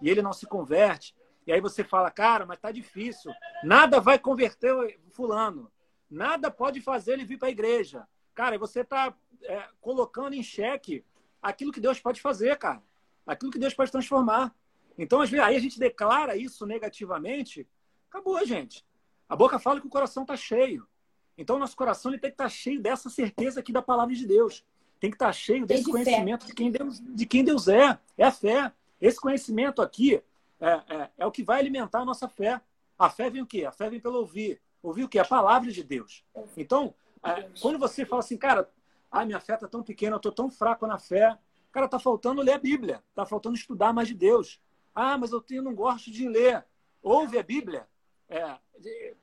e 0.00 0.08
ele 0.08 0.22
não 0.22 0.32
se 0.32 0.46
converte. 0.46 1.14
E 1.46 1.52
aí 1.52 1.60
você 1.60 1.84
fala, 1.84 2.10
cara, 2.10 2.46
mas 2.46 2.58
tá 2.58 2.70
difícil. 2.70 3.32
Nada 3.62 4.00
vai 4.00 4.18
converter 4.18 4.98
fulano. 5.10 5.70
Nada 6.10 6.50
pode 6.50 6.80
fazer 6.80 7.12
ele 7.12 7.24
vir 7.24 7.38
para 7.38 7.48
a 7.48 7.50
igreja. 7.50 8.06
Cara, 8.34 8.58
você 8.58 8.80
está 8.80 9.14
é, 9.42 9.68
colocando 9.80 10.34
em 10.34 10.42
xeque 10.42 11.04
aquilo 11.42 11.72
que 11.72 11.80
Deus 11.80 12.00
pode 12.00 12.20
fazer, 12.20 12.56
cara. 12.56 12.82
Aquilo 13.26 13.50
que 13.50 13.58
Deus 13.58 13.74
pode 13.74 13.92
transformar. 13.92 14.54
Então, 14.96 15.20
às 15.20 15.28
vezes, 15.28 15.44
aí 15.44 15.56
a 15.56 15.60
gente 15.60 15.78
declara 15.78 16.36
isso 16.36 16.66
negativamente, 16.66 17.68
acabou, 18.08 18.44
gente. 18.46 18.84
A 19.28 19.36
boca 19.36 19.58
fala 19.58 19.80
que 19.80 19.86
o 19.86 19.90
coração 19.90 20.22
está 20.22 20.36
cheio. 20.36 20.86
Então, 21.36 21.58
nosso 21.58 21.76
coração 21.76 22.12
ele 22.12 22.20
tem 22.20 22.30
que 22.30 22.34
estar 22.34 22.44
tá 22.44 22.50
cheio 22.50 22.80
dessa 22.80 23.10
certeza 23.10 23.60
aqui 23.60 23.72
da 23.72 23.82
palavra 23.82 24.14
de 24.14 24.26
Deus. 24.26 24.64
Tem 25.00 25.10
que 25.10 25.16
estar 25.16 25.26
tá 25.26 25.32
cheio 25.32 25.66
desse 25.66 25.84
de 25.84 25.90
conhecimento 25.90 26.46
de 26.46 26.54
quem, 26.54 26.70
Deus, 26.70 27.00
de 27.00 27.26
quem 27.26 27.44
Deus 27.44 27.68
é. 27.68 27.98
É 28.16 28.24
a 28.24 28.30
fé. 28.30 28.72
Esse 29.00 29.20
conhecimento 29.20 29.82
aqui 29.82 30.22
é, 30.60 30.70
é, 30.88 31.10
é, 31.18 31.26
o 31.26 31.32
que 31.32 31.42
vai 31.42 31.58
alimentar 31.60 32.00
a 32.00 32.04
nossa 32.04 32.28
fé. 32.28 32.60
A 32.98 33.10
fé 33.10 33.28
vem 33.28 33.42
o 33.42 33.46
quê? 33.46 33.64
A 33.64 33.72
fé 33.72 33.90
vem 33.90 34.00
pelo 34.00 34.18
ouvir. 34.18 34.60
Ouvir 34.82 35.04
o 35.04 35.08
quê? 35.08 35.18
A 35.18 35.24
palavra 35.24 35.70
de 35.70 35.82
Deus. 35.82 36.24
Então, 36.56 36.94
é, 37.22 37.48
quando 37.60 37.78
você 37.78 38.04
fala 38.04 38.20
assim, 38.20 38.36
cara, 38.36 38.70
ah, 39.10 39.24
minha 39.24 39.40
fé 39.40 39.54
está 39.54 39.66
tão 39.66 39.82
pequena, 39.82 40.14
eu 40.14 40.18
estou 40.18 40.32
tão 40.32 40.50
fraco 40.50 40.86
na 40.86 40.98
fé. 40.98 41.36
Cara, 41.72 41.86
está 41.86 41.98
faltando 41.98 42.40
ler 42.40 42.52
a 42.52 42.58
Bíblia. 42.58 43.02
Está 43.10 43.26
faltando 43.26 43.56
estudar 43.56 43.92
mais 43.92 44.08
de 44.08 44.14
Deus. 44.14 44.60
Ah, 44.94 45.18
mas 45.18 45.32
eu 45.32 45.40
tenho, 45.40 45.62
não 45.62 45.74
gosto 45.74 46.10
de 46.10 46.28
ler. 46.28 46.64
Ouve 47.02 47.38
a 47.38 47.42
Bíblia. 47.42 47.88
É, 48.28 48.58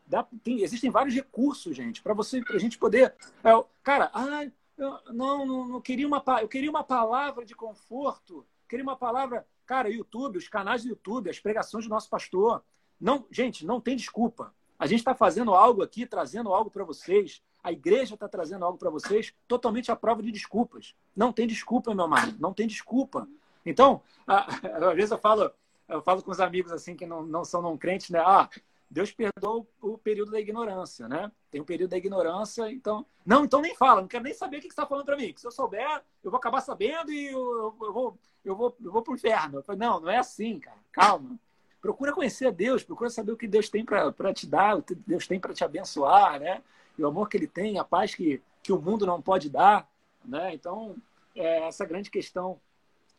dá, 0.07 0.25
tem, 0.43 0.61
existem 0.61 0.89
vários 0.89 1.15
recursos, 1.15 1.75
gente, 1.75 2.01
para 2.01 2.13
você, 2.13 2.41
para 2.41 2.55
a 2.55 2.59
gente 2.59 2.77
poder. 2.77 3.13
É, 3.43 3.63
cara, 3.83 4.11
ah, 4.13 4.45
eu, 4.77 4.99
não, 5.13 5.45
não, 5.45 5.67
não, 5.67 5.81
queria 5.81 6.07
uma, 6.07 6.23
eu 6.41 6.47
queria 6.47 6.69
uma 6.69 6.83
palavra 6.83 7.45
de 7.45 7.55
conforto, 7.55 8.45
queria 8.67 8.83
uma 8.83 8.95
palavra. 8.95 9.45
Cara, 9.65 9.89
YouTube, 9.89 10.37
os 10.37 10.49
canais 10.49 10.83
do 10.83 10.89
YouTube, 10.89 11.29
as 11.29 11.39
pregações 11.39 11.85
do 11.85 11.89
nosso 11.89 12.09
pastor. 12.09 12.63
Não, 12.99 13.25
gente, 13.31 13.65
não 13.65 13.79
tem 13.79 13.95
desculpa. 13.95 14.53
A 14.77 14.85
gente 14.87 14.99
está 14.99 15.13
fazendo 15.13 15.53
algo 15.53 15.83
aqui, 15.83 16.05
trazendo 16.05 16.53
algo 16.53 16.69
para 16.69 16.83
vocês. 16.83 17.41
A 17.63 17.71
igreja 17.71 18.15
está 18.15 18.27
trazendo 18.27 18.65
algo 18.65 18.77
para 18.77 18.89
vocês 18.89 19.33
totalmente 19.47 19.91
à 19.91 19.95
prova 19.95 20.23
de 20.23 20.31
desculpas. 20.31 20.95
Não 21.15 21.31
tem 21.31 21.47
desculpa, 21.47 21.93
meu 21.93 22.05
amado. 22.05 22.35
Não 22.39 22.53
tem 22.53 22.67
desculpa. 22.67 23.27
Então, 23.65 24.01
às 24.25 24.95
vezes 24.95 25.11
eu 25.11 25.19
falo, 25.19 25.51
eu 25.87 26.01
falo 26.01 26.23
com 26.23 26.31
os 26.31 26.39
amigos 26.39 26.71
assim 26.71 26.95
que 26.95 27.05
não, 27.05 27.23
não 27.23 27.45
são 27.45 27.61
não 27.61 27.77
crentes, 27.77 28.09
né? 28.09 28.19
Ah, 28.19 28.49
Deus 28.91 29.09
perdoa 29.09 29.65
o 29.81 29.97
período 29.97 30.31
da 30.31 30.39
ignorância, 30.39 31.07
né? 31.07 31.31
Tem 31.49 31.61
um 31.61 31.65
período 31.65 31.91
da 31.91 31.97
ignorância, 31.97 32.69
então. 32.69 33.05
Não, 33.25 33.45
então 33.45 33.61
nem 33.61 33.73
fala, 33.73 34.01
não 34.01 34.07
quero 34.07 34.25
nem 34.25 34.33
saber 34.33 34.57
o 34.57 34.59
que 34.59 34.67
você 34.67 34.73
está 34.73 34.85
falando 34.85 35.05
para 35.05 35.15
mim. 35.15 35.31
Que 35.31 35.39
se 35.39 35.47
eu 35.47 35.51
souber, 35.51 36.03
eu 36.21 36.29
vou 36.29 36.37
acabar 36.37 36.59
sabendo 36.59 37.09
e 37.09 37.27
eu, 37.27 37.73
eu 37.81 37.93
vou, 37.93 38.19
eu 38.43 38.53
vou, 38.53 38.75
eu 38.83 38.91
vou 38.91 39.01
pro 39.01 39.15
inferno. 39.15 39.59
Eu 39.59 39.63
falo, 39.63 39.79
não, 39.79 40.01
não 40.01 40.09
é 40.09 40.17
assim, 40.17 40.59
cara. 40.59 40.77
Calma. 40.91 41.39
Procura 41.79 42.11
conhecer 42.11 42.47
a 42.47 42.51
Deus, 42.51 42.83
procura 42.83 43.09
saber 43.09 43.31
o 43.31 43.37
que 43.37 43.47
Deus 43.47 43.69
tem 43.69 43.85
para 43.85 44.33
te 44.33 44.45
dar, 44.45 44.77
o 44.77 44.83
que 44.83 44.93
Deus 44.93 45.25
tem 45.25 45.39
para 45.39 45.53
te 45.53 45.63
abençoar, 45.63 46.37
né? 46.37 46.61
E 46.97 47.01
o 47.01 47.07
amor 47.07 47.29
que 47.29 47.37
Ele 47.37 47.47
tem, 47.47 47.79
a 47.79 47.85
paz 47.85 48.13
que, 48.13 48.41
que 48.61 48.73
o 48.73 48.81
mundo 48.81 49.05
não 49.05 49.21
pode 49.21 49.49
dar, 49.49 49.89
né? 50.25 50.53
Então, 50.53 50.97
é 51.33 51.65
essa 51.65 51.85
grande 51.85 52.11
questão 52.11 52.59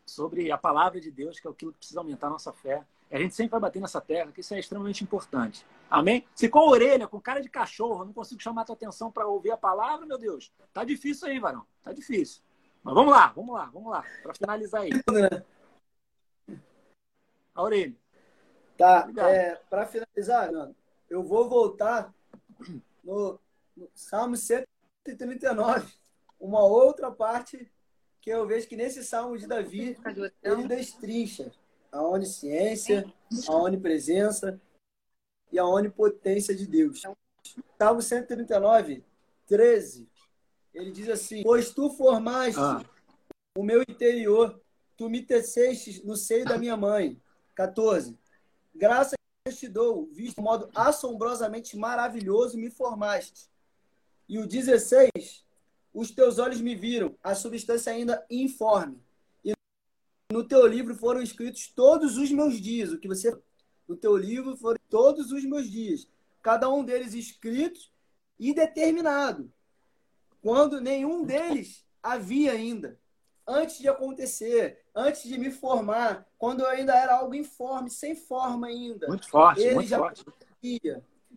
sobre 0.05 0.51
a 0.51 0.57
palavra 0.57 1.01
de 1.01 1.09
Deus, 1.09 1.39
que 1.39 1.47
é 1.47 1.51
aquilo 1.51 1.71
que 1.71 1.79
precisa 1.79 1.99
aumentar 1.99 2.27
a 2.27 2.31
nossa 2.31 2.53
fé. 2.53 2.83
A 3.13 3.19
gente 3.19 3.35
sempre 3.35 3.51
vai 3.51 3.59
bater 3.59 3.79
nessa 3.79 4.01
terra, 4.01 4.31
que 4.31 4.41
isso 4.41 4.55
é 4.55 4.59
extremamente 4.59 5.03
importante. 5.03 5.63
Amém? 5.87 6.25
Se 6.33 6.49
com 6.49 6.57
a 6.57 6.65
orelha, 6.65 7.07
com 7.07 7.21
cara 7.21 7.41
de 7.41 7.49
cachorro, 7.49 8.03
não 8.03 8.11
consigo 8.11 8.41
chamar 8.41 8.63
a 8.63 8.65
tua 8.65 8.75
atenção 8.75 9.11
para 9.11 9.27
ouvir 9.27 9.51
a 9.51 9.57
palavra, 9.57 10.03
meu 10.07 10.17
Deus, 10.17 10.51
tá 10.73 10.83
difícil 10.83 11.27
aí, 11.27 11.39
varão. 11.39 11.63
Tá 11.83 11.93
difícil. 11.93 12.41
Mas 12.81 12.95
vamos 12.95 13.13
lá, 13.13 13.27
vamos 13.27 13.53
lá, 13.53 13.65
vamos 13.65 13.91
lá, 13.91 14.03
para 14.23 14.33
finalizar 14.33 14.81
aí. 14.81 14.89
A 17.53 17.61
orelha. 17.61 17.95
Tá, 18.75 19.07
é, 19.29 19.55
para 19.69 19.85
finalizar, 19.85 20.49
eu 21.07 21.21
vou 21.21 21.47
voltar 21.47 22.11
no, 23.03 23.39
no 23.77 23.87
Salmo 23.93 24.35
139, 24.35 25.93
uma 26.39 26.63
outra 26.63 27.11
parte 27.11 27.71
que 28.19 28.31
eu 28.31 28.47
vejo 28.47 28.67
que 28.67 28.75
nesse 28.75 29.03
Salmo 29.03 29.37
de 29.37 29.45
Davi 29.45 29.95
ele 30.41 30.67
destrincha 30.67 31.51
a 31.93 32.01
onisciência, 32.01 33.05
a 33.47 33.55
onipresença 33.55 34.59
e 35.51 35.59
a 35.59 35.65
onipotência 35.65 36.55
de 36.55 36.65
Deus. 36.65 37.03
Salmo 37.77 38.01
139, 38.01 39.03
13, 39.45 40.09
ele 40.73 40.91
diz 40.91 41.07
assim: 41.07 41.43
Pois 41.43 41.71
tu 41.71 41.91
formaste 41.91 42.59
ah. 42.59 42.83
o 43.55 43.63
meu 43.63 43.83
interior, 43.83 44.59
tu 44.97 45.07
me 45.07 45.21
teceste 45.21 46.03
no 46.03 46.17
seio 46.17 46.45
da 46.45 46.57
minha 46.57 46.75
mãe. 46.75 47.21
14. 47.53 48.17
Graças 48.73 49.13
te 49.55 49.67
dou, 49.67 50.07
visto 50.07 50.37
de 50.37 50.41
modo 50.41 50.69
assombrosamente 50.73 51.77
maravilhoso, 51.77 52.57
me 52.57 52.71
formaste. 52.71 53.49
E 54.27 54.39
o 54.39 54.47
16, 54.47 55.45
os 55.93 56.11
teus 56.11 56.39
olhos 56.39 56.61
me 56.61 56.73
viram, 56.73 57.13
a 57.21 57.35
substância 57.35 57.91
ainda 57.91 58.25
informe 58.29 59.03
no 60.33 60.43
teu 60.43 60.65
livro 60.65 60.95
foram 60.95 61.21
escritos 61.21 61.67
todos 61.67 62.17
os 62.17 62.31
meus 62.31 62.59
dias. 62.59 62.91
O 62.91 62.97
que 62.97 63.07
você 63.07 63.37
no 63.87 63.95
teu 63.95 64.17
livro 64.17 64.57
foram 64.57 64.79
todos 64.89 65.31
os 65.31 65.43
meus 65.43 65.69
dias, 65.69 66.07
cada 66.41 66.69
um 66.69 66.83
deles 66.83 67.13
escritos 67.13 67.91
e 68.39 68.53
determinado, 68.53 69.51
quando 70.41 70.81
nenhum 70.81 71.23
deles 71.23 71.85
havia 72.01 72.51
ainda. 72.51 72.99
Antes 73.45 73.77
de 73.77 73.89
acontecer, 73.89 74.79
antes 74.95 75.23
de 75.23 75.37
me 75.37 75.51
formar, 75.51 76.25
quando 76.37 76.61
eu 76.61 76.67
ainda 76.67 76.95
era 76.95 77.17
algo 77.17 77.35
informe, 77.35 77.89
sem 77.89 78.15
forma 78.15 78.67
ainda. 78.67 79.07
Muito 79.07 79.29
forte, 79.29 79.61
ele 79.61 79.75
muito 79.75 79.89
já 79.89 79.99
forte. 79.99 80.25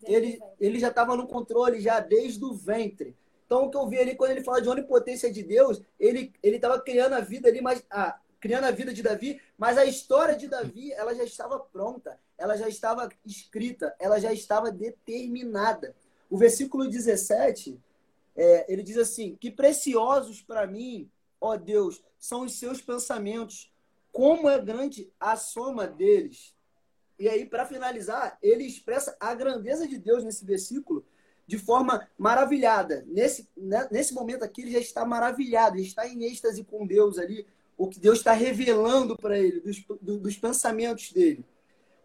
Ele, 0.03 0.39
ele 0.59 0.79
já 0.79 0.87
estava 0.87 1.15
no 1.15 1.27
controle 1.27 1.81
já 1.81 1.99
desde 1.99 2.43
o 2.43 2.53
ventre. 2.53 3.15
Então, 3.45 3.65
o 3.65 3.69
que 3.69 3.77
eu 3.77 3.87
vi 3.87 3.97
ali, 3.99 4.15
quando 4.15 4.31
ele 4.31 4.43
fala 4.43 4.61
de 4.61 4.69
onipotência 4.69 5.31
de 5.31 5.43
Deus, 5.43 5.81
ele 5.99 6.33
estava 6.43 6.79
criando 6.79 7.13
a 7.13 7.19
vida 7.19 7.49
ali, 7.49 7.61
mas 7.61 7.83
a, 7.89 8.17
criando 8.39 8.65
a 8.65 8.71
vida 8.71 8.93
de 8.93 9.01
Davi, 9.01 9.41
mas 9.57 9.77
a 9.77 9.85
história 9.85 10.35
de 10.35 10.47
Davi, 10.47 10.91
ela 10.93 11.13
já 11.13 11.23
estava 11.23 11.59
pronta, 11.59 12.19
ela 12.37 12.55
já 12.55 12.67
estava 12.67 13.09
escrita, 13.25 13.95
ela 13.99 14.19
já 14.19 14.31
estava 14.31 14.71
determinada. 14.71 15.95
O 16.29 16.37
versículo 16.37 16.89
17, 16.89 17.79
é, 18.35 18.71
ele 18.71 18.83
diz 18.83 18.97
assim: 18.97 19.35
Que 19.35 19.49
preciosos 19.49 20.41
para 20.41 20.67
mim, 20.67 21.09
ó 21.41 21.55
Deus, 21.55 22.03
são 22.19 22.41
os 22.41 22.59
seus 22.59 22.81
pensamentos, 22.81 23.71
como 24.11 24.49
é 24.49 24.59
grande 24.59 25.11
a 25.19 25.35
soma 25.35 25.87
deles. 25.87 26.55
E 27.19 27.27
aí, 27.27 27.45
para 27.45 27.65
finalizar, 27.65 28.37
ele 28.43 28.63
expressa 28.63 29.17
a 29.19 29.33
grandeza 29.33 29.87
de 29.87 29.97
Deus 29.97 30.23
nesse 30.23 30.45
versículo 30.45 31.03
de 31.47 31.57
forma 31.57 32.07
maravilhada. 32.17 33.03
Nesse, 33.07 33.49
né, 33.55 33.87
nesse 33.89 34.13
momento 34.13 34.43
aqui, 34.43 34.61
ele 34.61 34.71
já 34.71 34.79
está 34.79 35.05
maravilhado, 35.05 35.77
ele 35.77 35.87
está 35.87 36.07
em 36.07 36.25
êxtase 36.25 36.63
com 36.63 36.85
Deus 36.85 37.17
ali, 37.17 37.47
o 37.77 37.87
que 37.87 37.99
Deus 37.99 38.17
está 38.17 38.33
revelando 38.33 39.15
para 39.15 39.37
ele, 39.37 39.59
dos, 39.59 39.83
dos 40.01 40.37
pensamentos 40.37 41.11
dele. 41.11 41.45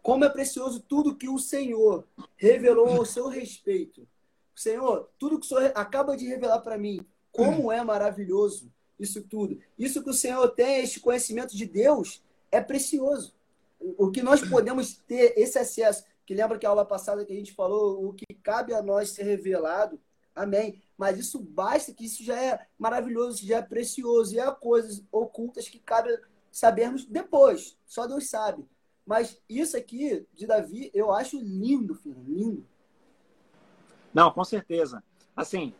Como 0.01 0.23
é 0.23 0.29
precioso 0.29 0.79
tudo 0.81 1.15
que 1.15 1.29
o 1.29 1.39
Senhor 1.39 2.05
revelou 2.35 2.89
ao 2.89 3.05
seu 3.05 3.27
respeito. 3.27 4.07
Senhor, 4.53 5.09
tudo 5.17 5.39
que 5.39 5.45
o 5.45 5.49
Senhor 5.49 5.71
acaba 5.73 6.15
de 6.15 6.27
revelar 6.27 6.59
para 6.59 6.77
mim, 6.77 7.03
como 7.31 7.71
é 7.71 7.83
maravilhoso 7.83 8.71
isso 8.99 9.21
tudo. 9.23 9.59
Isso 9.77 10.03
que 10.03 10.09
o 10.09 10.13
Senhor 10.13 10.47
tem, 10.49 10.81
este 10.83 10.99
conhecimento 10.99 11.55
de 11.55 11.65
Deus, 11.65 12.21
é 12.51 12.61
precioso. 12.61 13.33
O 13.79 14.11
que 14.11 14.21
nós 14.21 14.41
podemos 14.47 14.95
ter 15.07 15.33
esse 15.37 15.57
acesso, 15.57 16.05
que 16.25 16.33
lembra 16.33 16.57
que 16.57 16.65
a 16.65 16.69
aula 16.69 16.85
passada 16.85 17.25
que 17.25 17.33
a 17.33 17.35
gente 17.35 17.53
falou, 17.53 18.07
o 18.07 18.13
que 18.13 18.25
cabe 18.35 18.73
a 18.73 18.81
nós 18.81 19.09
ser 19.09 19.23
revelado, 19.23 19.99
amém. 20.35 20.81
Mas 20.97 21.17
isso 21.17 21.39
basta, 21.39 21.93
que 21.93 22.05
isso 22.05 22.23
já 22.23 22.39
é 22.39 22.67
maravilhoso, 22.77 23.37
isso 23.37 23.47
já 23.47 23.57
é 23.57 23.61
precioso. 23.61 24.35
E 24.35 24.39
há 24.39 24.51
coisas 24.51 25.03
ocultas 25.11 25.67
que 25.67 25.79
cabe 25.79 26.09
sabermos 26.51 27.05
depois. 27.05 27.77
Só 27.85 28.07
Deus 28.07 28.29
sabe. 28.29 28.65
Mas 29.05 29.41
isso 29.49 29.75
aqui 29.75 30.25
de 30.33 30.47
Davi, 30.47 30.89
eu 30.93 31.11
acho 31.11 31.39
lindo, 31.39 31.93
filho, 31.95 32.23
lindo. 32.25 32.65
Não, 34.13 34.31
com 34.31 34.43
certeza. 34.43 35.03
Assim, 35.35 35.73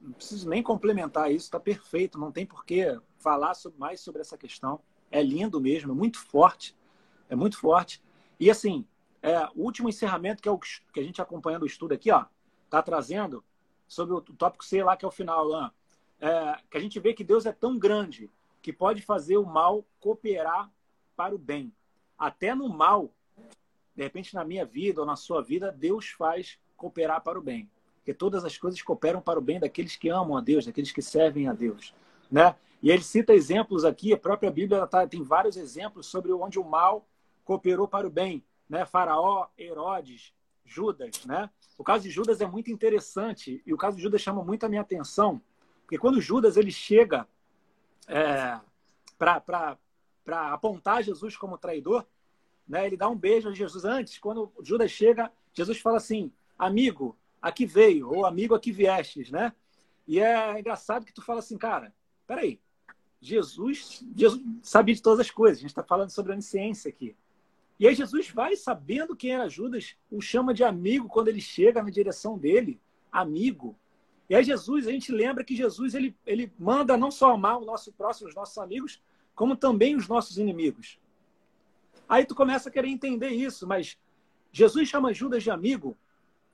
não 0.00 0.12
preciso 0.12 0.48
nem 0.48 0.62
complementar 0.62 1.30
isso, 1.30 1.46
está 1.46 1.60
perfeito, 1.60 2.18
não 2.18 2.32
tem 2.32 2.46
por 2.46 2.64
que 2.64 2.98
falar 3.18 3.52
mais 3.76 4.00
sobre 4.00 4.20
essa 4.20 4.38
questão. 4.38 4.80
É 5.10 5.22
lindo 5.22 5.60
mesmo, 5.60 5.92
é 5.92 5.94
muito 5.94 6.18
forte, 6.18 6.76
é 7.28 7.36
muito 7.36 7.58
forte. 7.58 8.02
E 8.40 8.50
assim, 8.50 8.86
é, 9.20 9.38
o 9.54 9.62
último 9.62 9.88
encerramento, 9.88 10.42
que 10.42 10.48
é 10.48 10.52
o 10.52 10.58
que 10.58 11.00
a 11.00 11.02
gente 11.02 11.20
acompanhando 11.20 11.62
o 11.62 11.66
estudo 11.66 11.92
aqui, 11.92 12.10
ó, 12.10 12.24
tá 12.70 12.82
trazendo 12.82 13.44
sobre 13.92 14.14
o 14.14 14.20
tópico 14.20 14.64
C 14.64 14.82
lá, 14.82 14.96
que 14.96 15.04
é 15.04 15.08
o 15.08 15.10
final, 15.10 15.44
lá, 15.44 15.72
é, 16.18 16.56
que 16.70 16.78
a 16.78 16.80
gente 16.80 16.98
vê 16.98 17.12
que 17.12 17.22
Deus 17.22 17.44
é 17.44 17.52
tão 17.52 17.78
grande 17.78 18.30
que 18.62 18.72
pode 18.72 19.02
fazer 19.02 19.36
o 19.36 19.44
mal 19.44 19.84
cooperar 20.00 20.70
para 21.14 21.34
o 21.34 21.38
bem. 21.38 21.70
Até 22.18 22.54
no 22.54 22.68
mal, 22.70 23.10
de 23.94 24.02
repente 24.02 24.34
na 24.34 24.44
minha 24.44 24.64
vida 24.64 25.00
ou 25.00 25.06
na 25.06 25.14
sua 25.14 25.42
vida, 25.42 25.70
Deus 25.70 26.08
faz 26.08 26.58
cooperar 26.74 27.22
para 27.22 27.38
o 27.38 27.42
bem. 27.42 27.68
Porque 27.96 28.14
todas 28.14 28.44
as 28.44 28.56
coisas 28.56 28.80
cooperam 28.80 29.20
para 29.20 29.38
o 29.38 29.42
bem 29.42 29.60
daqueles 29.60 29.94
que 29.94 30.08
amam 30.08 30.36
a 30.36 30.40
Deus, 30.40 30.64
daqueles 30.64 30.90
que 30.90 31.02
servem 31.02 31.46
a 31.48 31.52
Deus. 31.52 31.94
Né? 32.30 32.56
E 32.82 32.90
ele 32.90 33.02
cita 33.02 33.34
exemplos 33.34 33.84
aqui, 33.84 34.14
a 34.14 34.18
própria 34.18 34.50
Bíblia 34.50 34.86
tá, 34.86 35.06
tem 35.06 35.22
vários 35.22 35.56
exemplos 35.56 36.06
sobre 36.06 36.32
onde 36.32 36.58
o 36.58 36.64
mal 36.64 37.06
cooperou 37.44 37.86
para 37.86 38.06
o 38.06 38.10
bem. 38.10 38.42
Né? 38.68 38.86
Faraó, 38.86 39.48
Herodes, 39.58 40.32
Judas. 40.64 41.24
Né? 41.24 41.48
O 41.78 41.84
caso 41.84 42.04
de 42.04 42.10
Judas 42.10 42.40
é 42.40 42.46
muito 42.46 42.70
interessante 42.70 43.62
e 43.66 43.72
o 43.72 43.76
caso 43.76 43.96
de 43.96 44.02
Judas 44.02 44.20
chama 44.20 44.44
muito 44.44 44.64
a 44.64 44.68
minha 44.68 44.80
atenção, 44.82 45.40
porque 45.82 45.98
quando 45.98 46.20
Judas 46.20 46.56
ele 46.56 46.70
chega 46.70 47.26
é, 48.08 48.58
para 49.18 49.78
apontar 50.52 51.02
Jesus 51.02 51.36
como 51.36 51.58
traidor, 51.58 52.06
né? 52.66 52.86
ele 52.86 52.96
dá 52.96 53.08
um 53.08 53.16
beijo 53.16 53.48
a 53.48 53.52
Jesus 53.52 53.84
antes. 53.84 54.18
Quando 54.18 54.52
Judas 54.62 54.90
chega, 54.90 55.30
Jesus 55.52 55.78
fala 55.80 55.98
assim: 55.98 56.32
Amigo, 56.58 57.16
aqui 57.42 57.66
veio, 57.66 58.08
ou 58.08 58.24
amigo, 58.24 58.54
aqui 58.54 58.70
viestes, 58.70 59.30
né? 59.30 59.52
E 60.06 60.20
é 60.20 60.58
engraçado 60.58 61.04
que 61.04 61.12
tu 61.12 61.22
fala 61.22 61.40
assim, 61.40 61.58
cara, 61.58 61.92
peraí, 62.26 62.60
Jesus, 63.20 64.04
Jesus 64.16 64.42
sabia 64.62 64.94
de 64.94 65.02
todas 65.02 65.20
as 65.20 65.30
coisas, 65.30 65.58
a 65.58 65.60
gente 65.60 65.70
está 65.70 65.82
falando 65.82 66.10
sobre 66.10 66.32
a 66.32 66.34
onisciência 66.34 66.88
aqui. 66.88 67.16
E 67.82 67.88
aí 67.88 67.96
Jesus 67.96 68.30
vai, 68.30 68.54
sabendo 68.54 69.16
quem 69.16 69.32
era 69.32 69.48
Judas, 69.48 69.96
o 70.08 70.20
chama 70.20 70.54
de 70.54 70.62
amigo 70.62 71.08
quando 71.08 71.26
ele 71.26 71.40
chega 71.40 71.82
na 71.82 71.90
direção 71.90 72.38
dele, 72.38 72.80
amigo. 73.10 73.76
E 74.30 74.36
aí 74.36 74.44
Jesus, 74.44 74.86
a 74.86 74.92
gente 74.92 75.10
lembra 75.10 75.42
que 75.42 75.56
Jesus, 75.56 75.92
ele, 75.92 76.16
ele 76.24 76.52
manda 76.56 76.96
não 76.96 77.10
só 77.10 77.32
amar 77.32 77.58
o 77.58 77.64
nosso 77.64 77.92
próximo, 77.92 78.28
os 78.28 78.36
nossos 78.36 78.56
amigos, 78.56 79.02
como 79.34 79.56
também 79.56 79.96
os 79.96 80.06
nossos 80.06 80.38
inimigos. 80.38 81.00
Aí 82.08 82.24
tu 82.24 82.36
começa 82.36 82.68
a 82.68 82.72
querer 82.72 82.86
entender 82.86 83.30
isso, 83.30 83.66
mas 83.66 83.98
Jesus 84.52 84.88
chama 84.88 85.12
Judas 85.12 85.42
de 85.42 85.50
amigo 85.50 85.98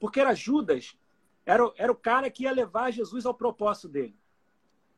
porque 0.01 0.20
era 0.20 0.35
Judas, 0.35 0.97
era, 1.45 1.70
era 1.76 1.93
o 1.93 1.97
cara 1.97 2.31
que 2.31 2.45
ia 2.45 2.53
levar 2.53 2.91
Jesus 2.91 3.26
ao 3.26 3.35
propósito 3.35 3.87
dele. 3.87 4.16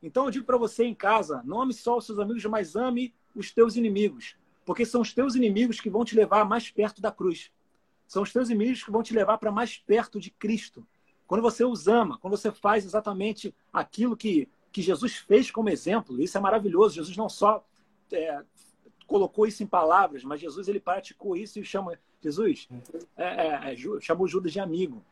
Então 0.01 0.26
eu 0.26 0.31
digo 0.31 0.47
para 0.47 0.57
você 0.57 0.85
em 0.85 0.95
casa, 0.95 1.43
não 1.45 1.61
ame 1.61 1.74
só 1.74 1.99
os 1.99 2.07
seus 2.07 2.20
amigos, 2.20 2.45
mas 2.45 2.76
ame 2.76 3.12
os 3.35 3.51
teus 3.51 3.74
inimigos. 3.74 4.37
Porque 4.71 4.87
são 4.87 5.01
os 5.01 5.12
teus 5.12 5.35
inimigos 5.35 5.81
que 5.81 5.91
vão 5.91 6.05
te 6.05 6.14
levar 6.14 6.45
mais 6.45 6.71
perto 6.71 7.03
da 7.03 7.11
cruz. 7.11 7.51
São 8.07 8.23
os 8.23 8.33
teus 8.33 8.51
inimigos 8.51 8.85
que 8.85 8.91
vão 8.93 9.03
te 9.03 9.12
levar 9.12 9.37
para 9.37 9.51
mais 9.51 9.77
perto 9.77 10.21
de 10.21 10.31
Cristo. 10.31 10.87
Quando 11.27 11.43
você 11.43 11.64
os 11.64 11.89
ama, 11.89 12.18
quando 12.18 12.37
você 12.37 12.53
faz 12.53 12.85
exatamente 12.85 13.53
aquilo 13.73 14.16
que, 14.16 14.49
que 14.71 14.81
Jesus 14.81 15.16
fez 15.16 15.51
como 15.51 15.68
exemplo, 15.71 16.23
isso 16.23 16.39
é 16.39 16.41
maravilhoso. 16.41 16.95
Jesus 16.95 17.16
não 17.16 17.29
só 17.29 17.66
é, 18.12 18.45
colocou 19.09 19.45
isso 19.45 19.61
em 19.61 19.66
palavras, 19.66 20.23
mas 20.23 20.41
Jesus 20.41 20.68
ele 20.68 20.79
praticou 20.79 21.37
isso 21.37 21.59
e 21.59 21.64
chama 21.64 21.99
Jesus 22.23 22.68
é, 23.16 23.25
é, 23.25 23.73
é 23.73 23.77
chamou 24.01 24.29
Judas 24.29 24.53
de 24.53 24.61
amigo. 24.61 25.05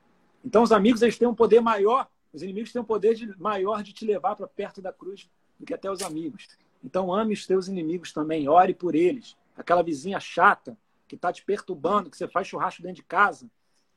Então 0.45 0.63
os 0.63 0.71
amigos 0.71 1.03
eles 1.03 1.19
têm 1.19 1.27
um 1.27 1.35
poder 1.35 1.61
maior, 1.61 2.09
os 2.33 2.45
inimigos 2.45 2.71
têm 2.71 2.81
um 2.81 2.85
poder 2.85 3.17
de, 3.17 3.37
maior 3.41 3.83
de 3.83 3.93
te 3.93 4.05
levar 4.05 4.37
para 4.37 4.47
perto 4.47 4.81
da 4.81 4.93
cruz 4.93 5.29
do 5.59 5.67
que 5.67 5.75
até 5.75 5.91
os 5.91 6.01
amigos. 6.01 6.47
Então 6.85 7.13
ame 7.13 7.35
os 7.35 7.45
teus 7.45 7.67
inimigos 7.67 8.13
também, 8.13 8.49
ore 8.49 8.73
por 8.73 8.95
eles. 8.95 9.37
Aquela 9.59 9.83
vizinha 9.83 10.19
chata 10.21 10.79
que 11.07 11.17
está 11.17 11.33
te 11.33 11.45
perturbando, 11.45 12.11
que 12.11 12.17
você 12.17 12.29
faz 12.29 12.47
churrasco 12.47 12.83
dentro 12.83 12.97
de 12.97 13.03
casa, 13.03 13.51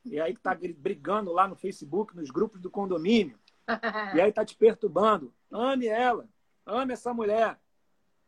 e 0.04 0.20
aí 0.20 0.32
está 0.32 0.54
brigando 0.54 1.32
lá 1.32 1.46
no 1.46 1.54
Facebook, 1.54 2.16
nos 2.16 2.30
grupos 2.30 2.60
do 2.60 2.70
condomínio, 2.70 3.38
e 4.14 4.20
aí 4.20 4.28
está 4.28 4.44
te 4.44 4.56
perturbando. 4.56 5.32
Ame 5.50 5.86
ela, 5.86 6.28
ame 6.66 6.92
essa 6.92 7.14
mulher, 7.14 7.58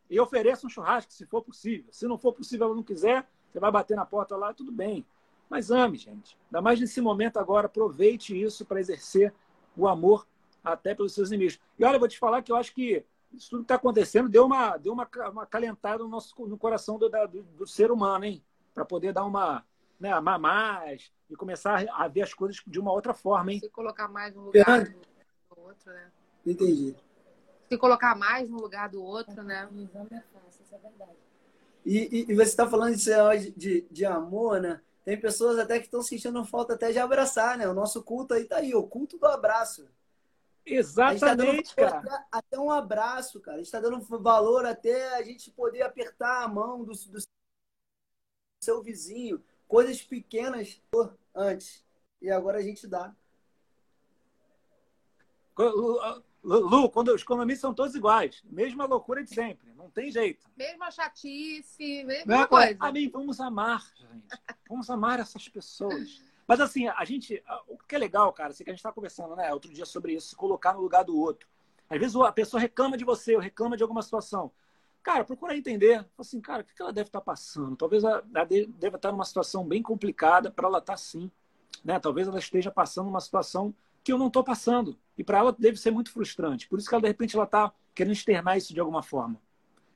e 0.09 0.19
ofereça 0.19 0.65
um 0.65 0.69
churrasco, 0.69 1.11
se 1.11 1.25
for 1.25 1.41
possível. 1.41 1.91
Se 1.91 2.07
não 2.07 2.17
for 2.17 2.31
possível, 2.33 2.67
ela 2.67 2.75
não 2.75 2.83
quiser, 2.83 3.27
você 3.51 3.59
vai 3.59 3.71
bater 3.71 3.95
na 3.95 4.05
porta 4.05 4.35
lá, 4.35 4.53
tudo 4.53 4.71
bem. 4.71 5.05
Mas 5.49 5.71
ame, 5.71 5.97
gente. 5.97 6.37
Ainda 6.45 6.61
mais 6.61 6.79
nesse 6.79 7.01
momento 7.01 7.37
agora, 7.37 7.67
aproveite 7.67 8.39
isso 8.39 8.65
para 8.65 8.79
exercer 8.79 9.33
o 9.75 9.87
amor 9.87 10.27
até 10.63 10.95
pelos 10.95 11.13
seus 11.13 11.29
inimigos. 11.29 11.59
E 11.77 11.83
olha, 11.83 11.95
eu 11.95 11.99
vou 11.99 12.07
te 12.07 12.17
falar 12.17 12.41
que 12.41 12.51
eu 12.51 12.55
acho 12.55 12.73
que 12.73 13.03
isso 13.35 13.49
tudo 13.49 13.59
que 13.59 13.65
está 13.65 13.75
acontecendo 13.75 14.29
deu 14.29 14.45
uma, 14.45 14.77
deu 14.77 14.93
uma, 14.93 15.09
uma 15.31 15.45
calentada 15.45 16.03
no, 16.03 16.09
nosso, 16.09 16.33
no 16.47 16.57
coração 16.57 16.97
do, 16.97 17.09
do, 17.09 17.43
do 17.43 17.67
ser 17.67 17.91
humano, 17.91 18.25
hein? 18.25 18.43
Para 18.73 18.85
poder 18.85 19.13
dar 19.13 19.25
uma, 19.25 19.65
né, 19.99 20.11
amar 20.11 20.39
mais 20.39 21.11
e 21.29 21.35
começar 21.35 21.85
a 21.91 22.07
ver 22.07 22.21
as 22.21 22.33
coisas 22.33 22.61
de 22.65 22.79
uma 22.79 22.91
outra 22.91 23.13
forma, 23.13 23.53
hein? 23.53 23.59
Se 23.59 23.69
colocar 23.69 24.07
mais 24.07 24.33
no 24.35 24.45
lugar 24.45 24.83
do 24.83 25.59
outro, 25.61 25.91
né? 25.91 26.11
Entendi 26.45 26.95
se 27.69 27.77
colocar 27.77 28.15
mais 28.15 28.49
no 28.49 28.59
lugar 28.59 28.89
do 28.89 29.03
outro, 29.03 29.43
né? 29.43 29.67
é 29.73 30.21
fácil, 30.33 30.63
isso 30.63 30.75
é 30.75 30.77
verdade. 30.77 31.17
E, 31.85 31.97
e, 31.97 32.31
e 32.31 32.35
você 32.35 32.43
está 32.43 32.67
falando 32.67 32.95
de, 32.95 33.51
de, 33.51 33.87
de 33.89 34.05
amor, 34.05 34.61
né? 34.61 34.81
Tem 35.03 35.19
pessoas 35.19 35.59
até 35.59 35.77
que 35.79 35.85
estão 35.85 36.01
sentindo 36.01 36.43
falta 36.45 36.73
até 36.73 36.91
de 36.91 36.97
abraçar, 36.97 37.57
né? 37.57 37.67
O 37.67 37.73
nosso 37.73 38.01
culto 38.03 38.33
aí 38.33 38.45
tá 38.45 38.57
aí, 38.57 38.73
o 38.73 38.83
culto 38.83 39.17
do 39.19 39.27
abraço. 39.27 39.87
Exatamente, 40.65 41.75
tá 41.75 41.89
cara. 41.89 41.99
Até, 41.99 42.25
até, 42.31 42.59
um 42.59 42.71
abraço, 42.71 43.39
cara. 43.39 43.57
A 43.57 43.59
gente 43.59 43.67
está 43.67 43.79
dando 43.79 44.01
valor 44.01 44.65
até 44.65 45.15
a 45.15 45.23
gente 45.23 45.51
poder 45.51 45.83
apertar 45.83 46.43
a 46.43 46.47
mão 46.47 46.83
do, 46.83 46.91
do 46.91 47.19
seu 48.63 48.81
vizinho. 48.81 49.43
Coisas 49.67 50.01
pequenas 50.01 50.81
antes. 51.33 51.85
E 52.21 52.31
agora 52.31 52.57
a 52.57 52.61
gente 52.61 52.87
dá. 52.87 53.15
Lu, 56.43 56.89
quando 56.91 57.13
os 57.13 57.21
economistas 57.21 57.61
são 57.61 57.73
todos 57.73 57.95
iguais. 57.95 58.41
Mesma 58.45 58.85
loucura 58.85 59.23
de 59.23 59.33
sempre. 59.33 59.73
Não 59.73 59.89
tem 59.89 60.11
jeito. 60.11 60.47
Mesma 60.55 60.91
chatice, 60.91 62.03
mesma 62.03 62.41
é, 62.41 62.47
coisa. 62.47 62.77
A 62.79 62.91
mim, 62.91 63.09
vamos 63.09 63.39
amar, 63.39 63.83
gente. 63.95 64.27
Vamos 64.67 64.89
amar 64.89 65.19
essas 65.19 65.47
pessoas. 65.47 66.21
Mas 66.47 66.59
assim, 66.59 66.87
a 66.87 67.03
gente. 67.05 67.43
O 67.67 67.77
que 67.77 67.95
é 67.95 67.99
legal, 67.99 68.31
cara, 68.31 68.49
assim, 68.49 68.63
que 68.63 68.69
a 68.69 68.73
gente 68.73 68.79
está 68.79 68.91
conversando, 68.91 69.35
né, 69.35 69.51
outro 69.53 69.71
dia 69.73 69.85
sobre 69.85 70.13
isso, 70.13 70.29
se 70.29 70.35
colocar 70.35 70.73
no 70.73 70.81
lugar 70.81 71.03
do 71.03 71.17
outro. 71.19 71.47
Às 71.89 71.99
vezes 71.99 72.15
a 72.15 72.31
pessoa 72.31 72.59
reclama 72.59 72.97
de 72.97 73.05
você, 73.05 73.35
ou 73.35 73.41
reclama 73.41 73.77
de 73.77 73.83
alguma 73.83 74.01
situação. 74.01 74.51
Cara, 75.03 75.23
procura 75.23 75.55
entender. 75.55 76.03
Assim, 76.17 76.41
cara, 76.41 76.63
o 76.63 76.65
que 76.65 76.81
ela 76.81 76.91
deve 76.91 77.09
estar 77.09 77.19
tá 77.19 77.25
passando? 77.25 77.75
Talvez 77.75 78.03
ela 78.03 78.23
deva 78.77 78.95
estar 78.95 79.11
numa 79.11 79.25
situação 79.25 79.63
bem 79.63 79.81
complicada 79.83 80.49
para 80.49 80.67
ela 80.67 80.79
estar 80.79 80.93
tá 80.93 80.95
assim. 80.95 81.29
Né? 81.83 81.99
Talvez 81.99 82.27
ela 82.27 82.39
esteja 82.39 82.71
passando 82.71 83.07
uma 83.07 83.21
situação 83.21 83.73
que 84.03 84.11
eu 84.11 84.17
não 84.17 84.27
estou 84.27 84.43
passando. 84.43 84.97
E 85.15 85.23
para 85.23 85.37
ela 85.37 85.55
deve 85.57 85.77
ser 85.77 85.91
muito 85.91 86.11
frustrante. 86.11 86.67
Por 86.67 86.79
isso 86.79 86.89
que 86.89 86.95
ela, 86.95 87.03
de 87.03 87.07
repente, 87.07 87.35
ela 87.35 87.45
está 87.45 87.71
querendo 87.93 88.13
externar 88.13 88.57
isso 88.57 88.73
de 88.73 88.79
alguma 88.79 89.03
forma. 89.03 89.39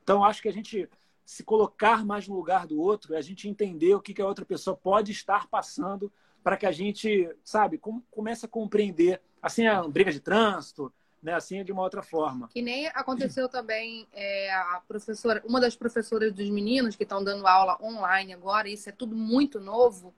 Então, 0.03 0.23
acho 0.23 0.43
que 0.43 0.47
a 0.47 0.53
gente 0.53 0.87
se 1.25 1.43
colocar 1.43 2.05
mais 2.05 2.27
no 2.27 2.35
lugar 2.35 2.65
do 2.65 2.79
outro, 2.79 3.13
é 3.13 3.17
a 3.17 3.21
gente 3.21 3.47
entender 3.47 3.93
o 3.93 4.01
que, 4.01 4.15
que 4.15 4.21
a 4.21 4.27
outra 4.27 4.43
pessoa 4.43 4.75
pode 4.75 5.11
estar 5.11 5.47
passando 5.47 6.11
para 6.43 6.57
que 6.57 6.65
a 6.65 6.71
gente, 6.71 7.29
sabe, 7.43 7.77
com, 7.77 8.01
comece 8.11 8.45
a 8.45 8.49
compreender. 8.49 9.21
Assim, 9.41 9.67
a 9.67 9.81
briga 9.83 10.11
de 10.11 10.19
trânsito, 10.19 10.91
né? 11.21 11.33
Assim, 11.33 11.59
é 11.59 11.63
de 11.63 11.71
uma 11.71 11.83
outra 11.83 12.01
forma. 12.01 12.49
Que 12.49 12.61
nem 12.61 12.87
aconteceu 12.87 13.47
também 13.47 14.07
é, 14.13 14.51
a 14.53 14.81
professora, 14.87 15.41
uma 15.45 15.59
das 15.59 15.75
professoras 15.75 16.33
dos 16.33 16.49
meninos 16.49 16.95
que 16.95 17.03
estão 17.03 17.23
dando 17.23 17.47
aula 17.47 17.77
online 17.81 18.33
agora, 18.33 18.69
isso 18.69 18.89
é 18.89 18.91
tudo 18.91 19.15
muito 19.15 19.59
novo 19.59 20.13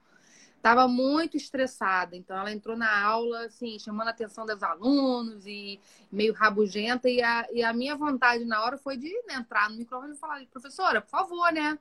estava 0.62 0.88
muito 0.88 1.36
estressada. 1.36 2.16
Então, 2.16 2.38
ela 2.38 2.52
entrou 2.52 2.78
na 2.78 3.04
aula, 3.04 3.46
assim, 3.46 3.78
chamando 3.80 4.08
a 4.08 4.12
atenção 4.12 4.46
dos 4.46 4.62
alunos 4.62 5.46
e 5.46 5.80
meio 6.12 6.34
rabugenta. 6.34 7.10
E 7.10 7.22
a, 7.22 7.48
e 7.52 7.64
a 7.64 7.74
minha 7.74 7.96
vontade 7.96 8.46
na 8.46 8.64
hora 8.64 8.78
foi 8.78 8.96
de 8.96 9.10
né, 9.28 9.34
entrar 9.36 9.70
no 9.70 9.76
microfone 9.76 10.14
e 10.14 10.18
falar, 10.18 10.46
professora, 10.52 11.02
por 11.02 11.10
favor, 11.10 11.52
né? 11.52 11.78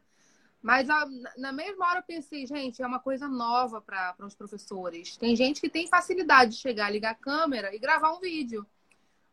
Mas 0.63 0.87
na 1.39 1.53
mesma 1.53 1.87
hora 1.87 2.01
eu 2.01 2.03
pensei, 2.03 2.47
gente, 2.47 2.83
é 2.83 2.87
uma 2.87 3.01
coisa 3.01 3.27
nova 3.27 3.81
para 3.81 4.15
os 4.21 4.35
professores. 4.35 5.17
Tem 5.17 5.35
gente 5.35 5.61
que 5.61 5.71
tem 5.71 5.87
facilidade 5.87 6.53
de 6.53 6.59
chegar, 6.59 6.91
ligar 6.91 7.13
a 7.13 7.15
câmera 7.15 7.75
e 7.75 7.79
gravar 7.79 8.13
um 8.13 8.21
vídeo. 8.21 8.67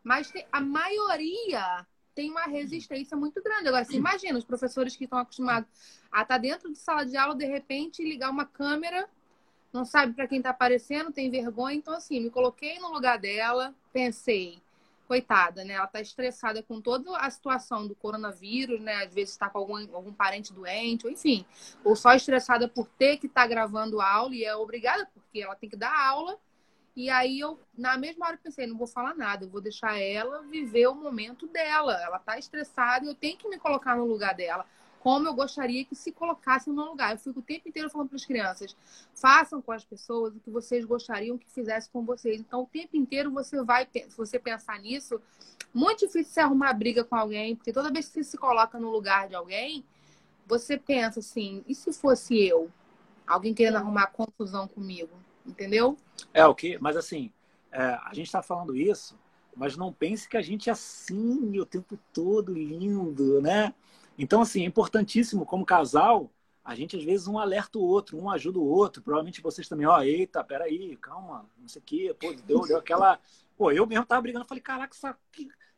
Mas 0.02 0.30
tem, 0.30 0.46
a 0.50 0.60
maioria 0.60 1.86
tem 2.14 2.30
uma 2.30 2.46
resistência 2.46 3.16
muito 3.16 3.42
grande. 3.42 3.68
Agora, 3.68 3.84
você 3.84 3.96
imagina 3.96 4.38
os 4.38 4.44
professores 4.44 4.96
que 4.96 5.04
estão 5.04 5.18
acostumados 5.18 5.68
a 6.10 6.22
estar 6.22 6.34
tá 6.34 6.38
dentro 6.38 6.72
de 6.72 6.78
sala 6.78 7.04
de 7.04 7.16
aula, 7.16 7.34
de 7.34 7.44
repente, 7.44 8.02
ligar 8.02 8.30
uma 8.30 8.46
câmera 8.46 9.08
não 9.72 9.84
sabe 9.84 10.14
para 10.14 10.26
quem 10.26 10.38
está 10.38 10.50
aparecendo, 10.50 11.12
tem 11.12 11.30
vergonha. 11.30 11.76
Então, 11.76 11.94
assim, 11.94 12.20
me 12.20 12.30
coloquei 12.30 12.78
no 12.78 12.90
lugar 12.90 13.18
dela, 13.18 13.74
pensei, 13.92 14.60
coitada, 15.08 15.64
né? 15.64 15.72
Ela 15.72 15.86
está 15.86 16.00
estressada 16.00 16.62
com 16.62 16.82
toda 16.82 17.16
a 17.16 17.30
situação 17.30 17.88
do 17.88 17.94
coronavírus, 17.94 18.78
né? 18.80 19.04
Às 19.04 19.14
vezes 19.14 19.30
está 19.30 19.48
com 19.48 19.58
algum, 19.58 19.96
algum 19.96 20.12
parente 20.12 20.52
doente, 20.52 21.06
ou 21.06 21.12
enfim, 21.12 21.46
ou 21.82 21.96
só 21.96 22.12
estressada 22.14 22.68
por 22.68 22.86
ter 22.86 23.16
que 23.16 23.26
estar 23.26 23.42
tá 23.42 23.46
gravando 23.48 24.02
aula 24.02 24.34
e 24.34 24.44
é 24.44 24.54
obrigada, 24.54 25.08
porque 25.14 25.40
ela 25.40 25.56
tem 25.56 25.70
que 25.70 25.76
dar 25.76 25.98
aula. 25.98 26.38
E 26.94 27.08
aí 27.08 27.40
eu, 27.40 27.58
na 27.76 27.96
mesma 27.96 28.26
hora, 28.26 28.36
pensei, 28.42 28.66
não 28.66 28.76
vou 28.76 28.86
falar 28.86 29.14
nada, 29.14 29.44
eu 29.44 29.48
vou 29.48 29.60
deixar 29.60 29.98
ela 29.98 30.42
viver 30.42 30.88
o 30.88 30.94
momento 30.94 31.46
dela. 31.46 31.94
Ela 32.02 32.18
tá 32.18 32.38
estressada 32.38 33.06
eu 33.06 33.14
tenho 33.14 33.38
que 33.38 33.48
me 33.48 33.58
colocar 33.58 33.96
no 33.96 34.04
lugar 34.04 34.34
dela. 34.34 34.66
Como 35.00 35.28
eu 35.28 35.34
gostaria 35.34 35.84
que 35.84 35.94
se 35.94 36.10
colocasse 36.12 36.70
no 36.70 36.84
lugar. 36.84 37.12
Eu 37.12 37.18
fico 37.18 37.40
o 37.40 37.42
tempo 37.42 37.68
inteiro 37.68 37.88
falando 37.88 38.08
para 38.08 38.16
as 38.16 38.24
crianças: 38.24 38.76
façam 39.14 39.62
com 39.62 39.72
as 39.72 39.84
pessoas 39.84 40.34
o 40.34 40.40
que 40.40 40.50
vocês 40.50 40.84
gostariam 40.84 41.38
que 41.38 41.50
fizesse 41.50 41.88
com 41.90 42.04
vocês. 42.04 42.40
Então, 42.40 42.62
o 42.62 42.66
tempo 42.66 42.96
inteiro 42.96 43.30
você 43.30 43.62
vai, 43.62 43.86
se 43.92 44.16
você 44.16 44.38
pensar 44.38 44.78
nisso, 44.80 45.20
muito 45.72 46.00
difícil 46.00 46.32
você 46.32 46.40
arrumar 46.40 46.72
briga 46.72 47.04
com 47.04 47.16
alguém, 47.16 47.54
porque 47.54 47.72
toda 47.72 47.92
vez 47.92 48.06
que 48.06 48.14
você 48.14 48.24
se 48.24 48.38
coloca 48.38 48.78
no 48.78 48.90
lugar 48.90 49.28
de 49.28 49.34
alguém, 49.34 49.84
você 50.46 50.76
pensa 50.76 51.20
assim: 51.20 51.64
e 51.68 51.74
se 51.74 51.92
fosse 51.92 52.38
eu? 52.38 52.70
Alguém 53.26 53.52
querendo 53.52 53.76
arrumar 53.76 54.08
confusão 54.08 54.66
comigo? 54.66 55.10
Entendeu? 55.46 55.96
É 56.32 56.46
o 56.46 56.54
que, 56.54 56.78
mas 56.78 56.96
assim, 56.96 57.30
é, 57.70 57.82
a 57.82 58.10
gente 58.12 58.26
está 58.26 58.42
falando 58.42 58.76
isso, 58.76 59.18
mas 59.54 59.76
não 59.76 59.92
pense 59.92 60.28
que 60.28 60.36
a 60.36 60.42
gente 60.42 60.68
é 60.68 60.72
assim 60.72 61.58
o 61.58 61.66
tempo 61.66 61.98
todo 62.12 62.52
lindo, 62.52 63.40
né? 63.40 63.74
Então, 64.18 64.42
assim, 64.42 64.62
é 64.62 64.66
importantíssimo 64.66 65.46
como 65.46 65.64
casal, 65.64 66.30
a 66.64 66.74
gente 66.74 66.96
às 66.96 67.04
vezes 67.04 67.26
um 67.26 67.38
alerta 67.38 67.78
o 67.78 67.82
outro, 67.82 68.18
um 68.18 68.28
ajuda 68.28 68.58
o 68.58 68.66
outro. 68.66 69.00
Provavelmente 69.00 69.40
vocês 69.40 69.66
também, 69.66 69.86
ó, 69.86 70.02
eita, 70.02 70.44
peraí, 70.44 70.96
calma, 70.96 71.48
não 71.56 71.68
sei 71.68 71.80
o 71.80 71.84
quê, 71.84 72.16
pô, 72.18 72.34
deu, 72.46 72.60
deu 72.62 72.78
aquela. 72.78 73.18
Pô, 73.56 73.72
eu 73.72 73.84
mesmo 73.88 74.06
tava 74.06 74.22
brigando, 74.22 74.44
falei, 74.44 74.62
caraca, 74.62 74.94
essa, 74.94 75.16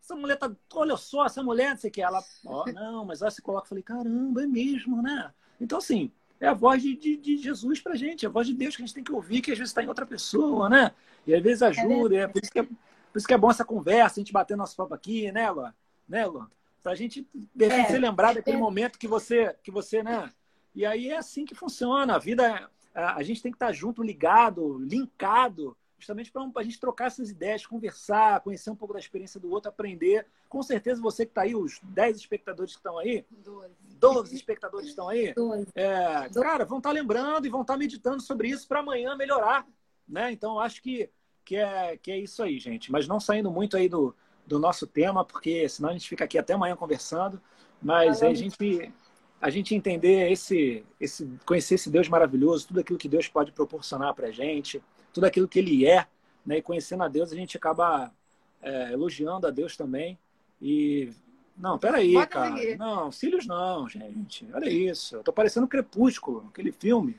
essa 0.03 0.15
mulher 0.15 0.37
tá. 0.37 0.55
Olha 0.75 0.99
só, 0.99 1.25
essa 1.25 1.43
mulher, 1.43 1.71
não 1.71 1.77
sei 1.79 1.89
o 1.89 1.93
que. 1.93 2.03
Ela, 2.03 2.23
ó, 2.45 2.65
não, 2.75 3.07
mas 3.07 3.23
ela 3.23 3.31
se 3.31 3.41
coloca, 3.41 3.69
falei, 3.69 3.83
caramba, 3.83 4.43
é 4.43 4.47
mesmo, 4.47 5.01
né? 5.01 5.33
Então, 5.59 5.79
assim, 5.79 6.11
é 6.39 6.49
a 6.49 6.53
voz 6.53 6.83
de, 6.83 6.95
de, 6.95 7.17
de, 7.17 7.39
Jesus 7.39 7.81
pra 7.81 7.95
gente, 7.95 8.27
é 8.27 8.29
a 8.29 8.33
voz 8.33 8.47
de 8.47 8.53
Deus 8.53 8.77
que 8.77 8.83
a 8.83 8.87
gente 8.87 8.95
tem 8.95 9.05
que 9.05 9.13
ouvir, 9.13 9.41
que 9.41 9.53
às 9.53 9.57
vezes 9.57 9.71
está 9.71 9.83
em 9.83 9.89
outra 9.89 10.05
pessoa, 10.05 10.69
né? 10.69 10.93
E 11.27 11.35
às 11.35 11.43
vezes 11.43 11.63
ajuda, 11.63 12.17
é, 12.17 12.19
é, 12.21 12.29
por, 12.29 12.43
isso 12.43 12.53
que 12.53 12.59
é 12.59 12.63
por 12.65 13.19
isso 13.19 13.27
que 13.27 13.35
é 13.35 13.39
bom 13.39 13.51
essa 13.51 13.65
conversa, 13.65 14.19
a 14.19 14.21
gente 14.21 14.33
bater 14.33 14.57
nosso 14.57 14.77
papo 14.77 14.93
aqui, 14.93 15.31
né, 15.33 15.51
Luan? 15.51 15.73
Né, 16.09 16.27
Luan? 16.27 16.51
Pra 16.83 16.95
gente 16.95 17.27
é, 17.59 17.85
se 17.85 17.99
lembrar 17.99 18.35
daquele 18.35 18.57
é. 18.57 18.61
momento 18.61 18.99
que 18.99 19.09
você, 19.09 19.55
que 19.63 19.71
você, 19.71 20.03
né? 20.03 20.33
E 20.75 20.87
aí 20.87 21.11
é 21.11 21.17
assim 21.17 21.45
que 21.45 21.55
funciona. 21.55 22.15
A 22.15 22.19
vida, 22.19 22.71
a, 22.95 23.17
a 23.17 23.23
gente 23.23 23.43
tem 23.43 23.53
que 23.53 23.57
estar 23.57 23.73
junto, 23.73 24.03
ligado, 24.03 24.79
linkado, 24.79 25.77
justamente 25.99 26.33
para 26.33 26.43
a 26.57 26.63
gente 26.63 26.81
trocar 26.81 27.07
essas 27.07 27.31
ideias, 27.31 27.67
conversar, 27.67 28.41
conhecer 28.41 28.71
um 28.71 28.77
pouco 28.77 28.95
da 28.95 29.01
experiência 29.01 29.39
do 29.39 29.51
outro, 29.51 29.69
aprender. 29.69 30.27
Com 30.49 30.63
certeza 30.63 31.01
você 31.01 31.27
que 31.27 31.33
está 31.33 31.43
aí, 31.43 31.55
os 31.55 31.79
10 31.83 32.17
espectadores 32.17 32.73
que 32.73 32.79
estão 32.79 32.99
aí, 32.99 33.25
12, 33.31 33.69
12 33.99 34.35
espectadores 34.35 34.87
que 34.87 34.91
estão 34.91 35.09
aí, 35.09 35.35
é, 35.75 36.29
cara, 36.31 36.65
vão 36.65 36.79
estar 36.79 36.89
tá 36.89 36.95
lembrando 36.95 37.47
e 37.47 37.51
vão 37.51 37.61
estar 37.61 37.75
tá 37.75 37.79
meditando 37.79 38.23
sobre 38.23 38.49
isso 38.49 38.67
para 38.67 38.81
amanhã 38.81 39.15
melhorar. 39.15 39.67
Né? 40.09 40.33
Então, 40.33 40.59
acho 40.59 40.83
que, 40.83 41.11
que, 41.45 41.57
é, 41.57 41.97
que 41.99 42.11
é 42.11 42.19
isso 42.19 42.43
aí, 42.43 42.59
gente. 42.59 42.91
Mas 42.91 43.07
não 43.07 43.21
saindo 43.21 43.51
muito 43.51 43.77
aí 43.77 43.89
do, 43.89 44.17
do 44.51 44.59
nosso 44.59 44.85
tema, 44.85 45.25
porque 45.25 45.69
senão 45.69 45.91
a 45.91 45.93
gente 45.93 46.09
fica 46.09 46.25
aqui 46.25 46.37
até 46.37 46.55
amanhã 46.55 46.75
conversando. 46.75 47.41
Mas 47.81 48.21
a 48.23 48.35
gente, 48.35 48.93
a 49.41 49.49
gente 49.49 49.75
entender 49.75 50.31
esse, 50.31 50.85
esse, 51.01 51.31
conhecer 51.47 51.77
esse 51.77 51.89
Deus 51.89 52.09
maravilhoso, 52.09 52.67
tudo 52.67 52.81
aquilo 52.81 52.99
que 52.99 53.09
Deus 53.09 53.29
pode 53.29 53.53
proporcionar 53.53 54.13
para 54.13 54.27
a 54.27 54.33
gente, 54.33 54.83
tudo 55.15 55.25
aquilo 55.25 55.49
que 55.49 55.61
Ele 55.61 55.87
é, 55.87 56.07
né? 56.45 56.59
E 56.59 56.63
conhecendo 56.63 57.05
a 57.05 57.09
Deus, 57.09 57.33
a 57.33 57.37
gente 57.37 57.57
acaba 57.57 58.13
é, 58.61 58.93
elogiando 58.93 59.47
a 59.47 59.51
Deus 59.51 59.77
também. 59.77 60.19
E 60.61 61.11
não, 61.57 61.79
peraí, 61.79 62.13
Bota 62.13 62.27
cara. 62.27 62.55
Aqui. 62.55 62.77
Não, 62.77 63.13
cílios 63.13 63.47
não, 63.47 63.89
gente. 63.89 64.49
Olha 64.53 64.69
isso. 64.69 65.17
Eu 65.17 65.23
tô 65.23 65.33
parecendo 65.33 65.69
Crepúsculo, 65.69 66.47
aquele 66.51 66.73
filme. 66.73 67.17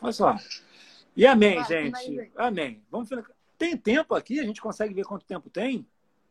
Olha 0.00 0.12
só. 0.12 0.36
E 1.16 1.26
amém, 1.26 1.62
gente. 1.64 2.30
Amém. 2.36 2.80
Vamos 2.90 3.08
Tem 3.58 3.76
tempo 3.76 4.14
aqui? 4.14 4.38
A 4.38 4.44
gente 4.44 4.60
consegue 4.60 4.94
ver 4.94 5.04
quanto 5.04 5.26
tempo 5.26 5.50
tem? 5.50 5.84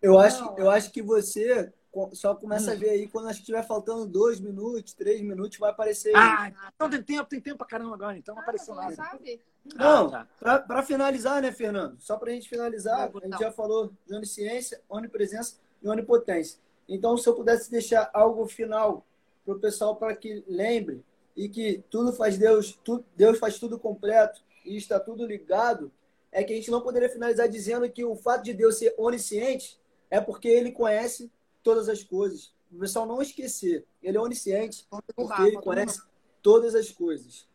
Eu 0.06 0.20
acho, 0.20 0.53
eu 0.56 0.70
acho 0.70 0.91
que 0.91 1.01
você 1.01 1.74
só 2.14 2.36
começa 2.36 2.70
hum. 2.70 2.74
a 2.74 2.78
ver 2.78 2.89
aí 2.91 3.08
quando 3.08 3.28
acho 3.28 3.38
que 3.38 3.43
estiver 3.43 3.66
faltando 3.66 4.06
dois 4.06 4.39
minutos, 4.39 4.93
três 4.93 5.20
minutos, 5.22 5.58
vai 5.58 5.72
aparecer. 5.72 6.16
Ah, 6.16 6.51
então 6.76 6.89
tem 6.89 7.01
tempo, 7.01 7.26
tem 7.28 7.41
tempo 7.41 7.58
pra 7.58 7.66
caramba 7.66 7.95
agora, 7.95 8.16
então 8.16 8.36
não 8.36 8.41
ah, 8.41 8.43
apareceu 8.43 8.76
nada. 8.76 8.93
Sabe? 8.93 9.41
Não, 9.74 10.14
ah, 10.14 10.28
tá. 10.39 10.60
para 10.60 10.84
finalizar, 10.84 11.41
né, 11.41 11.51
Fernando? 11.51 11.97
Só 11.99 12.18
para 12.18 12.30
a 12.30 12.34
gente 12.34 12.47
finalizar, 12.47 13.10
a 13.10 13.26
gente 13.26 13.39
já 13.39 13.51
falou 13.51 13.91
de 14.06 14.14
onisciência, 14.14 14.80
onipresença 14.88 15.56
e 15.82 15.88
onipotência. 15.88 16.60
Então, 16.88 17.18
se 17.18 17.28
eu 17.28 17.34
pudesse 17.34 17.72
deixar 17.72 18.08
algo 18.14 18.45
final 18.45 19.03
para 19.43 19.56
o 19.56 19.60
pessoal 19.60 19.95
para 19.95 20.16
que 20.16 20.43
lembre 20.47 21.03
e 21.36 21.49
que 21.49 21.84
tudo 21.89 22.14
faz 22.14 22.38
Deus, 22.38 22.78
tu, 22.84 23.03
Deus 23.16 23.39
faz 23.39 23.58
tudo 23.58 23.80
completo 23.80 24.39
e 24.64 24.78
está 24.78 24.99
tudo 24.99 25.26
ligado, 25.26 25.91
é 26.32 26.43
que 26.43 26.53
a 26.53 26.56
gente 26.56 26.70
não 26.70 26.82
poderia 26.82 27.10
finalizar 27.10 27.49
dizendo 27.49 27.89
que 27.89 28.06
o 28.06 28.16
fato 28.16 28.43
de 28.43 28.53
Deus 28.53 28.78
ser 28.78 28.93
onisciente 28.97 29.80
é 30.10 30.20
porque 30.20 30.47
ele 30.47 30.72
conhece 30.72 31.32
todas 31.64 31.89
as 31.89 32.03
coisas. 32.03 32.53
O 32.72 32.80
pessoal 32.80 33.06
não 33.06 33.22
esquecer. 33.22 33.86
Ele 34.01 34.18
é 34.18 34.22
onisciente 34.22 34.86
porque 35.16 35.41
ele 35.41 35.62
conhece 35.62 36.01
todas 36.41 36.76
as 36.76 36.91
coisas. 36.91 37.47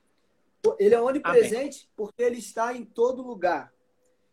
Ele 0.78 0.94
é 0.94 1.00
onipresente 1.00 1.84
Amém. 1.84 1.88
porque 1.96 2.22
ele 2.22 2.38
está 2.38 2.74
em 2.74 2.84
todo 2.84 3.22
lugar. 3.22 3.72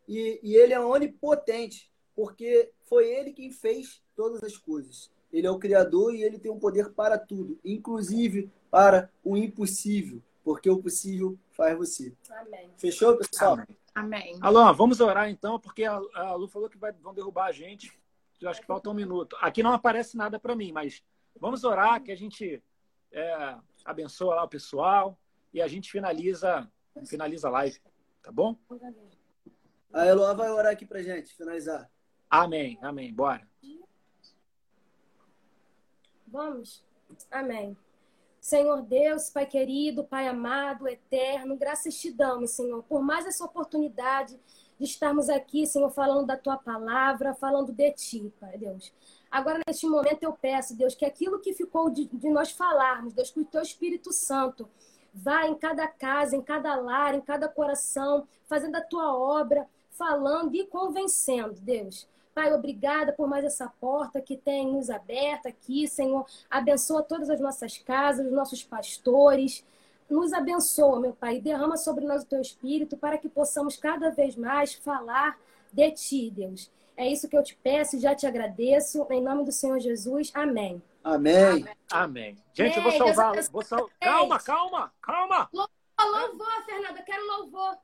E, 0.07 0.39
e 0.41 0.55
ele 0.55 0.74
é 0.74 0.80
onipotente 0.80 1.91
porque 2.15 2.72
foi 2.86 3.07
ele 3.07 3.32
quem 3.32 3.51
fez 3.51 4.01
todas 4.15 4.43
as 4.43 4.57
coisas. 4.57 5.11
Ele 5.32 5.45
é 5.45 5.51
o 5.51 5.59
Criador 5.59 6.15
e 6.15 6.24
ele 6.24 6.39
tem 6.39 6.51
um 6.51 6.59
poder 6.59 6.89
para 6.89 7.18
tudo, 7.18 7.59
inclusive 7.63 8.49
para 8.72 9.11
o 9.24 9.38
impossível, 9.38 10.22
porque 10.43 10.70
o 10.70 10.82
possível 10.82 11.38
faz 11.51 11.78
você. 11.78 12.13
Amém. 12.30 12.72
Fechou, 12.78 13.18
pessoal? 13.18 13.53
Amém. 13.53 13.68
Amém. 13.93 14.38
Alô, 14.41 14.74
vamos 14.74 14.99
orar 14.99 15.30
então, 15.30 15.59
porque 15.59 15.84
a, 15.84 15.99
a 16.15 16.36
Lu 16.36 16.47
falou 16.47 16.70
que 16.70 16.78
vai, 16.78 16.91
vão 16.91 17.13
derrubar 17.13 17.47
a 17.47 17.51
gente. 17.51 17.91
Eu 18.39 18.49
acho 18.49 18.61
que 18.61 18.67
falta 18.67 18.89
um 18.89 18.93
minuto. 18.93 19.35
Aqui 19.41 19.63
não 19.63 19.71
aparece 19.71 20.15
nada 20.15 20.39
para 20.39 20.55
mim, 20.55 20.71
mas 20.71 21.03
vamos 21.39 21.63
orar 21.63 22.01
que 22.01 22.11
a 22.11 22.15
gente 22.15 22.61
é, 23.11 23.57
abençoa 23.83 24.35
lá 24.35 24.43
o 24.43 24.49
pessoal 24.49 25.17
e 25.53 25.61
a 25.61 25.67
gente 25.67 25.91
finaliza, 25.91 26.69
finaliza 27.05 27.47
a 27.47 27.51
live, 27.51 27.79
tá 28.21 28.31
bom? 28.31 28.55
A 29.91 30.05
Eloá 30.05 30.33
vai 30.33 30.51
orar 30.51 30.73
aqui 30.73 30.85
pra 30.85 31.01
gente, 31.01 31.33
finalizar. 31.33 31.89
Amém, 32.29 32.77
amém. 32.81 33.13
Bora. 33.13 33.47
Vamos. 36.27 36.83
Amém. 37.31 37.75
Senhor 38.39 38.81
Deus, 38.81 39.29
Pai 39.29 39.45
querido, 39.45 40.03
Pai 40.03 40.27
amado, 40.27 40.88
eterno, 40.88 41.57
graças 41.57 41.99
te 41.99 42.11
damos, 42.11 42.51
Senhor, 42.51 42.83
por 42.83 43.01
mais 43.01 43.25
essa 43.25 43.43
oportunidade 43.43 44.39
de 44.78 44.86
estarmos 44.86 45.30
aqui, 45.30 45.65
Senhor, 45.65 45.89
falando 45.89 46.28
da 46.28 46.38
tua 46.38 46.57
palavra, 46.57 47.34
falando 47.34 47.71
de 47.71 47.91
ti, 47.91 48.34
Pai 48.39 48.57
Deus. 48.57 48.93
Agora, 49.30 49.59
neste 49.67 49.88
momento, 49.88 50.23
eu 50.23 50.34
peço, 50.34 50.75
Deus, 50.75 50.95
que 50.95 51.05
aquilo 51.05 51.39
que 51.39 51.53
ficou 51.53 51.89
de, 51.89 52.05
de 52.05 52.30
nós 52.30 52.51
falarmos, 52.51 53.13
Deus, 53.13 53.32
que 53.32 53.39
o 53.39 53.45
teu 53.45 53.61
Espírito 53.61 54.13
Santo 54.13 54.69
vá 55.13 55.47
em 55.47 55.55
cada 55.55 55.88
casa, 55.88 56.36
em 56.36 56.41
cada 56.41 56.75
lar, 56.75 57.15
em 57.15 57.21
cada 57.21 57.47
coração, 57.49 58.28
fazendo 58.45 58.75
a 58.75 58.82
tua 58.82 59.15
obra, 59.17 59.67
falando 59.89 60.55
e 60.55 60.65
convencendo, 60.67 61.59
Deus. 61.59 62.07
Pai, 62.34 62.53
obrigada 62.53 63.11
por 63.11 63.28
mais 63.28 63.43
essa 63.43 63.67
porta 63.82 64.21
que 64.21 64.38
tem 64.38 64.71
nos 64.71 64.91
aberta 64.91 65.49
aqui, 65.49 65.88
Senhor. 65.88 66.23
Abençoa 66.47 67.01
todas 67.01 67.32
as 67.32 67.39
nossas 67.39 67.80
casas, 67.80 68.28
os 68.28 68.32
nossos 68.32 68.63
pastores, 68.63 69.65
nos 70.09 70.33
abençoa, 70.33 70.99
meu 70.99 71.13
Pai, 71.13 71.39
derrama 71.39 71.77
sobre 71.77 72.05
nós 72.05 72.23
o 72.23 72.27
teu 72.27 72.41
espírito 72.41 72.97
para 72.97 73.17
que 73.17 73.27
possamos 73.27 73.75
cada 73.77 74.09
vez 74.09 74.35
mais 74.35 74.73
falar 74.73 75.37
de 75.71 75.91
ti, 75.91 76.31
Deus. 76.31 76.71
É 76.95 77.07
isso 77.07 77.27
que 77.29 77.37
eu 77.37 77.43
te 77.43 77.55
peço 77.55 77.95
e 77.95 77.99
já 77.99 78.15
te 78.15 78.25
agradeço. 78.25 79.05
Em 79.11 79.21
nome 79.21 79.45
do 79.45 79.51
Senhor 79.51 79.79
Jesus. 79.79 80.31
Amém. 80.33 80.81
Amém. 81.03 81.65
Amém. 81.91 82.35
Gente, 82.53 82.77
eu 82.77 82.83
vou 82.83 82.91
salvar. 82.91 83.35
Vou 83.51 83.61
sal... 83.61 83.89
Calma, 83.99 84.39
calma, 84.39 84.91
calma. 84.99 85.49
Louvor, 85.53 86.65
Fernanda, 86.65 87.01
quero 87.03 87.25
louvor. 87.27 87.77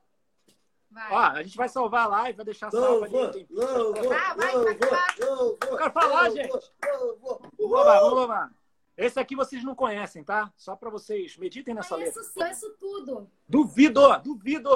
Vai. 0.90 1.12
Ó, 1.12 1.18
a 1.18 1.42
gente 1.42 1.56
vai 1.56 1.68
salvar 1.68 2.04
a 2.04 2.08
live, 2.08 2.36
vai 2.36 2.44
deixar 2.44 2.70
salva 2.70 3.06
ali. 3.06 3.46
Louvor, 3.50 4.16
ah, 4.16 4.34
vai, 4.34 4.52
louvor, 4.52 4.76
louvor, 5.20 5.58
Eu 5.68 5.76
quero 5.76 5.92
falar, 5.92 6.30
gente. 6.30 6.72
Louvor, 6.98 7.40
vamos 7.58 7.86
lá, 7.86 8.00
vamos 8.00 8.28
lá. 8.28 8.50
Esse 8.96 9.18
aqui 9.18 9.34
vocês 9.34 9.64
não 9.64 9.74
conhecem, 9.74 10.22
tá? 10.22 10.52
Só 10.56 10.76
para 10.76 10.88
vocês 10.88 11.36
meditem 11.36 11.74
nessa 11.74 11.96
letra. 11.96 12.20
Isso, 12.20 12.44
isso 12.44 12.76
tudo. 12.78 13.28
Duvido, 13.48 14.00
duvido. 14.20 14.70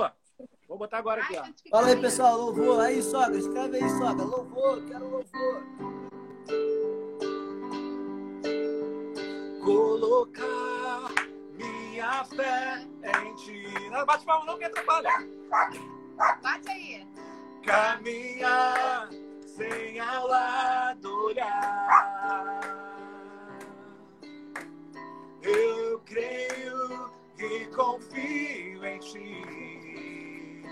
Vou 0.66 0.76
botar 0.76 0.98
agora 0.98 1.22
aqui, 1.22 1.36
ó. 1.36 1.44
Fala 1.70 1.86
aí, 1.88 2.00
pessoal, 2.00 2.36
louvor. 2.36 2.80
Aí, 2.80 3.00
sogra, 3.02 3.38
escreve 3.38 3.76
aí, 3.76 3.88
sogra. 3.90 4.24
Louvor, 4.24 4.84
quero 4.86 5.08
louvor. 5.08 5.62
Colocar 9.64 11.10
minha 11.54 12.24
fé 12.24 12.86
em 13.24 13.34
ti. 13.36 13.90
Não 13.90 14.04
bate 14.04 14.24
palma 14.24 14.46
não 14.46 14.58
que 14.58 14.64
atrapalha. 14.64 15.10
Bate 15.48 16.68
aí. 16.68 17.06
Caminhar 17.64 19.08
sem 19.46 20.00
ao 20.00 20.26
lado 20.26 21.24
olhar 21.26 22.87
eu 25.48 26.00
creio 26.00 27.10
e 27.38 27.66
confio 27.66 28.84
em 28.84 28.98
ti. 28.98 30.62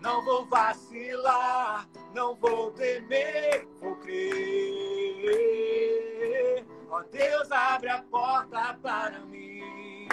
Não 0.00 0.24
vou 0.24 0.44
vacilar, 0.46 1.88
não 2.12 2.34
vou 2.34 2.72
temer, 2.72 3.68
vou 3.80 3.94
crer. 3.96 5.32
Ó 6.90 6.98
oh, 6.98 7.02
Deus, 7.04 7.50
abre 7.50 7.88
a 7.88 8.02
porta 8.02 8.78
para 8.82 9.20
mim, 9.20 10.08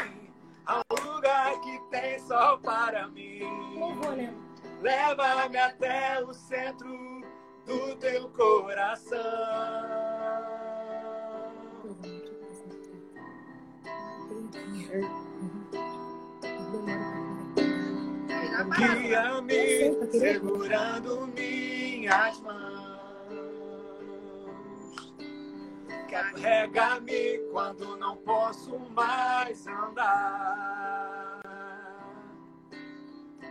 ao 0.66 0.84
lugar 1.04 1.60
que 1.62 1.80
tem 1.90 2.20
só 2.20 2.56
para 2.58 3.08
mim. 3.08 3.40
né? 4.16 4.34
Leva-me 4.82 5.58
até 5.58 6.24
o 6.24 6.34
centro 6.34 7.22
do 7.66 7.96
teu 7.98 8.30
coração. 8.30 9.20
Guia-me 18.76 20.12
segurando 20.12 21.28
minhas 21.28 22.40
mãos. 22.42 22.90
Carrega-me 26.10 27.40
quando 27.52 27.98
não 27.98 28.18
posso 28.18 28.78
mais 28.92 29.66
andar. 29.68 31.40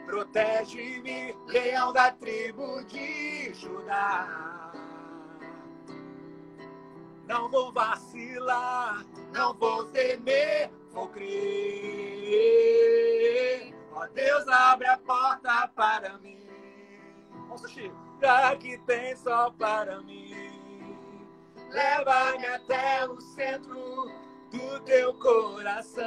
Protege-me, 0.06 1.36
leão 1.46 1.92
da 1.92 2.10
tribo 2.10 2.82
de 2.84 3.52
Judá. 3.54 4.72
Não 7.26 7.50
vou 7.50 7.70
vacilar, 7.72 9.04
não 9.32 9.52
vou 9.52 9.84
temer, 9.86 10.70
vou 10.98 11.08
crer. 11.08 11.32
Ó 13.92 14.06
Deus, 14.08 14.48
abre 14.48 14.88
a 14.88 14.98
porta 14.98 15.68
para 15.68 16.18
mim. 16.18 16.48
Nossa, 17.48 17.68
Chico. 17.68 17.96
Que 18.58 18.76
tem 18.78 19.14
só 19.14 19.50
para 19.52 20.00
mim. 20.00 20.98
Leva-me 21.70 22.46
até 22.46 23.08
o 23.08 23.20
centro 23.20 24.10
do 24.50 24.80
teu 24.80 25.14
coração 25.14 26.02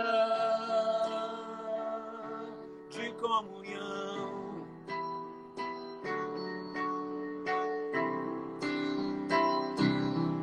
de 2.90 3.14
comunhão. 3.14 4.42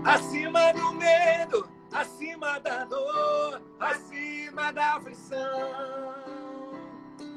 Acima 0.04 0.72
do 0.72 0.94
medo, 0.94 1.68
acima 1.92 2.58
da 2.60 2.86
dor, 2.86 3.60
acima 3.78 4.07
da 4.72 4.96
aflição. 4.96 6.14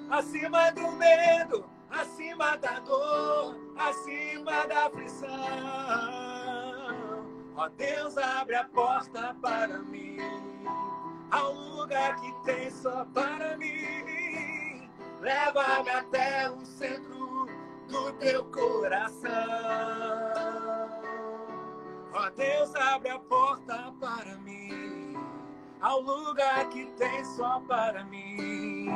Acima 0.09 0.71
do 0.71 0.91
medo, 0.91 1.65
acima 1.89 2.57
da 2.57 2.79
dor, 2.79 3.55
acima 3.77 4.67
da 4.67 4.85
aflição. 4.87 5.29
Ó 7.55 7.69
Deus, 7.69 8.17
abre 8.17 8.55
a 8.55 8.65
porta 8.65 9.35
para 9.41 9.79
mim, 9.79 10.17
ao 11.29 11.53
lugar 11.53 12.15
que 12.15 12.33
tem 12.43 12.69
só 12.69 13.05
para 13.13 13.57
mim. 13.57 14.89
Leva-me 15.19 15.89
até 15.89 16.49
o 16.49 16.65
centro 16.65 17.47
do 17.87 18.11
teu 18.13 18.43
coração. 18.45 19.31
Ó 22.13 22.29
Deus, 22.31 22.75
abre 22.75 23.09
a 23.09 23.19
porta 23.19 23.93
para 23.99 24.35
mim, 24.37 25.00
ao 25.81 25.99
lugar 26.01 26.69
que 26.69 26.85
tem 26.97 27.25
só 27.25 27.59
para 27.61 28.03
mim. 28.05 28.87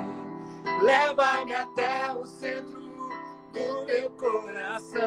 Leva-me 0.84 1.54
até 1.54 2.12
o 2.14 2.26
centro 2.26 2.82
do 3.52 3.86
meu 3.86 4.12
coração 4.12 5.02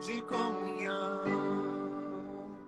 de 0.00 0.22
comunhão. 0.22 1.22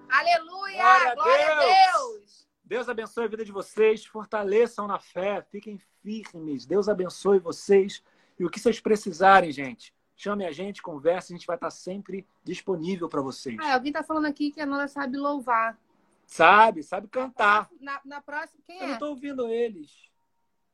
Aleluia! 0.08 0.82
Glória, 0.82 1.14
Glória 1.14 1.52
a, 1.52 1.60
Deus. 1.60 1.72
Deus! 1.92 2.48
Deus 2.64 2.88
abençoe 2.88 3.24
a 3.24 3.28
vida 3.28 3.44
de 3.44 3.52
vocês, 3.52 4.04
fortaleçam 4.04 4.88
na 4.88 4.98
fé, 4.98 5.40
fiquem 5.52 5.78
firmes. 6.02 6.66
Deus 6.66 6.88
abençoe 6.88 7.38
vocês. 7.38 8.02
E 8.38 8.44
o 8.44 8.50
que 8.50 8.58
vocês 8.58 8.80
precisarem, 8.80 9.52
gente, 9.52 9.94
chame 10.16 10.44
a 10.44 10.50
gente, 10.50 10.82
converse, 10.82 11.32
a 11.32 11.36
gente 11.36 11.46
vai 11.46 11.56
estar 11.56 11.70
sempre 11.70 12.26
disponível 12.42 13.08
para 13.08 13.20
vocês. 13.20 13.56
Ah, 13.60 13.74
alguém 13.74 13.90
está 13.90 14.02
falando 14.02 14.26
aqui 14.26 14.50
que 14.50 14.60
a 14.60 14.66
Nora 14.66 14.88
sabe 14.88 15.16
louvar. 15.16 15.78
Sabe, 16.26 16.82
sabe 16.82 17.08
cantar. 17.08 17.68
Na, 17.80 18.00
na 18.04 18.20
próxima, 18.20 18.60
quem 18.66 18.76
Eu 18.78 18.82
é? 18.84 18.86
não 18.88 18.94
estou 18.94 19.08
ouvindo 19.10 19.48
eles. 19.48 20.10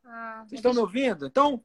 Ah, 0.05 0.43
Vocês 0.47 0.59
estão 0.59 0.73
me 0.73 0.81
ouvindo? 0.81 1.27
Então, 1.27 1.63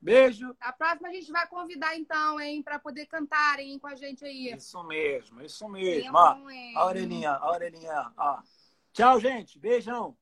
beijo. 0.00 0.56
A 0.60 0.72
próxima 0.72 1.08
a 1.08 1.12
gente 1.12 1.30
vai 1.30 1.46
convidar 1.46 1.96
então, 1.96 2.40
hein, 2.40 2.62
para 2.62 2.78
poder 2.78 3.06
cantarem 3.06 3.78
com 3.78 3.86
a 3.86 3.94
gente 3.94 4.24
aí. 4.24 4.52
Isso 4.54 4.82
mesmo, 4.84 5.40
isso 5.42 5.68
mesmo. 5.68 6.02
Sim, 6.02 6.10
Ó, 6.14 6.50
é. 6.50 6.72
a 6.74 6.86
orelhinha, 6.86 7.30
a 7.32 7.50
orelhinha, 7.50 8.12
ó. 8.16 8.40
Tchau, 8.92 9.20
gente. 9.20 9.58
Beijão. 9.58 10.16